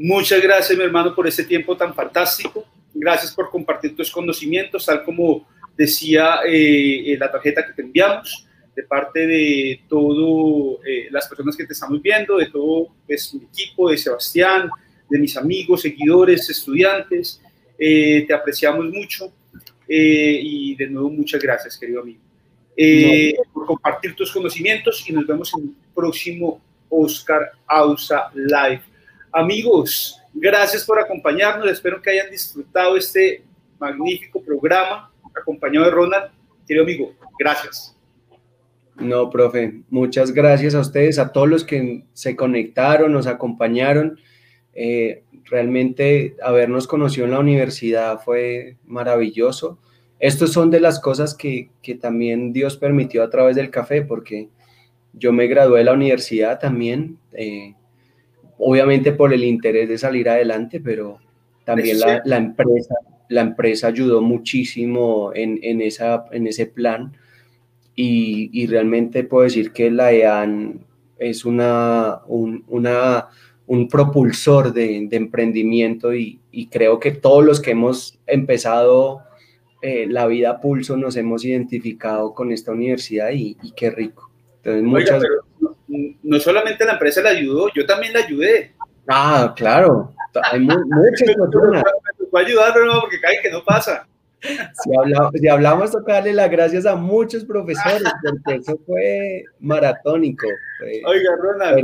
Muchas 0.03 0.41
gracias, 0.41 0.75
mi 0.75 0.83
hermano, 0.83 1.13
por 1.13 1.27
este 1.27 1.43
tiempo 1.43 1.77
tan 1.77 1.93
fantástico. 1.93 2.65
Gracias 2.91 3.33
por 3.33 3.51
compartir 3.51 3.95
tus 3.95 4.09
conocimientos, 4.09 4.85
tal 4.85 5.03
como 5.03 5.47
decía 5.77 6.39
eh, 6.45 7.15
la 7.19 7.31
tarjeta 7.31 7.65
que 7.65 7.73
te 7.73 7.83
enviamos 7.83 8.47
de 8.75 8.83
parte 8.83 9.27
de 9.27 9.81
todas 9.87 10.79
eh, 10.87 11.07
las 11.11 11.27
personas 11.27 11.55
que 11.55 11.65
te 11.65 11.73
estamos 11.73 12.01
viendo, 12.01 12.37
de 12.37 12.47
todo 12.47 12.87
pues, 13.05 13.31
mi 13.35 13.43
equipo, 13.43 13.91
de 13.91 13.97
Sebastián, 13.97 14.71
de 15.07 15.19
mis 15.19 15.37
amigos, 15.37 15.81
seguidores, 15.81 16.49
estudiantes. 16.49 17.39
Eh, 17.77 18.25
te 18.25 18.33
apreciamos 18.33 18.85
mucho 18.85 19.31
eh, 19.87 20.39
y 20.41 20.75
de 20.75 20.87
nuevo 20.87 21.11
muchas 21.11 21.41
gracias, 21.41 21.77
querido 21.77 22.01
amigo, 22.01 22.21
por 23.53 23.67
compartir 23.67 24.15
tus 24.15 24.31
conocimientos 24.31 25.07
y 25.07 25.13
nos 25.13 25.27
vemos 25.27 25.53
en 25.53 25.63
el 25.65 25.75
próximo 25.93 26.59
Oscar 26.89 27.51
Ausa 27.67 28.31
Live. 28.33 28.90
Amigos, 29.31 30.21
gracias 30.33 30.85
por 30.85 30.99
acompañarnos. 30.99 31.69
Espero 31.69 32.01
que 32.01 32.11
hayan 32.11 32.29
disfrutado 32.29 32.97
este 32.97 33.43
magnífico 33.79 34.41
programa 34.41 35.11
acompañado 35.33 35.85
de 35.85 35.91
Ronald. 35.91 36.31
Querido 36.67 36.83
amigo, 36.83 37.13
gracias. 37.39 37.95
No, 38.95 39.29
profe, 39.29 39.81
muchas 39.89 40.31
gracias 40.31 40.75
a 40.75 40.79
ustedes, 40.79 41.17
a 41.17 41.31
todos 41.31 41.49
los 41.49 41.63
que 41.63 42.03
se 42.13 42.35
conectaron, 42.35 43.13
nos 43.13 43.25
acompañaron. 43.25 44.19
Eh, 44.73 45.23
realmente 45.45 46.35
habernos 46.43 46.87
conocido 46.87 47.25
en 47.25 47.31
la 47.31 47.39
universidad 47.39 48.19
fue 48.19 48.77
maravilloso. 48.85 49.79
Estos 50.19 50.53
son 50.53 50.69
de 50.69 50.79
las 50.79 50.99
cosas 50.99 51.33
que, 51.33 51.71
también 51.99 52.53
Dios 52.53 52.77
permitió 52.77 53.23
a 53.23 53.29
través 53.29 53.55
del 53.55 53.71
café, 53.71 54.03
porque 54.03 54.49
yo 55.13 55.33
me 55.33 55.47
gradué 55.47 55.79
de 55.79 55.85
la 55.85 55.93
universidad 55.93 56.59
también, 56.59 57.17
eh, 57.33 57.73
obviamente 58.61 59.11
por 59.11 59.33
el 59.33 59.43
interés 59.43 59.89
de 59.89 59.97
salir 59.97 60.29
adelante, 60.29 60.79
pero 60.79 61.19
también 61.65 61.99
la, 61.99 62.37
empresa, 62.37 62.95
la 63.29 63.41
empresa 63.41 63.87
ayudó 63.87 64.21
muchísimo 64.21 65.31
en, 65.33 65.59
en, 65.63 65.81
esa, 65.81 66.25
en 66.31 66.47
ese 66.47 66.67
plan 66.67 67.13
y, 67.95 68.65
realmente 68.67 69.23
puedo 69.23 69.43
decir 69.43 69.71
que 69.71 69.91
la 69.91 70.11
EAN 70.11 70.79
es 71.19 71.45
una, 71.45 72.21
un, 72.27 72.63
una, 72.67 73.27
un 73.67 73.87
propulsor 73.87 74.73
de, 74.73 75.07
emprendimiento 75.11 76.13
y, 76.13 76.39
creo 76.71 76.99
que 76.99 77.11
todos 77.11 77.43
los 77.45 77.59
que 77.59 77.71
hemos 77.71 78.19
empezado 78.27 79.21
eh, 79.81 80.05
la 80.07 80.27
vida 80.27 80.51
a 80.51 80.61
pulso 80.61 80.97
nos 80.97 81.15
hemos 81.15 81.43
identificado 81.45 82.33
con 82.33 82.51
esta 82.51 82.71
universidad 82.71 83.31
y, 83.33 83.55
qué 83.75 83.89
rico. 83.89 84.31
Entonces, 84.63 84.83
muchas... 84.83 85.23
no, 86.23 86.39
solamente 86.39 86.85
la 86.85 86.93
empresa 86.93 87.21
la 87.21 87.29
ayudó, 87.29 87.69
yo 87.73 87.85
también 87.85 88.13
la 88.13 88.19
ayudé. 88.19 88.73
Ah, 89.07 89.53
claro. 89.55 90.13
Hay 90.51 90.59
muchas 90.59 90.85
personas. 91.35 91.83
Me 92.31 92.39
ayudar, 92.39 92.71
pero 92.73 92.85
no, 92.85 93.01
porque 93.01 93.19
cae 93.19 93.41
que 93.41 93.51
no 93.51 93.63
pasa. 93.63 94.07
Si 94.41 94.97
hablamos, 94.97 95.31
si 95.39 95.47
hablamos, 95.47 95.91
toca 95.91 96.13
darle 96.13 96.33
las 96.33 96.49
gracias 96.49 96.85
a 96.85 96.95
muchos 96.95 97.45
profesores, 97.45 98.11
porque 98.23 98.55
eso 98.55 98.79
fue 98.85 99.43
maratónico. 99.59 100.47
Oiga, 101.05 101.35
Ronald, 101.37 101.81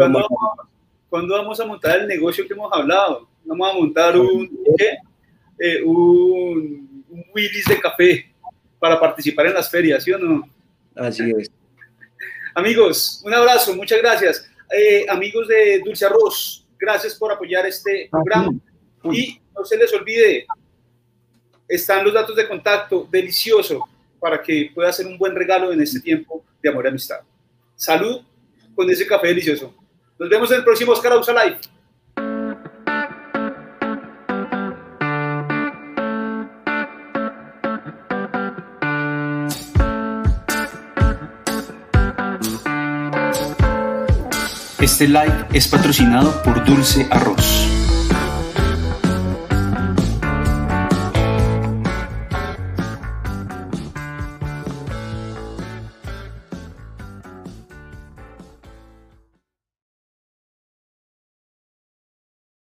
¿cuándo, 1.10 1.36
vamos 1.36 1.60
a 1.60 1.66
montar 1.66 2.00
el 2.00 2.08
negocio 2.08 2.48
que 2.48 2.54
hemos 2.54 2.72
hablado? 2.74 3.28
Vamos 3.46 3.70
a 3.70 3.74
montar 3.74 4.18
un, 4.18 4.50
¿qué? 4.78 4.98
Eh, 5.60 5.84
un, 5.84 7.04
un 7.10 7.26
Willis 7.36 7.66
de 7.66 7.80
café 7.80 8.34
para 8.80 9.00
participar 9.00 9.48
en 9.48 9.54
las 9.54 9.70
ferias, 9.70 10.04
¿sí 10.04 10.12
o 10.12 10.18
no? 10.18 10.50
Así 10.96 11.32
es. 11.38 11.52
Amigos, 12.58 13.22
un 13.24 13.32
abrazo, 13.36 13.76
muchas 13.76 14.00
gracias. 14.00 14.50
Eh, 14.76 15.06
amigos 15.10 15.48
de 15.48 15.80
Dulce 15.86 16.08
Arroz, 16.08 16.66
gracias 16.80 17.14
por 17.14 17.32
apoyar 17.32 17.68
este 17.68 18.10
programa. 18.10 18.52
Y 19.12 19.40
no 19.56 19.64
se 19.64 19.78
les 19.78 19.94
olvide, 19.94 20.48
están 21.68 22.04
los 22.04 22.16
datos 22.16 22.36
de 22.36 22.48
contacto, 22.48 23.08
delicioso, 23.12 23.88
para 24.20 24.42
que 24.42 24.72
pueda 24.74 24.90
hacer 24.90 25.06
un 25.06 25.20
buen 25.20 25.36
regalo 25.36 25.72
en 25.72 25.80
este 25.84 26.00
tiempo 26.00 26.44
de 26.60 26.70
amor 26.70 26.86
y 26.86 26.88
amistad. 26.88 27.20
Salud 27.76 28.22
con 28.74 28.90
ese 28.90 29.06
café 29.06 29.28
delicioso. 29.28 29.76
Nos 30.18 30.28
vemos 30.28 30.50
en 30.50 30.58
el 30.58 30.64
próximo 30.64 30.94
Oscar 30.94 31.12
Ausa 31.12 31.34
Live. 31.34 31.60
Este 44.80 45.08
live 45.08 45.48
es 45.54 45.68
patrocinado 45.68 46.44
por 46.44 46.64
Dulce 46.64 47.08
Arroz. 47.10 47.67